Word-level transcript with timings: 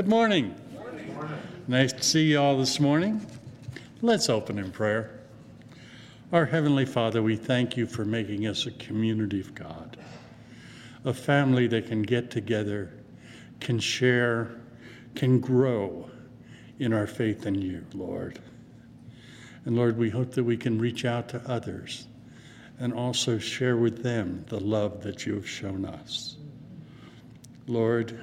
Good 0.00 0.08
morning. 0.08 0.54
Nice 1.68 1.92
to 1.92 2.02
see 2.02 2.30
you 2.30 2.40
all 2.40 2.56
this 2.56 2.80
morning. 2.80 3.20
Let's 4.00 4.30
open 4.30 4.58
in 4.58 4.72
prayer. 4.72 5.20
Our 6.32 6.46
Heavenly 6.46 6.86
Father, 6.86 7.22
we 7.22 7.36
thank 7.36 7.76
you 7.76 7.86
for 7.86 8.06
making 8.06 8.46
us 8.46 8.64
a 8.64 8.70
community 8.70 9.40
of 9.40 9.54
God, 9.54 9.98
a 11.04 11.12
family 11.12 11.66
that 11.66 11.88
can 11.88 12.00
get 12.00 12.30
together, 12.30 12.94
can 13.60 13.78
share, 13.78 14.62
can 15.16 15.38
grow 15.38 16.08
in 16.78 16.94
our 16.94 17.06
faith 17.06 17.44
in 17.44 17.60
you, 17.60 17.84
Lord. 17.92 18.38
And 19.66 19.76
Lord, 19.76 19.98
we 19.98 20.08
hope 20.08 20.30
that 20.30 20.44
we 20.44 20.56
can 20.56 20.78
reach 20.78 21.04
out 21.04 21.28
to 21.28 21.42
others 21.46 22.06
and 22.78 22.94
also 22.94 23.38
share 23.38 23.76
with 23.76 24.02
them 24.02 24.46
the 24.48 24.60
love 24.60 25.02
that 25.02 25.26
you 25.26 25.34
have 25.34 25.46
shown 25.46 25.84
us. 25.84 26.38
Lord, 27.66 28.18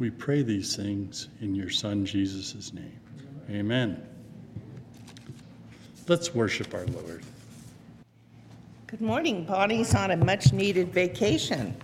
we 0.00 0.08
pray 0.08 0.42
these 0.42 0.74
things 0.74 1.28
in 1.42 1.54
your 1.54 1.68
Son, 1.68 2.06
Jesus' 2.06 2.72
name. 2.72 2.98
Amen. 3.50 4.02
Let's 6.08 6.34
worship 6.34 6.72
our 6.72 6.86
Lord. 6.86 7.22
Good 8.86 9.02
morning. 9.02 9.44
Bonnie's 9.44 9.94
on 9.94 10.10
a 10.12 10.16
much 10.16 10.54
needed 10.54 10.90
vacation, 10.90 11.76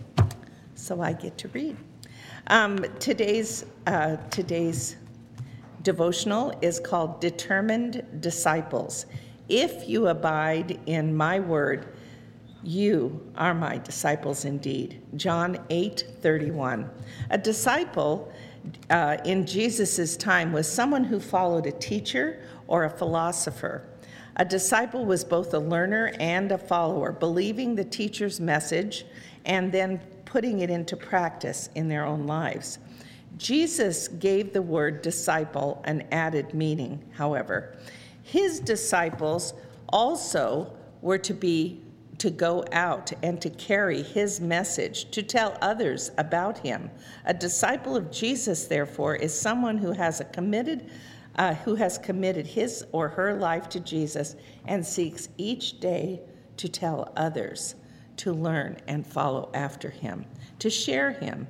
so 0.75 1.03
I 1.03 1.13
get 1.13 1.37
to 1.39 1.49
read. 1.49 1.77
Um, 2.47 2.79
today's, 2.99 3.67
uh, 3.87 4.17
today's 4.31 4.97
devotional 5.83 6.59
is 6.63 6.81
called 6.81 7.21
Determined 7.21 8.03
Disciples. 8.21 9.05
If 9.51 9.87
you 9.87 10.09
abide 10.09 10.81
in 10.87 11.15
my 11.15 11.39
word, 11.39 11.96
you 12.67 13.33
are 13.37 13.55
my 13.55 13.79
disciples 13.79 14.45
indeed. 14.45 15.01
John 15.15 15.59
8 15.71 16.05
31. 16.21 16.91
A 17.31 17.39
disciple 17.39 18.33
uh, 18.91 19.19
in 19.25 19.47
Jesus' 19.47 20.17
time 20.17 20.53
was 20.53 20.71
someone 20.71 21.05
who 21.05 21.21
followed 21.21 21.67
a 21.67 21.73
teacher 21.73 22.43
or 22.67 22.85
a 22.85 22.91
philosopher. 22.91 23.85
A 24.37 24.45
disciple 24.45 25.07
was 25.07 25.25
both 25.25 25.55
a 25.55 25.59
learner 25.59 26.13
and 26.19 26.51
a 26.51 26.59
follower, 26.59 27.13
believing 27.13 27.75
the 27.75 27.85
teacher's 27.85 28.41
message 28.41 29.07
and 29.45 29.71
then 29.71 30.01
putting 30.25 30.61
it 30.61 30.69
into 30.69 30.97
practice 30.97 31.71
in 31.75 31.89
their 31.89 32.05
own 32.05 32.27
lives. 32.27 32.79
Jesus 33.39 34.09
gave 34.09 34.53
the 34.53 34.63
word 34.63 35.03
disciple 35.03 35.81
an 35.85 36.07
added 36.11 36.53
meaning, 36.53 37.03
however. 37.13 37.77
His 38.23 38.59
disciples 38.59 39.55
also 39.89 40.73
were 41.01 41.19
to 41.19 41.33
be 41.33 41.81
to 42.19 42.31
go 42.31 42.65
out 42.73 43.13
and 43.23 43.41
to 43.43 43.51
carry 43.51 44.03
his 44.03 44.41
message, 44.41 45.11
to 45.11 45.23
tell 45.23 45.57
others 45.61 46.11
about 46.19 46.59
him. 46.59 46.91
A 47.25 47.35
disciple 47.35 47.97
of 47.97 48.11
Jesus, 48.11 48.65
therefore, 48.65 49.17
is 49.17 49.39
someone 49.39 49.79
who 49.79 49.93
has 49.93 50.21
a 50.21 50.25
committed 50.25 50.91
uh, 51.37 51.55
who 51.55 51.75
has 51.75 51.99
committed 51.99 52.47
his 52.47 52.87
or 52.93 53.09
her 53.09 53.35
life 53.35 53.69
to 53.69 53.81
Jesus 53.81 54.37
and 54.67 54.85
seeks 54.85 55.29
each 55.37 55.81
day 55.81 56.21
to 56.57 56.69
tell 56.69 57.13
others 57.17 57.75
to 58.17 58.33
learn 58.33 58.79
and 58.89 59.07
follow 59.07 59.51
after 59.53 59.91
him, 59.91 60.25
to 60.59 60.71
share 60.71 61.13
him. 61.13 61.47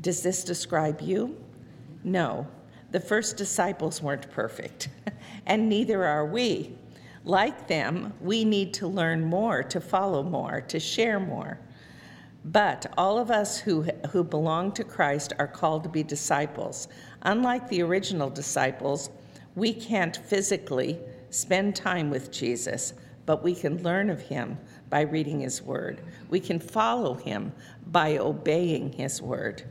Does 0.00 0.22
this 0.22 0.44
describe 0.44 1.00
you? 1.00 1.36
No. 2.04 2.46
The 2.90 3.00
first 3.00 3.36
disciples 3.36 4.02
weren't 4.02 4.30
perfect, 4.30 4.88
and 5.46 5.68
neither 5.68 6.04
are 6.04 6.26
we. 6.26 6.76
Like 7.28 7.68
them, 7.68 8.14
we 8.22 8.42
need 8.42 8.72
to 8.74 8.86
learn 8.86 9.22
more, 9.22 9.62
to 9.62 9.82
follow 9.82 10.22
more, 10.22 10.62
to 10.62 10.80
share 10.80 11.20
more. 11.20 11.58
But 12.46 12.86
all 12.96 13.18
of 13.18 13.30
us 13.30 13.58
who, 13.58 13.82
who 14.10 14.24
belong 14.24 14.72
to 14.72 14.82
Christ 14.82 15.34
are 15.38 15.46
called 15.46 15.82
to 15.82 15.90
be 15.90 16.02
disciples. 16.02 16.88
Unlike 17.20 17.68
the 17.68 17.82
original 17.82 18.30
disciples, 18.30 19.10
we 19.56 19.74
can't 19.74 20.16
physically 20.16 20.98
spend 21.28 21.76
time 21.76 22.08
with 22.08 22.32
Jesus, 22.32 22.94
but 23.26 23.42
we 23.42 23.54
can 23.54 23.82
learn 23.82 24.08
of 24.08 24.22
him 24.22 24.56
by 24.88 25.02
reading 25.02 25.40
his 25.40 25.60
word. 25.60 26.00
We 26.30 26.40
can 26.40 26.58
follow 26.58 27.12
him 27.12 27.52
by 27.88 28.16
obeying 28.16 28.94
his 28.94 29.20
word. 29.20 29.64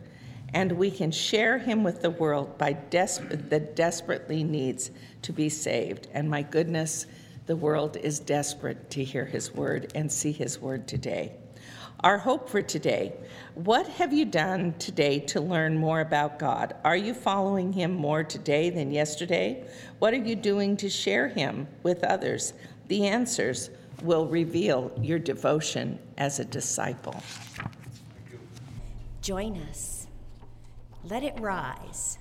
And 0.53 0.73
we 0.73 0.91
can 0.91 1.09
share 1.09 1.57
him 1.57 1.83
with 1.83 2.03
the 2.03 2.11
world 2.11 2.55
by 2.59 2.73
des- 2.73 3.25
that 3.49 3.75
desperately 3.75 4.43
needs 4.43 4.91
to 5.23 5.33
be 5.33 5.49
saved. 5.49 6.07
And 6.13 6.29
my 6.29 6.43
goodness, 6.43 7.07
the 7.47 7.55
world 7.55 7.97
is 7.97 8.19
desperate 8.19 8.89
to 8.91 9.03
hear 9.03 9.25
his 9.25 9.53
word 9.53 9.91
and 9.95 10.11
see 10.11 10.31
his 10.31 10.59
word 10.59 10.87
today. 10.87 11.33
Our 12.01 12.19
hope 12.19 12.47
for 12.47 12.61
today 12.61 13.13
what 13.55 13.87
have 13.87 14.13
you 14.13 14.23
done 14.23 14.75
today 14.77 15.19
to 15.19 15.41
learn 15.41 15.79
more 15.79 16.01
about 16.01 16.37
God? 16.37 16.75
Are 16.83 16.95
you 16.95 17.15
following 17.15 17.73
Him 17.73 17.91
more 17.91 18.23
today 18.23 18.69
than 18.69 18.91
yesterday? 18.91 19.63
What 19.97 20.13
are 20.13 20.23
you 20.23 20.35
doing 20.35 20.77
to 20.77 20.91
share 20.91 21.27
Him 21.27 21.67
with 21.81 22.03
others? 22.03 22.53
The 22.87 23.07
answers 23.07 23.71
will 24.03 24.27
reveal 24.27 24.91
your 25.01 25.17
devotion 25.17 25.97
as 26.19 26.39
a 26.39 26.45
disciple. 26.45 27.15
Join 29.23 29.57
us. 29.69 30.05
Let 31.03 31.23
it 31.23 31.33
rise. 31.39 32.19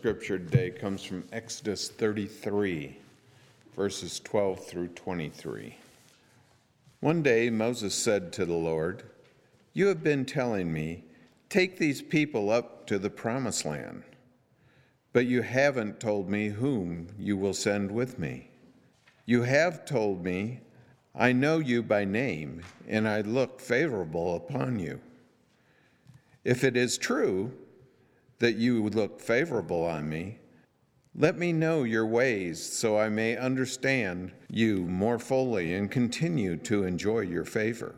Scripture 0.00 0.38
today 0.38 0.70
comes 0.70 1.04
from 1.04 1.22
Exodus 1.30 1.90
33, 1.90 2.96
verses 3.76 4.18
12 4.20 4.64
through 4.64 4.88
23. 4.88 5.76
One 7.00 7.22
day 7.22 7.50
Moses 7.50 7.94
said 7.94 8.32
to 8.32 8.46
the 8.46 8.54
Lord, 8.54 9.02
You 9.74 9.88
have 9.88 10.02
been 10.02 10.24
telling 10.24 10.72
me, 10.72 11.04
take 11.50 11.76
these 11.76 12.00
people 12.00 12.48
up 12.48 12.86
to 12.86 12.98
the 12.98 13.10
promised 13.10 13.66
land, 13.66 14.02
but 15.12 15.26
you 15.26 15.42
haven't 15.42 16.00
told 16.00 16.30
me 16.30 16.48
whom 16.48 17.08
you 17.18 17.36
will 17.36 17.52
send 17.52 17.90
with 17.90 18.18
me. 18.18 18.48
You 19.26 19.42
have 19.42 19.84
told 19.84 20.24
me, 20.24 20.60
I 21.14 21.32
know 21.32 21.58
you 21.58 21.82
by 21.82 22.06
name, 22.06 22.62
and 22.88 23.06
I 23.06 23.20
look 23.20 23.60
favorable 23.60 24.34
upon 24.34 24.78
you. 24.78 24.98
If 26.42 26.64
it 26.64 26.74
is 26.74 26.96
true, 26.96 27.52
that 28.40 28.56
you 28.56 28.82
would 28.82 28.94
look 28.94 29.20
favorable 29.20 29.84
on 29.84 30.08
me. 30.08 30.38
Let 31.14 31.38
me 31.38 31.52
know 31.52 31.84
your 31.84 32.06
ways 32.06 32.60
so 32.60 32.98
I 32.98 33.08
may 33.08 33.36
understand 33.36 34.32
you 34.48 34.80
more 34.86 35.18
fully 35.18 35.74
and 35.74 35.90
continue 35.90 36.56
to 36.58 36.84
enjoy 36.84 37.20
your 37.20 37.44
favor. 37.44 37.94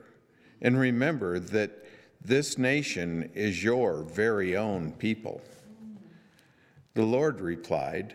And 0.61 0.79
remember 0.79 1.39
that 1.39 1.85
this 2.25 2.59
nation 2.59 3.31
is 3.35 3.65
your 3.65 4.03
very 4.03 4.57
own 4.57 4.93
people. 4.93 5.41
The 6.95 7.05
Lord 7.05 7.41
replied, 7.41 8.15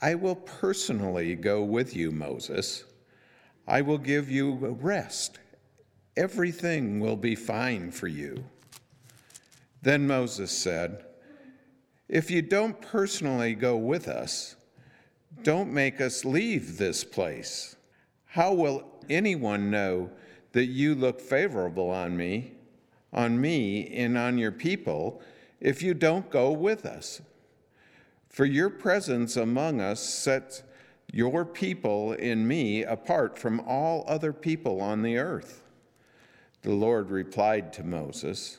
I 0.00 0.14
will 0.14 0.36
personally 0.36 1.34
go 1.34 1.64
with 1.64 1.96
you, 1.96 2.12
Moses. 2.12 2.84
I 3.66 3.80
will 3.80 3.98
give 3.98 4.30
you 4.30 4.52
rest 4.80 5.38
everything 6.16 7.00
will 7.00 7.16
be 7.16 7.34
fine 7.34 7.90
for 7.90 8.08
you. 8.08 8.44
Then 9.80 10.06
Moses 10.06 10.56
said, 10.56 11.04
If 12.12 12.30
you 12.30 12.42
don't 12.42 12.78
personally 12.78 13.54
go 13.54 13.74
with 13.74 14.06
us, 14.06 14.54
don't 15.42 15.72
make 15.72 15.98
us 15.98 16.26
leave 16.26 16.76
this 16.76 17.04
place. 17.04 17.74
How 18.26 18.52
will 18.52 18.84
anyone 19.08 19.70
know 19.70 20.10
that 20.52 20.66
you 20.66 20.94
look 20.94 21.22
favorable 21.22 21.88
on 21.88 22.14
me, 22.14 22.52
on 23.14 23.40
me, 23.40 23.88
and 23.96 24.18
on 24.18 24.36
your 24.36 24.52
people 24.52 25.22
if 25.58 25.82
you 25.82 25.94
don't 25.94 26.28
go 26.28 26.52
with 26.52 26.84
us? 26.84 27.22
For 28.28 28.44
your 28.44 28.68
presence 28.68 29.34
among 29.38 29.80
us 29.80 29.98
sets 29.98 30.64
your 31.10 31.46
people 31.46 32.12
in 32.12 32.46
me 32.46 32.82
apart 32.82 33.38
from 33.38 33.58
all 33.60 34.04
other 34.06 34.34
people 34.34 34.82
on 34.82 35.00
the 35.00 35.16
earth. 35.16 35.64
The 36.60 36.72
Lord 36.72 37.10
replied 37.10 37.72
to 37.72 37.82
Moses, 37.82 38.58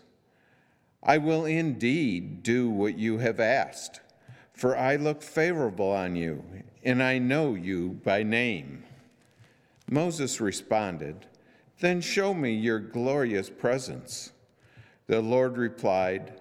I 1.05 1.17
will 1.17 1.45
indeed 1.45 2.43
do 2.43 2.69
what 2.69 2.97
you 2.97 3.17
have 3.17 3.41
asked, 3.41 3.99
for 4.53 4.77
I 4.77 4.95
look 4.95 5.21
favorable 5.21 5.91
on 5.91 6.15
you, 6.15 6.43
and 6.81 7.03
I 7.03 7.17
know 7.17 7.55
you 7.55 7.99
by 8.03 8.23
name. 8.23 8.85
Moses 9.89 10.39
responded, 10.39 11.25
Then 11.81 11.99
show 11.99 12.33
me 12.33 12.53
your 12.53 12.79
glorious 12.79 13.49
presence. 13.49 14.31
The 15.07 15.21
Lord 15.21 15.57
replied, 15.57 16.39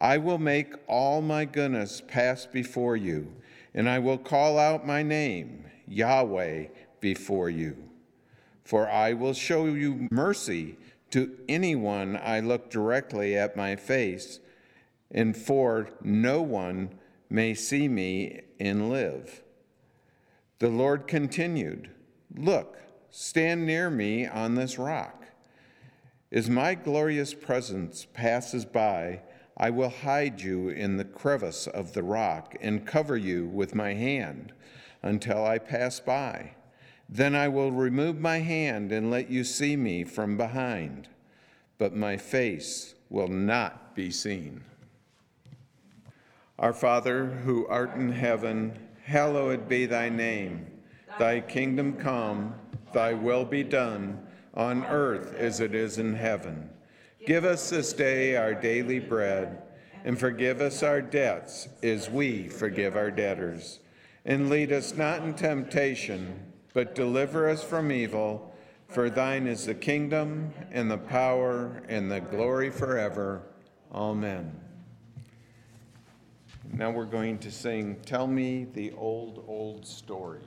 I 0.00 0.16
will 0.16 0.38
make 0.38 0.74
all 0.86 1.20
my 1.20 1.44
goodness 1.44 2.00
pass 2.06 2.46
before 2.46 2.96
you, 2.96 3.34
and 3.74 3.88
I 3.88 3.98
will 3.98 4.18
call 4.18 4.58
out 4.58 4.86
my 4.86 5.02
name, 5.02 5.64
Yahweh, 5.86 6.68
before 7.00 7.50
you. 7.50 7.76
For 8.64 8.88
I 8.88 9.12
will 9.12 9.34
show 9.34 9.66
you 9.66 10.08
mercy 10.10 10.78
to 11.10 11.36
anyone 11.48 12.18
I 12.22 12.40
look 12.40 12.70
directly 12.70 13.36
at 13.36 13.56
my 13.56 13.76
face, 13.76 14.40
and 15.10 15.36
for 15.36 15.90
no 16.02 16.42
one 16.42 16.98
may 17.30 17.54
see 17.54 17.88
me 17.88 18.40
and 18.60 18.90
live. 18.90 19.42
The 20.58 20.68
Lord 20.68 21.06
continued, 21.06 21.90
Look, 22.34 22.78
stand 23.10 23.66
near 23.66 23.90
me 23.90 24.26
on 24.26 24.54
this 24.54 24.78
rock. 24.78 25.24
As 26.30 26.50
my 26.50 26.74
glorious 26.74 27.32
presence 27.32 28.06
passes 28.12 28.64
by, 28.64 29.22
I 29.56 29.70
will 29.70 29.88
hide 29.88 30.40
you 30.42 30.68
in 30.68 30.96
the 30.96 31.04
crevice 31.04 31.66
of 31.66 31.94
the 31.94 32.02
rock 32.02 32.54
and 32.60 32.86
cover 32.86 33.16
you 33.16 33.46
with 33.46 33.74
my 33.74 33.94
hand 33.94 34.52
until 35.02 35.44
I 35.44 35.58
pass 35.58 36.00
by. 36.00 36.52
Then 37.08 37.34
I 37.34 37.48
will 37.48 37.72
remove 37.72 38.20
my 38.20 38.40
hand 38.40 38.92
and 38.92 39.10
let 39.10 39.30
you 39.30 39.42
see 39.42 39.76
me 39.76 40.04
from 40.04 40.36
behind, 40.36 41.08
but 41.78 41.96
my 41.96 42.18
face 42.18 42.94
will 43.08 43.28
not 43.28 43.94
be 43.94 44.10
seen. 44.10 44.62
Our 46.58 46.74
Father, 46.74 47.26
who 47.26 47.66
art 47.66 47.94
in 47.94 48.12
heaven, 48.12 48.78
hallowed 49.04 49.68
be 49.68 49.86
thy 49.86 50.10
name. 50.10 50.66
Thy 51.18 51.40
kingdom 51.40 51.94
come, 51.94 52.54
thy 52.92 53.14
will 53.14 53.44
be 53.44 53.62
done, 53.62 54.26
on 54.52 54.84
earth 54.84 55.34
as 55.34 55.60
it 55.60 55.74
is 55.74 55.98
in 55.98 56.14
heaven. 56.14 56.68
Give 57.26 57.44
us 57.44 57.70
this 57.70 57.92
day 57.92 58.36
our 58.36 58.54
daily 58.54 58.98
bread, 58.98 59.62
and 60.04 60.18
forgive 60.18 60.60
us 60.60 60.82
our 60.82 61.00
debts 61.00 61.68
as 61.82 62.10
we 62.10 62.48
forgive 62.48 62.96
our 62.96 63.10
debtors. 63.10 63.78
And 64.24 64.50
lead 64.50 64.72
us 64.72 64.94
not 64.94 65.22
in 65.22 65.34
temptation 65.34 66.47
but 66.78 66.94
deliver 66.94 67.48
us 67.48 67.64
from 67.64 67.90
evil. 67.90 68.54
For 68.86 69.10
thine 69.10 69.48
is 69.48 69.66
the 69.66 69.74
kingdom, 69.74 70.52
and 70.70 70.88
the 70.88 70.96
power, 70.96 71.82
and 71.88 72.08
the 72.08 72.20
glory 72.20 72.70
forever. 72.70 73.42
Amen. 73.92 74.52
Now 76.72 76.92
we're 76.92 77.04
going 77.04 77.38
to 77.38 77.50
sing 77.50 77.96
Tell 78.06 78.28
Me 78.28 78.68
the 78.74 78.92
Old, 78.92 79.42
Old 79.48 79.88
Story. 79.88 80.38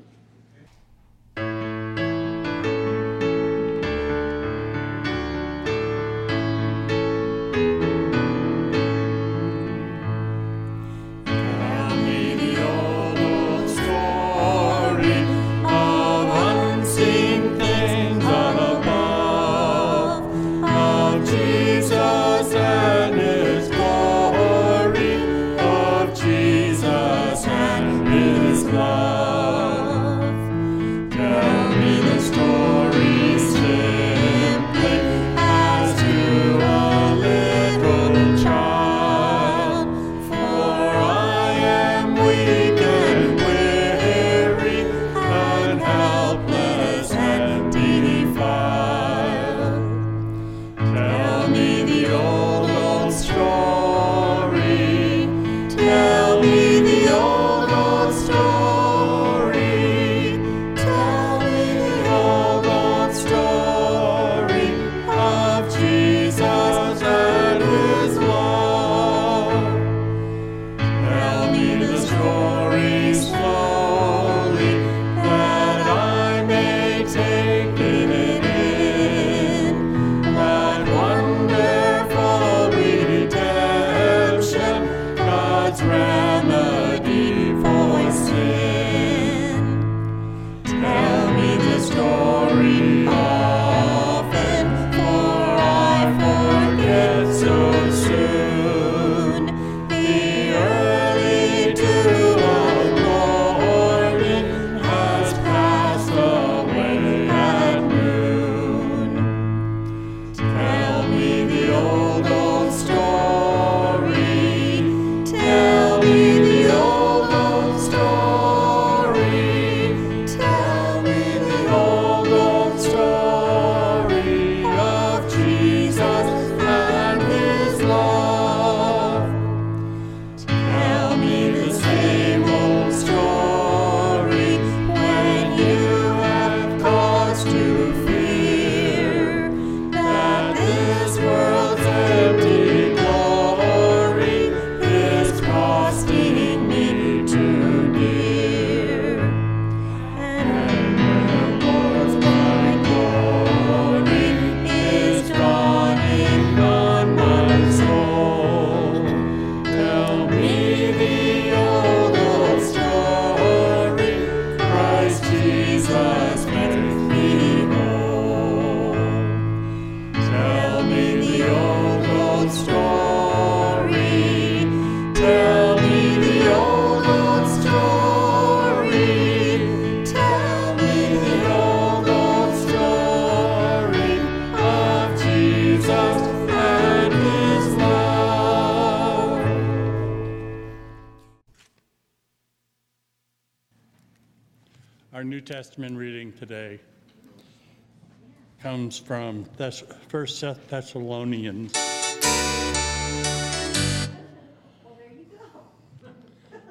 Comes 198.92 199.08
from 199.08 199.46
Thess- 199.56 199.84
First 200.10 200.42
Thessalonians. 200.70 201.74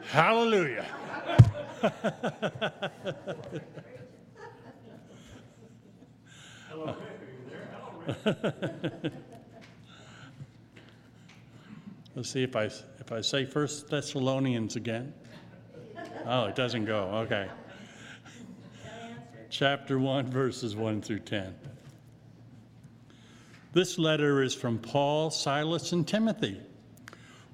Hallelujah. 0.02 0.85
Let's 12.14 12.28
see 12.28 12.42
if 12.42 12.54
I, 12.54 12.64
if 12.64 13.12
I 13.12 13.22
say 13.22 13.46
First 13.46 13.88
Thessalonians 13.88 14.76
again. 14.76 15.14
Oh, 16.26 16.44
it 16.44 16.54
doesn't 16.54 16.85
go. 16.85 17.04
Okay. 17.24 17.48
Chapter 19.48 19.98
1, 19.98 20.26
verses 20.26 20.76
1 20.76 21.00
through 21.00 21.20
10. 21.20 21.54
This 23.72 23.98
letter 23.98 24.42
is 24.42 24.52
from 24.52 24.78
Paul, 24.78 25.30
Silas, 25.30 25.92
and 25.92 26.06
Timothy. 26.06 26.61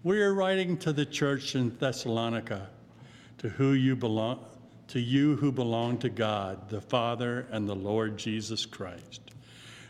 We 0.02 0.22
are 0.22 0.32
writing 0.32 0.78
to 0.78 0.94
the 0.94 1.04
church 1.04 1.54
in 1.54 1.76
Thessalonica, 1.76 2.70
to 3.36 3.50
who 3.50 3.74
you 3.74 3.96
belong, 3.96 4.42
to 4.88 4.98
you 4.98 5.36
who 5.36 5.52
belong 5.52 5.98
to 5.98 6.08
God, 6.08 6.70
the 6.70 6.80
Father 6.80 7.46
and 7.50 7.68
the 7.68 7.74
Lord 7.74 8.16
Jesus 8.16 8.64
Christ. 8.64 9.20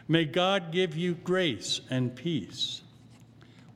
May 0.08 0.24
God 0.24 0.72
give 0.72 0.96
you 0.96 1.14
grace 1.14 1.80
and 1.90 2.16
peace. 2.16 2.82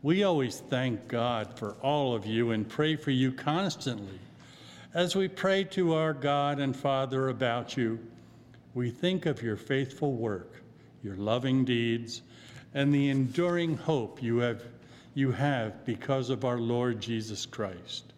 We 0.03 0.25
always 0.25 0.59
thank 0.59 1.07
God 1.07 1.57
for 1.57 1.75
all 1.83 2.17
of 2.17 2.27
you 2.27 2.51
and 2.51 2.69
pray 2.69 2.97
for 2.97 3.13
you 3.13 3.31
constantly. 3.31 4.19
As 4.93 5.15
we 5.15 5.29
pray 5.29 5.63
to 5.65 5.95
our 5.95 6.13
God 6.13 6.59
and 6.59 6.75
Father 6.75 7.29
about 7.29 7.77
you, 7.77 8.01
we 8.75 8.91
think 8.91 9.27
of 9.27 9.41
your 9.41 9.57
faithful 9.57 10.15
work, 10.15 10.65
your 11.05 11.15
loving 11.15 11.65
deeds, 11.65 12.23
and 12.75 12.95
the 12.95 13.09
enduring 13.09 13.77
hope 13.77 14.23
you 14.23 14.39
have, 14.39 14.63
you 15.15 15.33
have 15.33 15.85
because 15.85 16.31
of 16.31 16.45
our 16.45 16.59
Lord 16.59 17.01
Jesus 17.01 17.47
Christ. 17.47 18.13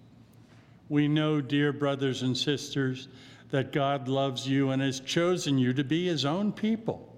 We 0.88 1.08
know, 1.08 1.40
dear 1.40 1.72
brothers 1.72 2.22
and 2.22 2.36
sisters, 2.36 3.08
that 3.50 3.72
God 3.72 4.08
loves 4.08 4.46
you 4.46 4.70
and 4.70 4.82
has 4.82 5.00
chosen 5.00 5.58
you 5.58 5.72
to 5.72 5.84
be 5.84 6.06
his 6.06 6.24
own 6.24 6.52
people. 6.52 7.08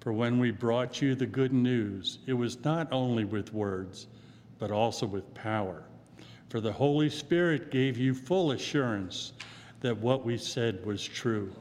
For 0.00 0.12
when 0.12 0.38
we 0.38 0.50
brought 0.50 1.00
you 1.00 1.14
the 1.14 1.26
good 1.26 1.52
news, 1.52 2.18
it 2.26 2.34
was 2.34 2.62
not 2.62 2.92
only 2.92 3.24
with 3.24 3.54
words, 3.54 4.06
but 4.58 4.70
also 4.70 5.06
with 5.06 5.32
power. 5.32 5.84
For 6.50 6.60
the 6.60 6.72
Holy 6.72 7.08
Spirit 7.08 7.70
gave 7.70 7.96
you 7.96 8.14
full 8.14 8.52
assurance 8.52 9.32
that 9.80 9.96
what 9.96 10.24
we 10.24 10.36
said 10.36 10.84
was 10.84 11.02
true. 11.02 11.52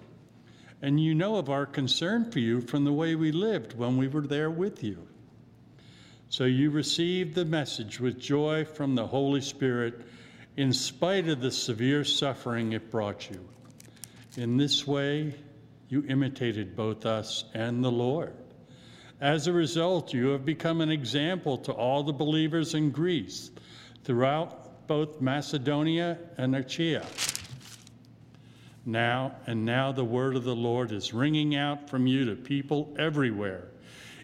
And 0.83 1.01
you 1.01 1.15
know 1.15 1.37
of 1.37 1.49
our 1.49 1.65
concern 1.65 2.29
for 2.29 2.39
you 2.39 2.59
from 2.59 2.83
the 2.83 2.91
way 2.91 3.15
we 3.15 3.31
lived 3.31 3.77
when 3.77 3.95
we 3.95 4.09
were 4.09 4.27
there 4.27 4.51
with 4.51 4.83
you. 4.83 5.07
So 6.27 6.43
you 6.43 6.71
received 6.71 7.35
the 7.35 7.45
message 7.45 8.01
with 8.01 8.19
joy 8.19 8.65
from 8.65 8.93
the 8.93 9.07
Holy 9.07 9.39
Spirit 9.39 10.01
in 10.57 10.73
spite 10.73 11.29
of 11.29 11.39
the 11.39 11.51
severe 11.51 12.03
suffering 12.03 12.73
it 12.73 12.91
brought 12.91 13.29
you. 13.29 13.47
In 14.35 14.57
this 14.57 14.85
way, 14.85 15.33
you 15.87 16.03
imitated 16.09 16.75
both 16.75 17.05
us 17.05 17.45
and 17.53 17.81
the 17.81 17.91
Lord. 17.91 18.33
As 19.21 19.47
a 19.47 19.53
result, 19.53 20.13
you 20.13 20.27
have 20.29 20.43
become 20.43 20.81
an 20.81 20.91
example 20.91 21.57
to 21.59 21.71
all 21.71 22.03
the 22.03 22.11
believers 22.11 22.73
in 22.73 22.91
Greece 22.91 23.51
throughout 24.03 24.85
both 24.85 25.21
Macedonia 25.21 26.17
and 26.37 26.57
Achaia. 26.57 27.05
Now, 28.85 29.35
and 29.47 29.63
now 29.63 29.93
the 29.93 30.03
word 30.03 30.35
of 30.35 30.43
the 30.43 30.55
Lord 30.55 30.91
is 30.91 31.13
ringing 31.13 31.55
out 31.55 31.89
from 31.89 32.05
you 32.05 32.25
to 32.25 32.35
people 32.35 32.93
everywhere, 32.99 33.69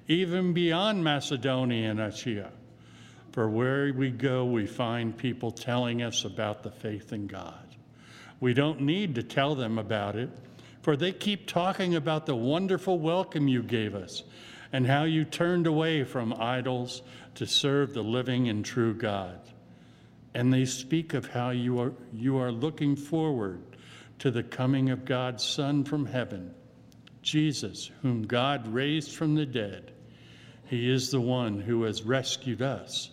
even 0.08 0.54
beyond 0.54 1.04
Macedonia 1.04 1.89
and 1.89 2.00
Achaia. 2.00 2.52
For 3.32 3.48
where 3.50 3.93
we 3.93 4.10
go, 4.10 4.45
we 4.45 4.65
find 4.65 5.17
people 5.17 5.52
telling 5.52 6.02
us 6.02 6.26
about 6.26 6.63
the 6.63 6.72
faith 6.72 7.13
in 7.13 7.28
God. 7.28 7.63
We 8.41 8.54
don't 8.54 8.82
need 8.82 9.15
to 9.15 9.24
tell 9.24 9.56
them 9.56 9.78
about 9.78 10.17
it, 10.17 10.30
for 10.82 10.98
they 10.98 11.13
keep 11.13 11.48
talking 11.48 11.95
about 11.95 12.26
the 12.26 12.36
wonderful 12.36 13.00
welcome 13.00 13.48
you 13.48 13.63
gave 13.63 13.95
us 13.95 14.24
and 14.74 14.86
how 14.86 15.04
you 15.04 15.24
turned 15.24 15.67
away 15.67 16.04
from 16.04 16.34
idols 16.34 17.02
to 17.36 17.45
serve 17.45 17.93
the 17.93 18.04
living 18.04 18.50
and 18.50 18.65
true 18.65 18.93
God. 18.93 19.39
And 20.34 20.54
they 20.54 20.65
speak 20.65 21.13
of 21.13 21.28
how 21.28 21.52
you 21.52 21.80
are, 21.80 21.93
you 22.13 22.38
are 22.38 22.52
looking 22.52 22.95
forward 22.95 23.68
to 24.19 24.32
the 24.32 24.43
coming 24.43 24.89
of 24.89 25.05
God's 25.05 25.43
Son 25.43 25.84
from 25.84 26.05
heaven, 26.05 26.53
Jesus, 27.21 27.89
whom 28.01 28.23
God 28.23 28.67
raised 28.67 29.15
from 29.15 29.36
the 29.36 29.45
dead. 29.45 29.93
He 30.65 30.91
is 30.91 31.10
the 31.10 31.21
one 31.21 31.60
who 31.60 31.84
has 31.84 32.03
rescued 32.03 32.62
us 32.62 33.12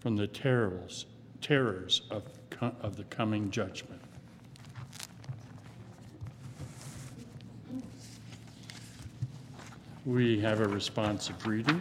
from 0.00 0.16
the 0.16 0.26
terrors, 0.26 1.06
terrors 1.40 2.02
of, 2.10 2.24
of 2.80 2.96
the 2.96 3.04
coming 3.04 3.50
judgment. 3.50 4.00
We 10.04 10.40
have 10.40 10.60
a 10.60 10.68
responsive 10.68 11.46
reading. 11.46 11.80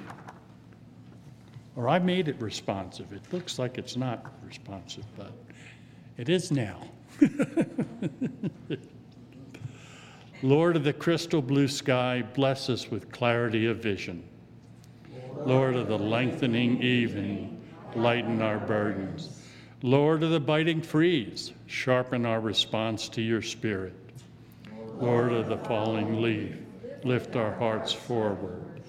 Or 1.75 1.89
I 1.89 1.99
made 1.99 2.27
it 2.27 2.39
responsive. 2.39 3.11
It 3.13 3.21
looks 3.31 3.57
like 3.57 3.77
it's 3.77 3.95
not 3.95 4.33
responsive, 4.45 5.05
but 5.17 5.31
it 6.17 6.29
is 6.29 6.51
now. 6.51 6.81
Lord 10.43 10.75
of 10.75 10.83
the 10.83 10.93
crystal 10.93 11.41
blue 11.41 11.67
sky, 11.67 12.23
bless 12.33 12.69
us 12.69 12.89
with 12.89 13.11
clarity 13.11 13.67
of 13.67 13.77
vision. 13.77 14.23
Lord 15.45 15.75
of 15.75 15.87
the 15.87 15.97
lengthening 15.97 16.81
evening, 16.81 17.61
lighten 17.95 18.41
our 18.41 18.57
burdens. 18.59 19.41
Lord 19.83 20.23
of 20.23 20.31
the 20.31 20.39
biting 20.39 20.81
freeze, 20.81 21.53
sharpen 21.65 22.25
our 22.25 22.39
response 22.39 23.09
to 23.09 23.21
your 23.21 23.41
spirit. 23.41 23.95
Lord 24.99 25.31
of 25.31 25.47
the 25.47 25.57
falling 25.57 26.21
leaf, 26.21 26.55
lift 27.03 27.35
our 27.35 27.53
hearts 27.55 27.91
forward. 27.91 28.83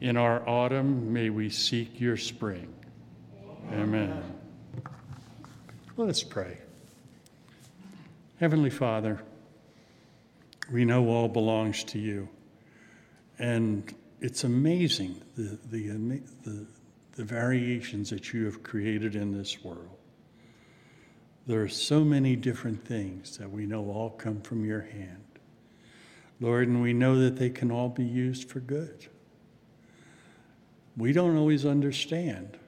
In 0.00 0.16
our 0.16 0.46
autumn, 0.48 1.12
may 1.12 1.30
we 1.30 1.48
seek 1.50 2.00
your 2.00 2.16
spring. 2.16 2.72
Amen. 3.72 4.22
Let 5.96 6.08
us 6.08 6.22
pray. 6.22 6.61
Heavenly 8.42 8.70
Father, 8.70 9.20
we 10.72 10.84
know 10.84 11.06
all 11.06 11.28
belongs 11.28 11.84
to 11.84 12.00
you. 12.00 12.28
And 13.38 13.94
it's 14.20 14.42
amazing 14.42 15.22
the, 15.36 15.60
the, 15.70 16.20
the, 16.42 16.66
the 17.12 17.22
variations 17.22 18.10
that 18.10 18.32
you 18.32 18.44
have 18.46 18.64
created 18.64 19.14
in 19.14 19.30
this 19.30 19.62
world. 19.62 19.96
There 21.46 21.62
are 21.62 21.68
so 21.68 22.02
many 22.02 22.34
different 22.34 22.84
things 22.84 23.38
that 23.38 23.48
we 23.48 23.64
know 23.64 23.84
all 23.88 24.10
come 24.10 24.40
from 24.40 24.64
your 24.64 24.82
hand. 24.82 25.24
Lord, 26.40 26.66
and 26.66 26.82
we 26.82 26.92
know 26.92 27.20
that 27.20 27.36
they 27.36 27.50
can 27.50 27.70
all 27.70 27.90
be 27.90 28.02
used 28.02 28.50
for 28.50 28.58
good. 28.58 29.06
We 30.96 31.12
don't 31.12 31.36
always 31.36 31.64
understand, 31.64 32.58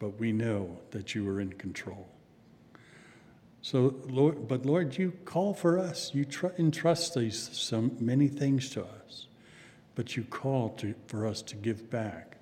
but 0.00 0.18
we 0.18 0.32
know 0.32 0.76
that 0.90 1.14
you 1.14 1.28
are 1.28 1.40
in 1.40 1.52
control. 1.52 2.11
So, 3.62 3.94
Lord, 4.08 4.48
but 4.48 4.66
Lord, 4.66 4.98
you 4.98 5.12
call 5.24 5.54
for 5.54 5.78
us. 5.78 6.10
You 6.12 6.24
tr- 6.24 6.48
entrust 6.58 7.14
these 7.14 7.48
so 7.52 7.90
many 8.00 8.26
things 8.26 8.70
to 8.70 8.82
us, 8.82 9.28
but 9.94 10.16
you 10.16 10.24
call 10.24 10.70
to, 10.78 10.94
for 11.06 11.26
us 11.26 11.42
to 11.42 11.56
give 11.56 11.88
back, 11.88 12.38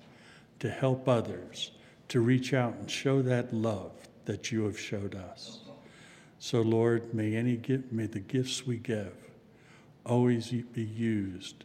to 0.59 0.69
help 0.69 1.07
others, 1.07 1.71
to 2.07 2.19
reach 2.21 2.53
out 2.55 2.73
and 2.73 2.89
show 2.89 3.21
that 3.21 3.53
love 3.53 3.91
that 4.25 4.51
you 4.51 4.63
have 4.63 4.79
showed 4.79 5.15
us. 5.15 5.59
So, 6.39 6.61
Lord, 6.61 7.13
may 7.13 7.35
any 7.35 7.55
gift, 7.55 7.91
may 7.91 8.07
the 8.07 8.19
gifts 8.19 8.65
we 8.65 8.77
give 8.77 9.13
always 10.03 10.49
be 10.49 10.83
used 10.83 11.63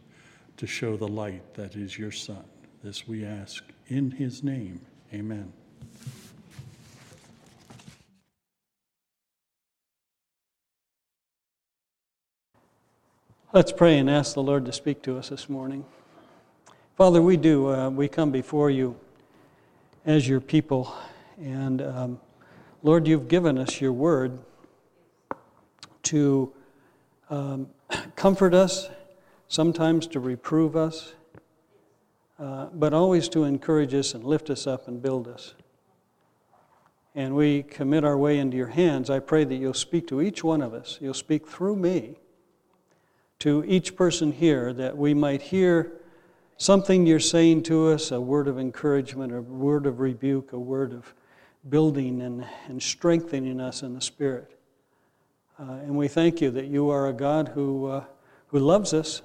to 0.57 0.67
show 0.67 0.97
the 0.97 1.07
light 1.07 1.55
that 1.55 1.75
is 1.75 1.97
your 1.97 2.11
Son. 2.11 2.43
This 2.83 3.07
we 3.07 3.25
ask 3.25 3.63
in 3.87 4.11
his 4.11 4.43
name. 4.43 4.81
Amen. 5.11 5.51
Let's 13.57 13.71
pray 13.71 13.97
and 13.97 14.07
ask 14.07 14.35
the 14.35 14.43
Lord 14.43 14.65
to 14.65 14.71
speak 14.71 15.01
to 15.01 15.17
us 15.17 15.29
this 15.29 15.49
morning. 15.49 15.83
Father, 16.95 17.23
we 17.23 17.37
do. 17.37 17.73
Uh, 17.73 17.89
we 17.89 18.07
come 18.07 18.29
before 18.29 18.69
you 18.69 18.95
as 20.05 20.29
your 20.29 20.39
people. 20.39 20.93
And 21.41 21.81
um, 21.81 22.19
Lord, 22.83 23.07
you've 23.07 23.27
given 23.27 23.57
us 23.57 23.81
your 23.81 23.93
word 23.93 24.37
to 26.03 26.53
um, 27.31 27.69
comfort 28.15 28.53
us, 28.53 28.91
sometimes 29.47 30.05
to 30.09 30.19
reprove 30.19 30.75
us, 30.75 31.15
uh, 32.37 32.67
but 32.67 32.93
always 32.93 33.27
to 33.29 33.43
encourage 33.43 33.95
us 33.95 34.13
and 34.13 34.23
lift 34.23 34.51
us 34.51 34.67
up 34.67 34.87
and 34.87 35.01
build 35.01 35.27
us. 35.27 35.55
And 37.15 37.35
we 37.35 37.63
commit 37.63 38.03
our 38.03 38.19
way 38.19 38.37
into 38.37 38.55
your 38.55 38.67
hands. 38.67 39.09
I 39.09 39.17
pray 39.17 39.45
that 39.45 39.55
you'll 39.55 39.73
speak 39.73 40.05
to 40.09 40.21
each 40.21 40.43
one 40.43 40.61
of 40.61 40.75
us. 40.75 40.99
You'll 41.01 41.15
speak 41.15 41.47
through 41.47 41.77
me 41.77 42.17
to 43.39 43.63
each 43.67 43.95
person 43.95 44.31
here 44.31 44.73
that 44.73 44.97
we 44.97 45.13
might 45.13 45.41
hear 45.41 45.91
something 46.57 47.05
you're 47.05 47.19
saying 47.19 47.63
to 47.63 47.87
us 47.89 48.11
a 48.11 48.19
word 48.19 48.47
of 48.47 48.57
encouragement, 48.57 49.33
a 49.33 49.41
word 49.41 49.85
of 49.85 49.99
rebuke, 49.99 50.53
a 50.53 50.59
word 50.59 50.91
of 50.91 51.13
building 51.69 52.21
and, 52.21 52.45
and 52.67 52.81
strengthening 52.81 53.59
us 53.59 53.83
in 53.83 53.93
the 53.93 54.01
Spirit. 54.01 54.57
Uh, 55.59 55.73
and 55.73 55.95
we 55.95 56.07
thank 56.07 56.41
you 56.41 56.51
that 56.51 56.67
you 56.67 56.89
are 56.89 57.07
a 57.07 57.13
God 57.13 57.49
who, 57.49 57.87
uh, 57.87 58.03
who 58.47 58.59
loves 58.59 58.93
us, 58.93 59.21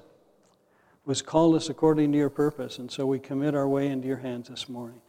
who 1.05 1.11
has 1.11 1.21
called 1.21 1.55
us 1.55 1.69
according 1.69 2.11
to 2.11 2.17
your 2.17 2.29
purpose. 2.29 2.79
And 2.79 2.91
so 2.91 3.05
we 3.05 3.19
commit 3.19 3.55
our 3.55 3.67
way 3.67 3.87
into 3.87 4.07
your 4.07 4.17
hands 4.17 4.49
this 4.49 4.69
morning. 4.69 5.01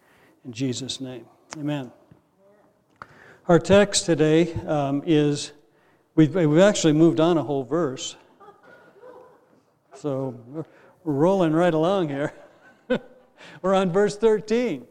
In 0.45 0.53
Jesus' 0.53 1.01
name, 1.01 1.27
amen. 1.59 1.93
Our 3.49 3.59
text 3.59 4.07
today 4.07 4.55
um, 4.65 5.03
is, 5.07 5.53
we've, 6.15 6.35
we've 6.35 6.59
actually 6.59 6.95
moved 6.95 7.21
on 7.21 7.37
a 7.37 7.43
whole 7.43 7.65
verse. 7.65 8.17
So 9.97 10.35
we're 10.49 10.65
rolling 11.05 11.53
right 11.53 11.73
along 11.73 12.09
here. 12.09 12.33
we're 13.63 13.75
on 13.75 13.93
verse 13.93 14.17
13. 14.17 14.87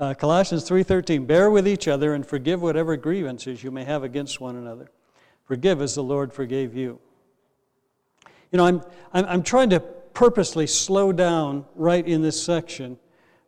Uh, 0.00 0.14
Colossians 0.14 0.68
3:13 0.68 1.28
Bear 1.28 1.48
with 1.48 1.68
each 1.68 1.86
other 1.86 2.14
and 2.14 2.26
forgive 2.26 2.60
whatever 2.60 2.96
grievances 2.96 3.62
you 3.62 3.70
may 3.70 3.84
have 3.84 4.02
against 4.02 4.40
one 4.40 4.56
another. 4.56 4.90
Forgive 5.44 5.80
as 5.80 5.94
the 5.94 6.02
Lord 6.02 6.32
forgave 6.32 6.74
you. 6.74 6.98
You 8.50 8.56
know, 8.56 8.66
I'm, 8.66 8.82
I'm, 9.12 9.24
I'm 9.26 9.42
trying 9.44 9.70
to 9.70 9.78
purposely 9.78 10.66
slow 10.66 11.12
down 11.12 11.64
right 11.76 12.04
in 12.04 12.20
this 12.20 12.42
section 12.42 12.98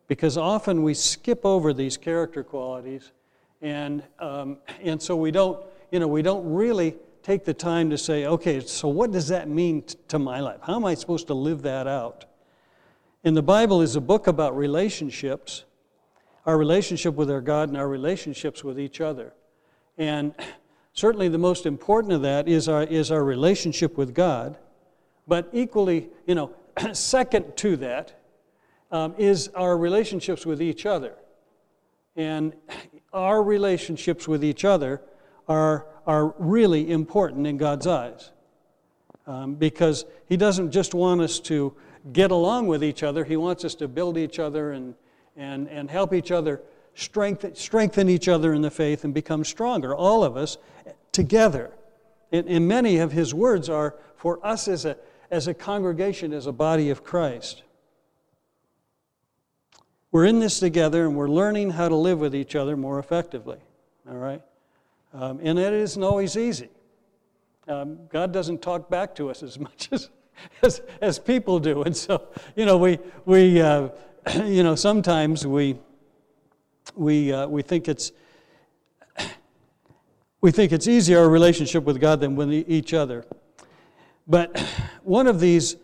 because 0.07 0.37
often 0.37 0.81
we 0.81 0.93
skip 0.93 1.45
over 1.45 1.73
these 1.73 1.97
character 1.97 2.41
qualities 2.41 3.11
and, 3.61 4.03
um, 4.19 4.57
and 4.81 5.01
so 5.01 5.15
we 5.15 5.31
don't, 5.31 5.61
you 5.91 5.99
know, 5.99 6.07
we 6.07 6.21
don't 6.21 6.49
really 6.53 6.95
take 7.25 7.43
the 7.43 7.53
time 7.55 7.89
to 7.89 7.97
say, 7.97 8.27
okay, 8.27 8.59
so 8.59 8.87
what 8.87 9.11
does 9.11 9.29
that 9.29 9.49
mean 9.49 9.81
t- 9.81 9.97
to 10.07 10.19
my 10.19 10.39
life? 10.39 10.59
How 10.61 10.75
am 10.75 10.85
I 10.85 10.93
supposed 10.93 11.25
to 11.27 11.33
live 11.33 11.63
that 11.63 11.87
out? 11.87 12.25
And 13.23 13.35
the 13.35 13.41
Bible 13.41 13.81
is 13.81 13.95
a 13.95 14.01
book 14.01 14.27
about 14.27 14.55
relationships, 14.55 15.65
our 16.45 16.55
relationship 16.55 17.15
with 17.15 17.31
our 17.31 17.41
God 17.41 17.69
and 17.69 17.77
our 17.79 17.87
relationships 17.87 18.63
with 18.63 18.79
each 18.79 19.01
other. 19.01 19.33
And 19.97 20.35
certainly 20.93 21.27
the 21.27 21.39
most 21.39 21.65
important 21.65 22.13
of 22.13 22.21
that 22.21 22.47
is 22.47 22.69
our, 22.69 22.83
is 22.83 23.09
our 23.09 23.23
relationship 23.23 23.97
with 23.97 24.13
God. 24.13 24.59
But 25.27 25.49
equally, 25.51 26.09
you 26.27 26.35
know, 26.35 26.53
second 26.93 27.57
to 27.57 27.75
that 27.77 28.21
um, 28.91 29.15
is 29.17 29.47
our 29.55 29.75
relationships 29.75 30.45
with 30.45 30.61
each 30.61 30.85
other. 30.85 31.15
And 32.15 32.53
our 33.13 33.41
relationships 33.41 34.27
with 34.27 34.43
each 34.43 34.63
other 34.63 35.01
are, 35.47 35.87
are 36.05 36.33
really 36.37 36.91
important 36.91 37.47
in 37.47 37.57
God's 37.57 37.87
eyes. 37.87 38.31
Um, 39.27 39.55
because 39.55 40.05
He 40.27 40.37
doesn't 40.37 40.71
just 40.71 40.93
want 40.93 41.21
us 41.21 41.39
to 41.41 41.75
get 42.13 42.31
along 42.31 42.67
with 42.67 42.83
each 42.83 43.03
other, 43.03 43.23
He 43.23 43.37
wants 43.37 43.65
us 43.65 43.75
to 43.75 43.87
build 43.87 44.17
each 44.17 44.39
other 44.39 44.71
and, 44.71 44.95
and, 45.35 45.67
and 45.69 45.89
help 45.89 46.13
each 46.13 46.31
other 46.31 46.61
strengthen, 46.93 47.55
strengthen 47.55 48.09
each 48.09 48.27
other 48.27 48.53
in 48.53 48.61
the 48.61 48.71
faith 48.71 49.03
and 49.03 49.13
become 49.13 49.43
stronger, 49.43 49.95
all 49.95 50.23
of 50.23 50.37
us 50.37 50.57
together. 51.11 51.71
And, 52.31 52.47
and 52.47 52.67
many 52.67 52.97
of 52.97 53.11
His 53.11 53.33
words 53.33 53.69
are 53.69 53.95
for 54.15 54.45
us 54.45 54.67
as 54.67 54.85
a, 54.85 54.97
as 55.31 55.47
a 55.47 55.53
congregation, 55.53 56.33
as 56.33 56.47
a 56.47 56.51
body 56.51 56.89
of 56.89 57.03
Christ. 57.03 57.63
We're 60.11 60.25
in 60.25 60.39
this 60.39 60.59
together 60.59 61.05
and 61.05 61.15
we're 61.15 61.27
learning 61.27 61.71
how 61.71 61.89
to 61.89 61.95
live 61.95 62.19
with 62.19 62.33
each 62.33 62.55
other 62.55 62.77
more 62.77 62.99
effectively. 62.99 63.57
All 64.09 64.15
right? 64.15 64.41
Um, 65.15 65.39
and 65.41 65.57
it 65.57 65.71
isn't 65.71 66.03
always 66.03 66.35
easy. 66.35 66.69
Um, 67.69 67.99
God 68.09 68.33
doesn't 68.33 68.61
talk 68.61 68.89
back 68.89 69.15
to 69.15 69.29
us 69.29 69.43
as 69.43 69.57
much 69.67 69.87
as, 69.91 70.09
as, 70.61 70.81
as 71.01 71.19
people 71.19 71.59
do. 71.59 71.83
And 71.83 71.95
so, 71.95 72.27
you 72.55 72.65
know, 72.65 72.77
we, 72.77 72.99
we 73.23 73.61
uh, 73.61 73.89
you 74.45 74.61
know, 74.63 74.75
sometimes 74.75 75.47
we, 75.47 75.77
we, 76.95 77.31
uh, 77.31 77.47
we 77.47 77.61
think 77.61 77.87
it's, 77.87 78.11
we 80.41 80.51
think 80.51 80.73
it's 80.73 80.87
easier 80.87 81.19
our 81.19 81.29
relationship 81.29 81.85
with 81.85 82.01
God 82.01 82.19
than 82.19 82.35
with 82.35 82.51
each 82.51 82.93
other. 82.93 83.25
But 84.27 84.59
one 85.03 85.27
of 85.27 85.39
these 85.39 85.77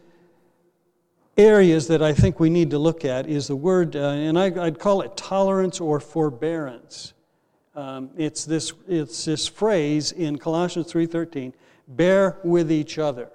areas 1.38 1.88
that 1.88 2.02
I 2.02 2.14
think 2.14 2.42
we 2.42 2.50
need 2.50 2.72
to 2.72 2.80
look 2.80 3.06
at 3.06 3.28
is 3.28 3.48
the 3.48 3.56
word, 3.56 3.96
uh, 3.96 4.10
and 4.10 4.38
I, 4.38 4.50
would 4.50 4.80
call 4.80 5.02
it 5.02 5.16
tolerance 5.16 5.80
or 5.80 6.02
forbearance. 6.02 7.14
Um, 7.74 8.10
it's, 8.18 8.44
this, 8.44 8.74
it's 8.88 9.26
this 9.26 9.48
phrase 9.48 10.12
in 10.12 10.38
Colossians 10.38 10.92
3.13, 10.92 11.54
bear 11.88 12.38
with 12.44 12.72
each 12.72 12.98
other. 12.98 13.30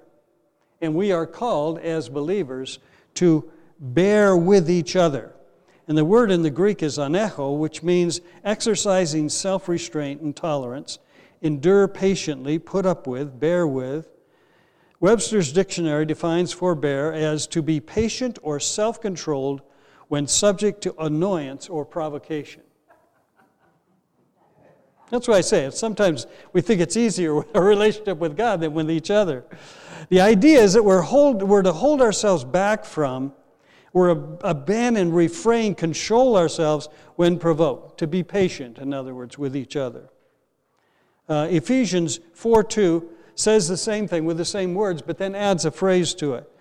And 0.79 0.93
we 0.93 1.11
are 1.11 1.25
called 1.25 1.79
as 1.79 2.07
believers 2.07 2.77
to 3.15 3.49
bear 3.79 4.37
with 4.37 4.69
each 4.69 4.95
other. 4.95 5.33
And 5.87 5.97
the 5.97 6.05
word 6.05 6.29
in 6.29 6.43
the 6.43 6.51
Greek 6.51 6.83
is 6.83 6.97
anecho, 6.97 7.57
which 7.57 7.81
means 7.81 8.21
exercising 8.43 9.29
self 9.29 9.67
restraint 9.67 10.21
and 10.21 10.35
tolerance, 10.35 10.99
endure 11.41 11.87
patiently, 11.87 12.59
put 12.59 12.85
up 12.85 13.07
with, 13.07 13.39
bear 13.39 13.65
with. 13.65 14.07
Webster's 14.99 15.53
dictionary 15.53 16.05
defines 16.05 16.51
forbear 16.51 17.13
as 17.13 17.47
to 17.47 17.61
be 17.61 17.79
patient 17.79 18.37
or 18.43 18.59
self 18.59 19.01
controlled 19.01 19.61
when 20.09 20.27
subject 20.27 20.81
to 20.81 20.95
annoyance 20.99 21.69
or 21.69 21.85
provocation. 21.85 22.61
That's 25.09 25.27
why 25.27 25.35
I 25.35 25.41
say 25.41 25.65
it. 25.65 25.73
Sometimes 25.73 26.27
we 26.53 26.61
think 26.61 26.81
it's 26.81 26.97
easier 26.97 27.35
with 27.35 27.55
a 27.55 27.61
relationship 27.61 28.17
with 28.17 28.35
God 28.35 28.61
than 28.61 28.73
with 28.73 28.91
each 28.91 29.09
other. 29.09 29.45
The 30.09 30.21
idea 30.21 30.61
is 30.61 30.73
that 30.73 30.83
we're, 30.83 31.01
hold, 31.01 31.43
we're 31.43 31.61
to 31.61 31.73
hold 31.73 32.01
ourselves 32.01 32.43
back 32.43 32.85
from, 32.85 33.33
we're 33.93 34.09
abandon, 34.41 35.11
refrain, 35.11 35.75
control 35.75 36.37
ourselves 36.37 36.87
when 37.15 37.39
provoked, 37.39 37.97
to 37.99 38.07
be 38.07 38.23
patient, 38.23 38.77
in 38.77 38.93
other 38.93 39.15
words, 39.15 39.37
with 39.37 39.55
each 39.55 39.75
other. 39.75 40.09
Uh, 41.27 41.47
Ephesians 41.49 42.19
4 42.33 42.63
2 42.63 43.09
says 43.35 43.67
the 43.67 43.77
same 43.77 44.07
thing 44.07 44.25
with 44.25 44.37
the 44.37 44.45
same 44.45 44.73
words, 44.73 45.01
but 45.01 45.17
then 45.17 45.35
adds 45.35 45.65
a 45.65 45.71
phrase 45.71 46.13
to 46.15 46.35
it. 46.35 46.51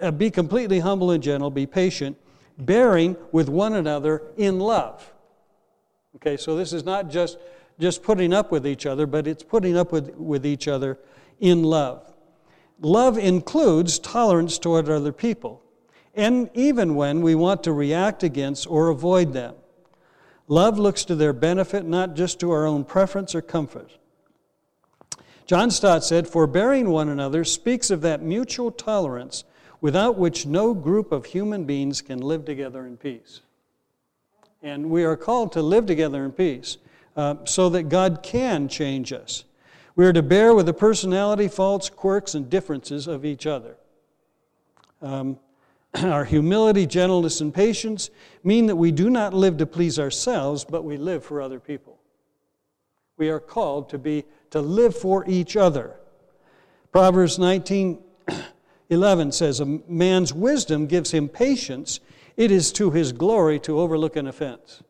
Uh, 0.00 0.10
be 0.10 0.30
completely 0.30 0.80
humble 0.80 1.10
and 1.10 1.22
gentle, 1.22 1.50
be 1.50 1.66
patient, 1.66 2.16
bearing 2.58 3.16
with 3.32 3.48
one 3.48 3.74
another 3.74 4.22
in 4.36 4.58
love. 4.58 5.12
Okay, 6.16 6.36
so 6.36 6.56
this 6.56 6.72
is 6.72 6.84
not 6.84 7.10
just 7.10 7.38
just 7.78 8.02
putting 8.02 8.32
up 8.32 8.50
with 8.52 8.66
each 8.66 8.86
other, 8.86 9.06
but 9.06 9.26
it's 9.26 9.42
putting 9.42 9.76
up 9.76 9.92
with, 9.92 10.14
with 10.14 10.46
each 10.46 10.68
other 10.68 10.98
in 11.40 11.62
love. 11.62 12.12
Love 12.80 13.18
includes 13.18 13.98
tolerance 13.98 14.58
toward 14.58 14.88
other 14.88 15.12
people, 15.12 15.62
and 16.14 16.50
even 16.54 16.94
when 16.94 17.22
we 17.22 17.34
want 17.34 17.62
to 17.64 17.72
react 17.72 18.22
against 18.22 18.66
or 18.66 18.88
avoid 18.88 19.32
them. 19.32 19.54
Love 20.46 20.78
looks 20.78 21.04
to 21.04 21.14
their 21.14 21.32
benefit, 21.32 21.84
not 21.84 22.14
just 22.14 22.38
to 22.40 22.50
our 22.50 22.66
own 22.66 22.84
preference 22.84 23.34
or 23.34 23.40
comfort. 23.40 23.90
John 25.46 25.70
Stott 25.70 26.04
said, 26.04 26.26
Forbearing 26.26 26.88
one 26.90 27.08
another 27.08 27.44
speaks 27.44 27.90
of 27.90 28.00
that 28.02 28.22
mutual 28.22 28.70
tolerance 28.70 29.44
without 29.80 30.16
which 30.16 30.46
no 30.46 30.72
group 30.72 31.12
of 31.12 31.26
human 31.26 31.64
beings 31.64 32.00
can 32.00 32.20
live 32.20 32.44
together 32.44 32.86
in 32.86 32.96
peace. 32.96 33.40
And 34.62 34.88
we 34.88 35.04
are 35.04 35.16
called 35.16 35.52
to 35.52 35.62
live 35.62 35.84
together 35.84 36.24
in 36.24 36.32
peace 36.32 36.78
uh, 37.16 37.36
so 37.44 37.68
that 37.70 37.84
God 37.84 38.22
can 38.22 38.68
change 38.68 39.12
us. 39.12 39.44
We 39.96 40.06
are 40.06 40.12
to 40.12 40.22
bear 40.22 40.54
with 40.54 40.66
the 40.66 40.74
personality, 40.74 41.48
faults, 41.48 41.88
quirks, 41.88 42.34
and 42.34 42.50
differences 42.50 43.06
of 43.06 43.24
each 43.24 43.46
other. 43.46 43.76
Um, 45.00 45.38
our 46.02 46.24
humility, 46.24 46.86
gentleness, 46.86 47.40
and 47.40 47.54
patience 47.54 48.10
mean 48.42 48.66
that 48.66 48.76
we 48.76 48.90
do 48.90 49.08
not 49.08 49.32
live 49.32 49.56
to 49.58 49.66
please 49.66 49.98
ourselves, 49.98 50.64
but 50.64 50.82
we 50.84 50.96
live 50.96 51.24
for 51.24 51.40
other 51.40 51.60
people. 51.60 51.98
We 53.16 53.28
are 53.28 53.38
called 53.38 53.88
to 53.90 53.98
be 53.98 54.24
to 54.50 54.60
live 54.60 54.96
for 54.96 55.24
each 55.28 55.56
other. 55.56 55.94
Proverbs 56.90 57.38
19 57.38 58.02
11 58.90 59.32
says, 59.32 59.60
A 59.60 59.66
man's 59.66 60.32
wisdom 60.32 60.86
gives 60.86 61.12
him 61.12 61.28
patience. 61.28 62.00
It 62.36 62.50
is 62.50 62.72
to 62.72 62.90
his 62.90 63.12
glory 63.12 63.60
to 63.60 63.78
overlook 63.78 64.16
an 64.16 64.26
offense. 64.26 64.82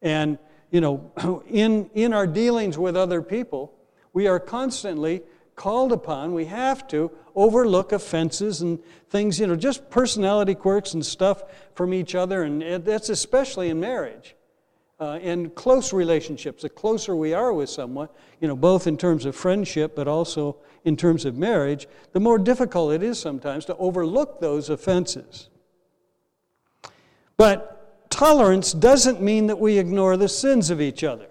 And 0.00 0.38
you 0.72 0.80
know, 0.80 1.44
in, 1.48 1.88
in 1.94 2.12
our 2.12 2.26
dealings 2.26 2.76
with 2.76 2.96
other 2.96 3.22
people, 3.22 3.72
we 4.12 4.26
are 4.26 4.40
constantly 4.40 5.22
called 5.54 5.92
upon, 5.92 6.34
we 6.34 6.46
have 6.46 6.88
to 6.88 7.10
overlook 7.34 7.92
offenses 7.92 8.62
and 8.62 8.80
things, 9.10 9.38
you 9.38 9.46
know, 9.46 9.54
just 9.54 9.88
personality 9.90 10.54
quirks 10.54 10.94
and 10.94 11.04
stuff 11.04 11.44
from 11.74 11.94
each 11.94 12.14
other. 12.14 12.42
And 12.42 12.84
that's 12.84 13.10
especially 13.10 13.68
in 13.68 13.78
marriage. 13.78 14.34
Uh, 14.98 15.18
and 15.22 15.54
close 15.54 15.92
relationships, 15.92 16.62
the 16.62 16.68
closer 16.68 17.16
we 17.16 17.34
are 17.34 17.52
with 17.52 17.68
someone, 17.68 18.08
you 18.40 18.46
know, 18.46 18.54
both 18.54 18.86
in 18.86 18.96
terms 18.96 19.26
of 19.26 19.34
friendship 19.34 19.96
but 19.96 20.06
also 20.06 20.56
in 20.84 20.96
terms 20.96 21.24
of 21.24 21.36
marriage, 21.36 21.88
the 22.12 22.20
more 22.20 22.38
difficult 22.38 22.92
it 22.92 23.02
is 23.02 23.18
sometimes 23.18 23.64
to 23.64 23.76
overlook 23.76 24.40
those 24.40 24.70
offenses. 24.70 25.48
But 27.36 27.81
tolerance 28.12 28.72
doesn't 28.72 29.20
mean 29.20 29.46
that 29.48 29.58
we 29.58 29.78
ignore 29.78 30.16
the 30.16 30.28
sins 30.28 30.70
of 30.70 30.80
each 30.80 31.02
other. 31.02 31.28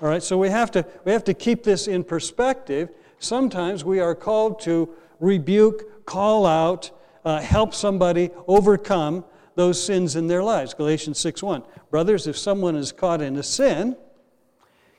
All 0.00 0.08
right, 0.08 0.22
so 0.22 0.36
we 0.38 0.48
have 0.50 0.70
to, 0.72 0.86
we 1.04 1.12
have 1.12 1.24
to 1.24 1.34
keep 1.34 1.64
this 1.64 1.88
in 1.88 2.04
perspective 2.04 2.90
sometimes 3.22 3.84
we 3.84 4.00
are 4.00 4.14
called 4.14 4.60
to 4.60 4.88
rebuke, 5.20 6.04
call 6.04 6.46
out, 6.46 6.90
uh, 7.24 7.40
help 7.40 7.74
somebody 7.74 8.30
overcome 8.46 9.24
those 9.54 9.82
sins 9.82 10.16
in 10.16 10.26
their 10.26 10.42
lives. 10.42 10.74
Galatians 10.74 11.18
6:1. 11.18 11.62
Brothers, 11.90 12.26
if 12.26 12.36
someone 12.36 12.74
is 12.74 12.90
caught 12.90 13.20
in 13.20 13.36
a 13.36 13.42
sin, 13.42 13.96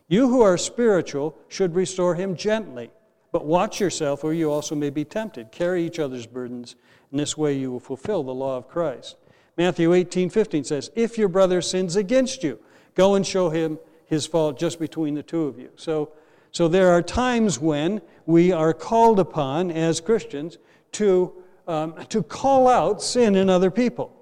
you 0.07 0.29
who 0.29 0.41
are 0.41 0.57
spiritual 0.57 1.35
should 1.47 1.75
restore 1.75 2.15
him 2.15 2.35
gently. 2.35 2.91
But 3.31 3.45
watch 3.45 3.79
yourself, 3.79 4.23
or 4.23 4.33
you 4.33 4.51
also 4.51 4.75
may 4.75 4.91
be 4.91 5.03
tempted. 5.03 5.51
Carry 5.51 5.83
each 5.83 5.97
other's 5.97 6.27
burdens. 6.27 6.75
In 7.11 7.17
this 7.17 7.35
way 7.35 7.53
you 7.53 7.71
will 7.71 7.79
fulfill 7.79 8.23
the 8.23 8.33
law 8.33 8.57
of 8.57 8.67
Christ. 8.67 9.17
Matthew 9.57 9.93
18, 9.93 10.29
15 10.29 10.63
says, 10.63 10.91
If 10.95 11.17
your 11.17 11.27
brother 11.27 11.61
sins 11.61 11.95
against 11.95 12.43
you, 12.43 12.59
go 12.95 13.15
and 13.15 13.25
show 13.25 13.49
him 13.49 13.79
his 14.05 14.25
fault 14.25 14.57
just 14.57 14.79
between 14.79 15.13
the 15.13 15.23
two 15.23 15.43
of 15.43 15.59
you. 15.59 15.69
So, 15.75 16.11
so 16.51 16.67
there 16.67 16.89
are 16.89 17.01
times 17.01 17.59
when 17.59 18.01
we 18.25 18.51
are 18.51 18.73
called 18.73 19.19
upon 19.19 19.71
as 19.71 19.99
Christians 19.99 20.57
to, 20.93 21.33
um, 21.67 21.95
to 22.09 22.23
call 22.23 22.67
out 22.67 23.01
sin 23.01 23.35
in 23.35 23.49
other 23.49 23.71
people. 23.71 24.15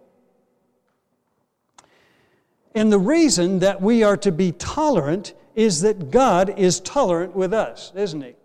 And 2.73 2.91
the 2.91 2.99
reason 2.99 3.59
that 3.59 3.81
we 3.81 4.03
are 4.03 4.17
to 4.17 4.31
be 4.31 4.53
tolerant 4.53 5.33
is 5.55 5.81
that 5.81 6.09
God 6.11 6.57
is 6.57 6.79
tolerant 6.79 7.35
with 7.35 7.53
us, 7.53 7.91
isn't 7.95 8.21
He? 8.21 8.35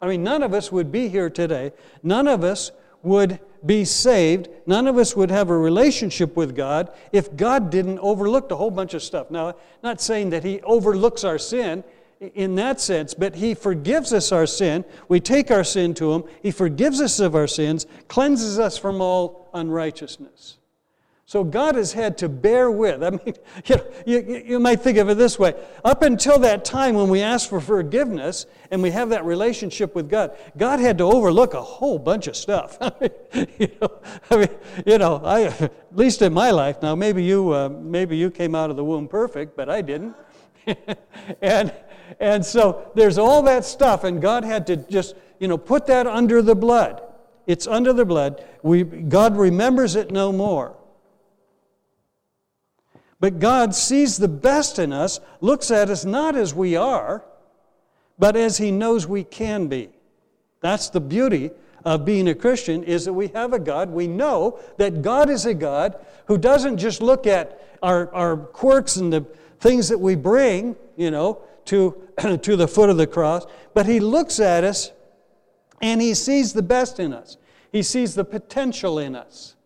I 0.00 0.06
mean, 0.06 0.22
none 0.22 0.42
of 0.42 0.54
us 0.54 0.70
would 0.70 0.92
be 0.92 1.08
here 1.08 1.30
today. 1.30 1.72
None 2.02 2.28
of 2.28 2.44
us 2.44 2.70
would 3.02 3.40
be 3.64 3.84
saved. 3.84 4.48
None 4.66 4.86
of 4.86 4.98
us 4.98 5.16
would 5.16 5.30
have 5.30 5.50
a 5.50 5.56
relationship 5.56 6.36
with 6.36 6.54
God 6.56 6.92
if 7.12 7.36
God 7.36 7.70
didn't 7.70 7.98
overlook 8.00 8.50
a 8.50 8.56
whole 8.56 8.70
bunch 8.70 8.94
of 8.94 9.02
stuff. 9.02 9.30
Now, 9.30 9.54
not 9.82 10.00
saying 10.00 10.30
that 10.30 10.44
He 10.44 10.60
overlooks 10.62 11.24
our 11.24 11.38
sin 11.38 11.84
in 12.20 12.54
that 12.56 12.80
sense, 12.80 13.14
but 13.14 13.36
He 13.36 13.54
forgives 13.54 14.12
us 14.12 14.32
our 14.32 14.46
sin. 14.46 14.84
We 15.08 15.20
take 15.20 15.50
our 15.50 15.64
sin 15.64 15.94
to 15.94 16.12
Him. 16.12 16.24
He 16.42 16.50
forgives 16.50 17.00
us 17.00 17.20
of 17.20 17.34
our 17.34 17.46
sins, 17.46 17.86
cleanses 18.08 18.58
us 18.58 18.78
from 18.78 19.00
all 19.00 19.48
unrighteousness. 19.54 20.58
So 21.28 21.42
God 21.42 21.74
has 21.74 21.92
had 21.92 22.18
to 22.18 22.28
bear 22.28 22.70
with. 22.70 23.02
I 23.02 23.10
mean, 23.10 23.20
you, 23.66 23.76
know, 23.76 23.84
you, 24.06 24.42
you, 24.46 24.60
might 24.60 24.80
think 24.80 24.96
of 24.96 25.08
it 25.08 25.18
this 25.18 25.40
way. 25.40 25.54
Up 25.84 26.02
until 26.02 26.38
that 26.38 26.64
time 26.64 26.94
when 26.94 27.08
we 27.08 27.20
ask 27.20 27.48
for 27.48 27.60
forgiveness 27.60 28.46
and 28.70 28.80
we 28.80 28.92
have 28.92 29.08
that 29.08 29.24
relationship 29.24 29.96
with 29.96 30.08
God, 30.08 30.36
God 30.56 30.78
had 30.78 30.98
to 30.98 31.04
overlook 31.04 31.54
a 31.54 31.60
whole 31.60 31.98
bunch 31.98 32.28
of 32.28 32.36
stuff. 32.36 32.78
I 32.80 32.92
mean, 33.00 33.48
you 33.58 33.76
know, 33.80 34.00
I 34.30 34.36
mean, 34.36 34.48
you 34.86 34.98
know, 34.98 35.16
I, 35.24 35.42
at 35.46 35.72
least 35.96 36.22
in 36.22 36.32
my 36.32 36.52
life. 36.52 36.80
Now, 36.80 36.94
maybe 36.94 37.24
you, 37.24 37.50
uh, 37.50 37.70
maybe 37.70 38.16
you 38.16 38.30
came 38.30 38.54
out 38.54 38.70
of 38.70 38.76
the 38.76 38.84
womb 38.84 39.08
perfect, 39.08 39.56
but 39.56 39.68
I 39.68 39.82
didn't. 39.82 40.14
and, 41.42 41.72
and 42.20 42.46
so 42.46 42.92
there's 42.94 43.18
all 43.18 43.42
that 43.42 43.64
stuff, 43.64 44.04
and 44.04 44.22
God 44.22 44.44
had 44.44 44.64
to 44.68 44.76
just, 44.76 45.16
you 45.40 45.48
know, 45.48 45.58
put 45.58 45.86
that 45.88 46.06
under 46.06 46.40
the 46.40 46.54
blood. 46.54 47.02
It's 47.48 47.66
under 47.66 47.92
the 47.92 48.04
blood. 48.04 48.44
We, 48.62 48.84
God 48.84 49.36
remembers 49.36 49.96
it 49.96 50.12
no 50.12 50.30
more. 50.30 50.75
But 53.26 53.40
God 53.40 53.74
sees 53.74 54.18
the 54.18 54.28
best 54.28 54.78
in 54.78 54.92
us, 54.92 55.18
looks 55.40 55.72
at 55.72 55.90
us 55.90 56.04
not 56.04 56.36
as 56.36 56.54
we 56.54 56.76
are, 56.76 57.24
but 58.20 58.36
as 58.36 58.58
He 58.58 58.70
knows 58.70 59.08
we 59.08 59.24
can 59.24 59.66
be. 59.66 59.88
That's 60.60 60.90
the 60.90 61.00
beauty 61.00 61.50
of 61.84 62.04
being 62.04 62.28
a 62.28 62.36
Christian 62.36 62.84
is 62.84 63.04
that 63.04 63.14
we 63.14 63.26
have 63.34 63.52
a 63.52 63.58
God. 63.58 63.90
We 63.90 64.06
know 64.06 64.60
that 64.76 65.02
God 65.02 65.28
is 65.28 65.44
a 65.44 65.54
God 65.54 65.96
who 66.26 66.38
doesn't 66.38 66.78
just 66.78 67.02
look 67.02 67.26
at 67.26 67.76
our, 67.82 68.14
our 68.14 68.36
quirks 68.36 68.94
and 68.94 69.12
the 69.12 69.22
things 69.58 69.88
that 69.88 69.98
we 69.98 70.14
bring, 70.14 70.76
you 70.96 71.10
know, 71.10 71.40
to, 71.64 72.00
to 72.42 72.54
the 72.54 72.68
foot 72.68 72.90
of 72.90 72.96
the 72.96 73.08
cross, 73.08 73.44
but 73.74 73.86
He 73.86 73.98
looks 73.98 74.38
at 74.38 74.62
us 74.62 74.92
and 75.82 76.00
He 76.00 76.14
sees 76.14 76.52
the 76.52 76.62
best 76.62 77.00
in 77.00 77.12
us. 77.12 77.38
He 77.72 77.82
sees 77.82 78.14
the 78.14 78.24
potential 78.24 79.00
in 79.00 79.16
us. 79.16 79.56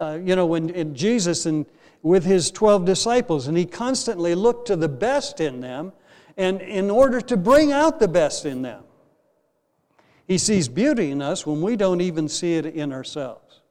Uh, 0.00 0.18
you 0.20 0.34
know, 0.34 0.46
when 0.46 0.96
Jesus 0.96 1.46
and 1.46 1.64
with 2.04 2.26
his 2.26 2.50
12 2.50 2.84
disciples, 2.84 3.48
and 3.48 3.56
he 3.56 3.64
constantly 3.64 4.34
looked 4.34 4.68
to 4.68 4.76
the 4.76 4.88
best 4.88 5.40
in 5.40 5.60
them 5.60 5.90
and 6.36 6.60
in 6.60 6.90
order 6.90 7.18
to 7.18 7.34
bring 7.34 7.72
out 7.72 7.98
the 7.98 8.06
best 8.06 8.44
in 8.44 8.60
them. 8.60 8.84
He 10.28 10.36
sees 10.36 10.68
beauty 10.68 11.10
in 11.10 11.22
us 11.22 11.46
when 11.46 11.62
we 11.62 11.76
don't 11.76 12.02
even 12.02 12.28
see 12.28 12.54
it 12.54 12.66
in 12.66 12.92
ourselves. 12.92 13.62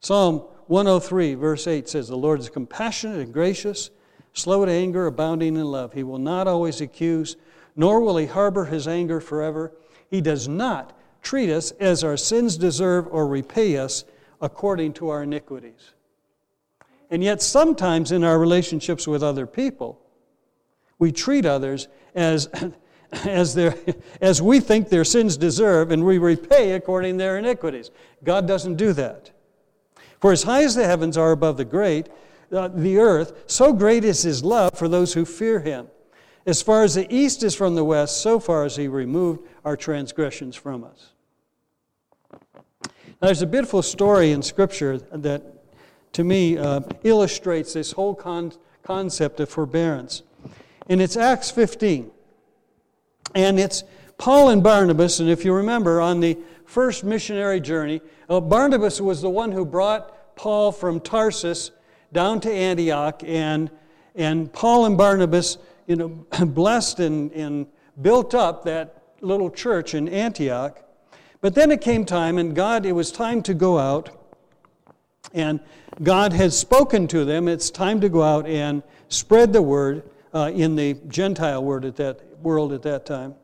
Psalm 0.00 0.38
103, 0.66 1.34
verse 1.34 1.68
8 1.68 1.88
says, 1.88 2.08
The 2.08 2.16
Lord 2.16 2.40
is 2.40 2.50
compassionate 2.50 3.20
and 3.20 3.32
gracious, 3.32 3.90
slow 4.32 4.64
to 4.64 4.72
anger, 4.72 5.06
abounding 5.06 5.54
in 5.54 5.66
love. 5.66 5.92
He 5.92 6.02
will 6.02 6.18
not 6.18 6.48
always 6.48 6.80
accuse, 6.80 7.36
nor 7.76 8.00
will 8.00 8.16
he 8.16 8.26
harbor 8.26 8.64
his 8.64 8.88
anger 8.88 9.20
forever. 9.20 9.72
He 10.10 10.20
does 10.20 10.48
not 10.48 10.98
treat 11.22 11.48
us 11.48 11.70
as 11.72 12.02
our 12.02 12.16
sins 12.16 12.56
deserve 12.56 13.06
or 13.08 13.28
repay 13.28 13.76
us 13.76 14.04
according 14.42 14.92
to 14.94 15.08
our 15.08 15.22
iniquities. 15.22 15.94
And 17.10 17.22
yet, 17.22 17.40
sometimes 17.40 18.10
in 18.10 18.24
our 18.24 18.38
relationships 18.38 19.06
with 19.06 19.22
other 19.22 19.46
people, 19.46 20.00
we 20.98 21.12
treat 21.12 21.46
others 21.46 21.88
as, 22.14 22.48
as, 23.24 23.54
their, 23.54 23.76
as 24.20 24.42
we 24.42 24.60
think 24.60 24.88
their 24.88 25.04
sins 25.04 25.36
deserve, 25.36 25.90
and 25.90 26.04
we 26.04 26.18
repay 26.18 26.72
according 26.72 27.14
to 27.14 27.18
their 27.18 27.38
iniquities. 27.38 27.90
God 28.24 28.46
doesn't 28.48 28.76
do 28.76 28.92
that. 28.94 29.30
For 30.20 30.32
as 30.32 30.42
high 30.42 30.64
as 30.64 30.74
the 30.74 30.84
heavens 30.84 31.16
are 31.16 31.32
above 31.32 31.56
the 31.56 31.64
great, 31.64 32.08
uh, 32.52 32.68
the 32.68 32.98
earth, 32.98 33.44
so 33.46 33.72
great 33.72 34.04
is 34.04 34.22
his 34.22 34.44
love 34.44 34.76
for 34.76 34.88
those 34.88 35.14
who 35.14 35.24
fear 35.24 35.60
him. 35.60 35.88
As 36.46 36.60
far 36.60 36.82
as 36.82 36.94
the 36.94 37.12
east 37.14 37.42
is 37.42 37.54
from 37.54 37.74
the 37.74 37.84
west, 37.84 38.20
so 38.20 38.40
far 38.40 38.64
as 38.64 38.76
he 38.76 38.88
removed 38.88 39.46
our 39.64 39.76
transgressions 39.76 40.56
from 40.56 40.82
us. 40.82 41.12
Now, 43.22 43.26
there's 43.26 43.42
a 43.42 43.46
beautiful 43.46 43.82
story 43.82 44.32
in 44.32 44.42
Scripture 44.42 44.98
that, 44.98 45.44
to 46.14 46.24
me, 46.24 46.58
uh, 46.58 46.80
illustrates 47.04 47.74
this 47.74 47.92
whole 47.92 48.16
con- 48.16 48.52
concept 48.82 49.38
of 49.38 49.48
forbearance. 49.48 50.24
And 50.88 51.00
it's 51.00 51.16
Acts 51.16 51.48
15. 51.48 52.10
And 53.36 53.60
it's 53.60 53.84
Paul 54.18 54.48
and 54.48 54.60
Barnabas, 54.60 55.20
and 55.20 55.30
if 55.30 55.44
you 55.44 55.54
remember, 55.54 56.00
on 56.00 56.18
the 56.18 56.36
first 56.66 57.04
missionary 57.04 57.60
journey, 57.60 58.00
uh, 58.28 58.40
Barnabas 58.40 59.00
was 59.00 59.22
the 59.22 59.30
one 59.30 59.52
who 59.52 59.64
brought 59.64 60.34
Paul 60.34 60.72
from 60.72 60.98
Tarsus 60.98 61.70
down 62.12 62.40
to 62.40 62.52
Antioch, 62.52 63.22
and, 63.24 63.70
and 64.16 64.52
Paul 64.52 64.86
and 64.86 64.98
Barnabas, 64.98 65.58
you 65.86 65.94
know, 65.94 66.08
blessed 66.44 66.98
and, 66.98 67.30
and 67.30 67.68
built 68.00 68.34
up 68.34 68.64
that 68.64 69.14
little 69.20 69.48
church 69.48 69.94
in 69.94 70.08
Antioch. 70.08 70.82
But 71.42 71.56
then 71.56 71.72
it 71.72 71.80
came 71.80 72.04
time, 72.04 72.38
and 72.38 72.54
God, 72.54 72.86
it 72.86 72.92
was 72.92 73.10
time 73.10 73.42
to 73.42 73.52
go 73.52 73.78
out. 73.78 74.10
And 75.34 75.60
God 76.02 76.32
had 76.32 76.52
spoken 76.52 77.08
to 77.08 77.24
them. 77.24 77.48
It's 77.48 77.68
time 77.68 78.00
to 78.00 78.08
go 78.08 78.22
out 78.22 78.46
and 78.46 78.82
spread 79.08 79.52
the 79.52 79.60
word 79.60 80.04
uh, 80.32 80.52
in 80.54 80.76
the 80.76 80.94
Gentile 81.08 81.62
word 81.62 81.84
at 81.84 81.96
that, 81.96 82.38
world 82.38 82.72
at 82.72 82.82
that 82.82 83.04
time. 83.04 83.34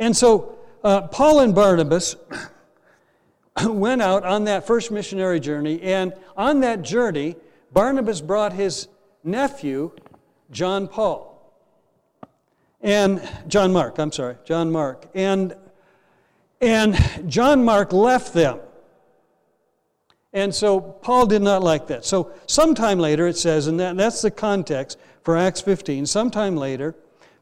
And 0.00 0.16
so 0.16 0.58
uh, 0.82 1.02
Paul 1.02 1.40
and 1.40 1.54
Barnabas 1.54 2.16
went 3.64 4.02
out 4.02 4.24
on 4.24 4.44
that 4.44 4.66
first 4.66 4.90
missionary 4.90 5.38
journey. 5.38 5.80
And 5.82 6.12
on 6.36 6.60
that 6.60 6.82
journey, 6.82 7.36
Barnabas 7.72 8.20
brought 8.20 8.54
his 8.54 8.88
nephew, 9.22 9.92
John 10.50 10.88
Paul. 10.88 11.28
And 12.80 13.22
John 13.46 13.72
Mark, 13.72 13.98
I'm 13.98 14.10
sorry, 14.10 14.36
John 14.44 14.72
Mark. 14.72 15.06
And 15.14 15.54
and 16.60 16.96
John 17.26 17.64
Mark 17.64 17.92
left 17.92 18.34
them. 18.34 18.60
And 20.32 20.54
so 20.54 20.80
Paul 20.80 21.26
did 21.26 21.42
not 21.42 21.62
like 21.62 21.88
that. 21.88 22.04
So 22.04 22.32
sometime 22.46 22.98
later, 22.98 23.26
it 23.26 23.36
says, 23.36 23.66
and 23.66 23.80
that, 23.80 23.96
that's 23.96 24.22
the 24.22 24.30
context 24.30 24.98
for 25.22 25.36
Acts 25.36 25.60
15, 25.60 26.06
sometime 26.06 26.56
later, 26.56 26.94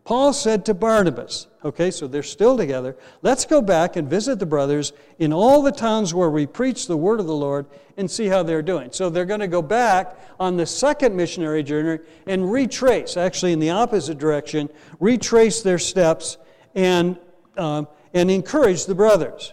Paul 0.05 0.33
said 0.33 0.65
to 0.65 0.73
Barnabas, 0.73 1.49
okay, 1.63 1.91
so 1.91 2.07
they're 2.07 2.23
still 2.23 2.57
together, 2.57 2.97
let's 3.21 3.45
go 3.45 3.61
back 3.61 3.97
and 3.97 4.09
visit 4.09 4.39
the 4.39 4.47
brothers 4.47 4.95
in 5.19 5.35
all 5.35 5.61
the 5.61 5.71
towns 5.71 6.15
where 6.15 6.31
we 6.31 6.47
preach 6.47 6.87
the 6.87 6.97
word 6.97 7.21
of 7.21 7.27
the 7.27 7.35
Lord 7.35 7.67
and 7.99 8.11
see 8.11 8.27
how 8.27 8.43
they're 8.43 8.63
doing. 8.63 8.91
So 8.91 9.11
they're 9.11 9.27
going 9.27 9.41
to 9.41 9.49
go 9.49 9.61
back 9.61 10.19
on 10.41 10.57
the 10.57 10.65
second 10.65 11.15
missionary 11.15 11.63
journey 11.63 12.03
and 12.27 12.51
retrace, 12.51 13.19
actually 13.19 13.53
in 13.53 13.59
the 13.59 13.69
opposite 13.69 14.17
direction, 14.17 14.71
retrace 14.99 15.61
their 15.61 15.79
steps 15.79 16.39
and 16.75 17.19
um, 17.59 17.87
and 18.15 18.31
encouraged 18.31 18.87
the 18.87 18.95
brothers. 18.95 19.53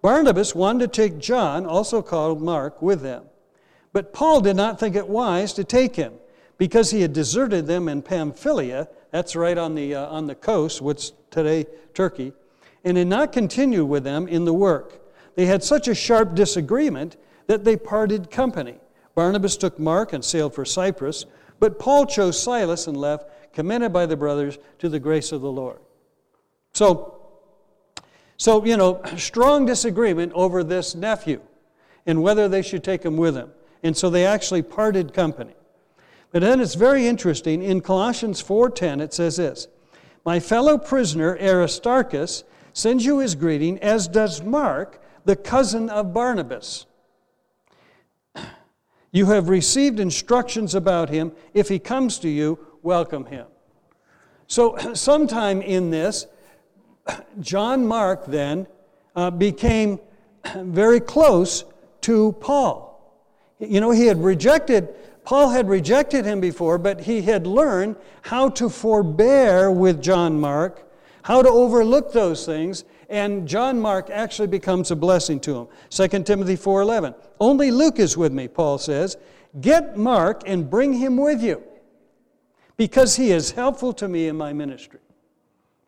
Barnabas 0.00 0.54
wanted 0.54 0.92
to 0.92 1.02
take 1.02 1.18
John, 1.18 1.64
also 1.64 2.02
called 2.02 2.42
Mark, 2.42 2.82
with 2.82 3.02
them. 3.02 3.24
But 3.92 4.12
Paul 4.12 4.40
did 4.40 4.56
not 4.56 4.80
think 4.80 4.96
it 4.96 5.08
wise 5.08 5.52
to 5.54 5.64
take 5.64 5.96
him 5.96 6.14
because 6.58 6.90
he 6.90 7.02
had 7.02 7.12
deserted 7.12 7.66
them 7.66 7.88
in 7.88 8.02
Pamphylia, 8.02 8.88
that's 9.10 9.36
right 9.36 9.58
on 9.58 9.74
the, 9.74 9.94
uh, 9.94 10.06
on 10.06 10.26
the 10.26 10.34
coast, 10.34 10.80
what's 10.80 11.12
today 11.30 11.66
Turkey, 11.94 12.32
and 12.84 12.96
did 12.96 13.08
not 13.08 13.32
continue 13.32 13.84
with 13.84 14.04
them 14.04 14.28
in 14.28 14.44
the 14.44 14.54
work. 14.54 15.00
They 15.34 15.46
had 15.46 15.62
such 15.62 15.88
a 15.88 15.94
sharp 15.94 16.34
disagreement 16.34 17.16
that 17.46 17.64
they 17.64 17.76
parted 17.76 18.30
company. 18.30 18.78
Barnabas 19.14 19.56
took 19.56 19.78
Mark 19.78 20.12
and 20.12 20.24
sailed 20.24 20.54
for 20.54 20.64
Cyprus, 20.64 21.26
but 21.60 21.78
Paul 21.78 22.06
chose 22.06 22.40
Silas 22.40 22.86
and 22.86 22.96
left, 22.96 23.52
commended 23.52 23.92
by 23.92 24.06
the 24.06 24.16
brothers 24.16 24.58
to 24.78 24.88
the 24.88 25.00
grace 25.00 25.32
of 25.32 25.42
the 25.42 25.52
Lord. 25.52 25.78
So, 26.72 27.11
so 28.42 28.64
you 28.64 28.76
know, 28.76 29.00
strong 29.16 29.66
disagreement 29.66 30.32
over 30.34 30.64
this 30.64 30.96
nephew 30.96 31.40
and 32.06 32.20
whether 32.20 32.48
they 32.48 32.60
should 32.60 32.82
take 32.82 33.04
him 33.04 33.16
with 33.16 33.34
them. 33.34 33.52
And 33.84 33.96
so 33.96 34.10
they 34.10 34.26
actually 34.26 34.62
parted 34.62 35.14
company. 35.14 35.54
But 36.32 36.42
then 36.42 36.60
it's 36.60 36.74
very 36.74 37.06
interesting. 37.06 37.62
In 37.62 37.80
Colossians 37.80 38.42
4:10, 38.42 39.00
it 39.00 39.14
says 39.14 39.36
this: 39.36 39.68
My 40.24 40.40
fellow 40.40 40.76
prisoner 40.76 41.38
Aristarchus 41.40 42.42
sends 42.72 43.04
you 43.04 43.20
his 43.20 43.36
greeting, 43.36 43.78
as 43.78 44.08
does 44.08 44.42
Mark, 44.42 45.00
the 45.24 45.36
cousin 45.36 45.88
of 45.88 46.12
Barnabas. 46.12 46.86
You 49.12 49.26
have 49.26 49.50
received 49.50 50.00
instructions 50.00 50.74
about 50.74 51.10
him. 51.10 51.30
If 51.54 51.68
he 51.68 51.78
comes 51.78 52.18
to 52.20 52.28
you, 52.28 52.58
welcome 52.82 53.26
him. 53.26 53.46
So, 54.48 54.76
sometime 54.94 55.62
in 55.62 55.90
this, 55.90 56.26
John 57.40 57.86
Mark 57.86 58.26
then 58.26 58.66
uh, 59.16 59.30
became 59.30 59.98
very 60.56 61.00
close 61.00 61.64
to 62.02 62.32
Paul. 62.40 62.88
You 63.58 63.80
know, 63.80 63.90
he 63.90 64.06
had 64.06 64.22
rejected, 64.22 64.88
Paul 65.24 65.50
had 65.50 65.68
rejected 65.68 66.24
him 66.24 66.40
before, 66.40 66.78
but 66.78 67.00
he 67.00 67.22
had 67.22 67.46
learned 67.46 67.96
how 68.22 68.48
to 68.50 68.68
forbear 68.68 69.70
with 69.70 70.02
John 70.02 70.40
Mark, 70.40 70.90
how 71.22 71.42
to 71.42 71.48
overlook 71.48 72.12
those 72.12 72.44
things, 72.44 72.84
and 73.08 73.46
John 73.46 73.78
Mark 73.78 74.10
actually 74.10 74.48
becomes 74.48 74.90
a 74.90 74.96
blessing 74.96 75.38
to 75.40 75.56
him. 75.56 75.68
2 75.90 76.24
Timothy 76.24 76.56
4:11. 76.56 77.14
Only 77.38 77.70
Luke 77.70 77.98
is 77.98 78.16
with 78.16 78.32
me, 78.32 78.48
Paul 78.48 78.78
says. 78.78 79.16
Get 79.60 79.96
Mark 79.96 80.42
and 80.46 80.68
bring 80.70 80.94
him 80.94 81.18
with 81.18 81.42
you 81.42 81.62
because 82.78 83.16
he 83.16 83.30
is 83.30 83.50
helpful 83.50 83.92
to 83.92 84.08
me 84.08 84.28
in 84.28 84.36
my 84.36 84.54
ministry. 84.54 85.00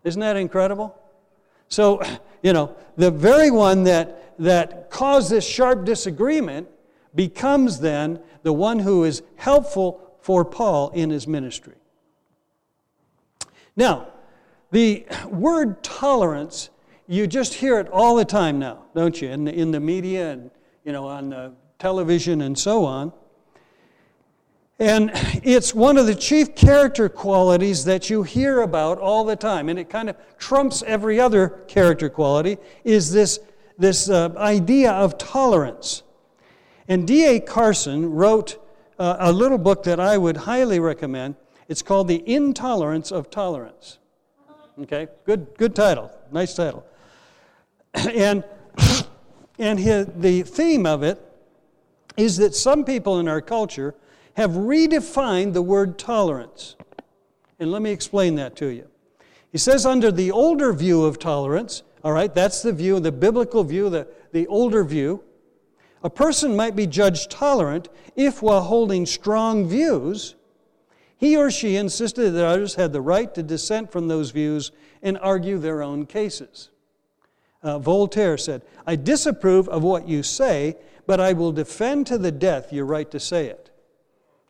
Isn't 0.04 0.20
that 0.20 0.36
incredible? 0.36 0.94
So, 1.74 2.00
you 2.40 2.52
know, 2.52 2.76
the 2.96 3.10
very 3.10 3.50
one 3.50 3.82
that, 3.84 4.38
that 4.38 4.90
caused 4.90 5.30
this 5.30 5.44
sharp 5.44 5.84
disagreement 5.84 6.68
becomes 7.16 7.80
then 7.80 8.20
the 8.44 8.52
one 8.52 8.78
who 8.78 9.02
is 9.02 9.22
helpful 9.34 10.16
for 10.20 10.44
Paul 10.44 10.90
in 10.90 11.10
his 11.10 11.26
ministry. 11.26 11.74
Now, 13.74 14.06
the 14.70 15.04
word 15.28 15.82
tolerance, 15.82 16.70
you 17.08 17.26
just 17.26 17.54
hear 17.54 17.80
it 17.80 17.88
all 17.88 18.14
the 18.14 18.24
time 18.24 18.60
now, 18.60 18.84
don't 18.94 19.20
you? 19.20 19.30
In 19.30 19.44
the, 19.44 19.52
in 19.52 19.72
the 19.72 19.80
media 19.80 20.30
and, 20.30 20.52
you 20.84 20.92
know, 20.92 21.08
on 21.08 21.30
the 21.30 21.54
television 21.80 22.42
and 22.42 22.56
so 22.56 22.84
on. 22.84 23.12
And 24.78 25.12
it's 25.44 25.72
one 25.72 25.96
of 25.96 26.06
the 26.06 26.14
chief 26.16 26.56
character 26.56 27.08
qualities 27.08 27.84
that 27.84 28.10
you 28.10 28.24
hear 28.24 28.62
about 28.62 28.98
all 28.98 29.24
the 29.24 29.36
time, 29.36 29.68
and 29.68 29.78
it 29.78 29.88
kind 29.88 30.10
of 30.10 30.16
trumps 30.36 30.82
every 30.84 31.20
other 31.20 31.48
character 31.68 32.08
quality, 32.08 32.58
is 32.82 33.12
this, 33.12 33.38
this 33.78 34.08
uh, 34.08 34.32
idea 34.36 34.90
of 34.90 35.16
tolerance. 35.16 36.02
And 36.88 37.06
D.A. 37.06 37.38
Carson 37.40 38.10
wrote 38.10 38.60
uh, 38.98 39.16
a 39.20 39.32
little 39.32 39.58
book 39.58 39.84
that 39.84 40.00
I 40.00 40.18
would 40.18 40.38
highly 40.38 40.80
recommend. 40.80 41.36
It's 41.68 41.82
called 41.82 42.08
The 42.08 42.28
Intolerance 42.28 43.12
of 43.12 43.30
Tolerance. 43.30 43.98
Okay, 44.82 45.06
good, 45.24 45.46
good 45.56 45.76
title, 45.76 46.10
nice 46.30 46.54
title. 46.54 46.84
And, 47.94 48.42
and 49.60 49.78
his, 49.78 50.08
the 50.16 50.42
theme 50.42 50.84
of 50.84 51.04
it 51.04 51.20
is 52.16 52.38
that 52.38 52.56
some 52.56 52.84
people 52.84 53.20
in 53.20 53.28
our 53.28 53.40
culture 53.40 53.94
have 54.34 54.52
redefined 54.52 55.52
the 55.52 55.62
word 55.62 55.98
tolerance. 55.98 56.76
And 57.58 57.70
let 57.70 57.82
me 57.82 57.90
explain 57.90 58.34
that 58.36 58.56
to 58.56 58.66
you. 58.66 58.88
He 59.52 59.58
says, 59.58 59.86
under 59.86 60.10
the 60.10 60.30
older 60.30 60.72
view 60.72 61.04
of 61.04 61.18
tolerance, 61.18 61.82
all 62.02 62.12
right, 62.12 62.34
that's 62.34 62.62
the 62.62 62.72
view, 62.72 63.00
the 63.00 63.12
biblical 63.12 63.64
view, 63.64 63.88
the, 63.88 64.08
the 64.32 64.46
older 64.48 64.84
view, 64.84 65.22
a 66.02 66.10
person 66.10 66.54
might 66.54 66.76
be 66.76 66.86
judged 66.86 67.30
tolerant 67.30 67.88
if, 68.14 68.42
while 68.42 68.60
holding 68.60 69.06
strong 69.06 69.66
views, 69.66 70.34
he 71.16 71.36
or 71.36 71.50
she 71.50 71.76
insisted 71.76 72.32
that 72.32 72.44
others 72.44 72.74
had 72.74 72.92
the 72.92 73.00
right 73.00 73.32
to 73.34 73.42
dissent 73.42 73.90
from 73.90 74.08
those 74.08 74.30
views 74.30 74.72
and 75.02 75.16
argue 75.18 75.56
their 75.56 75.82
own 75.82 76.04
cases. 76.04 76.70
Uh, 77.62 77.78
Voltaire 77.78 78.36
said, 78.36 78.60
I 78.86 78.96
disapprove 78.96 79.68
of 79.70 79.82
what 79.82 80.06
you 80.06 80.22
say, 80.22 80.76
but 81.06 81.20
I 81.20 81.32
will 81.32 81.52
defend 81.52 82.06
to 82.08 82.18
the 82.18 82.32
death 82.32 82.72
your 82.72 82.84
right 82.84 83.10
to 83.10 83.18
say 83.18 83.46
it. 83.46 83.70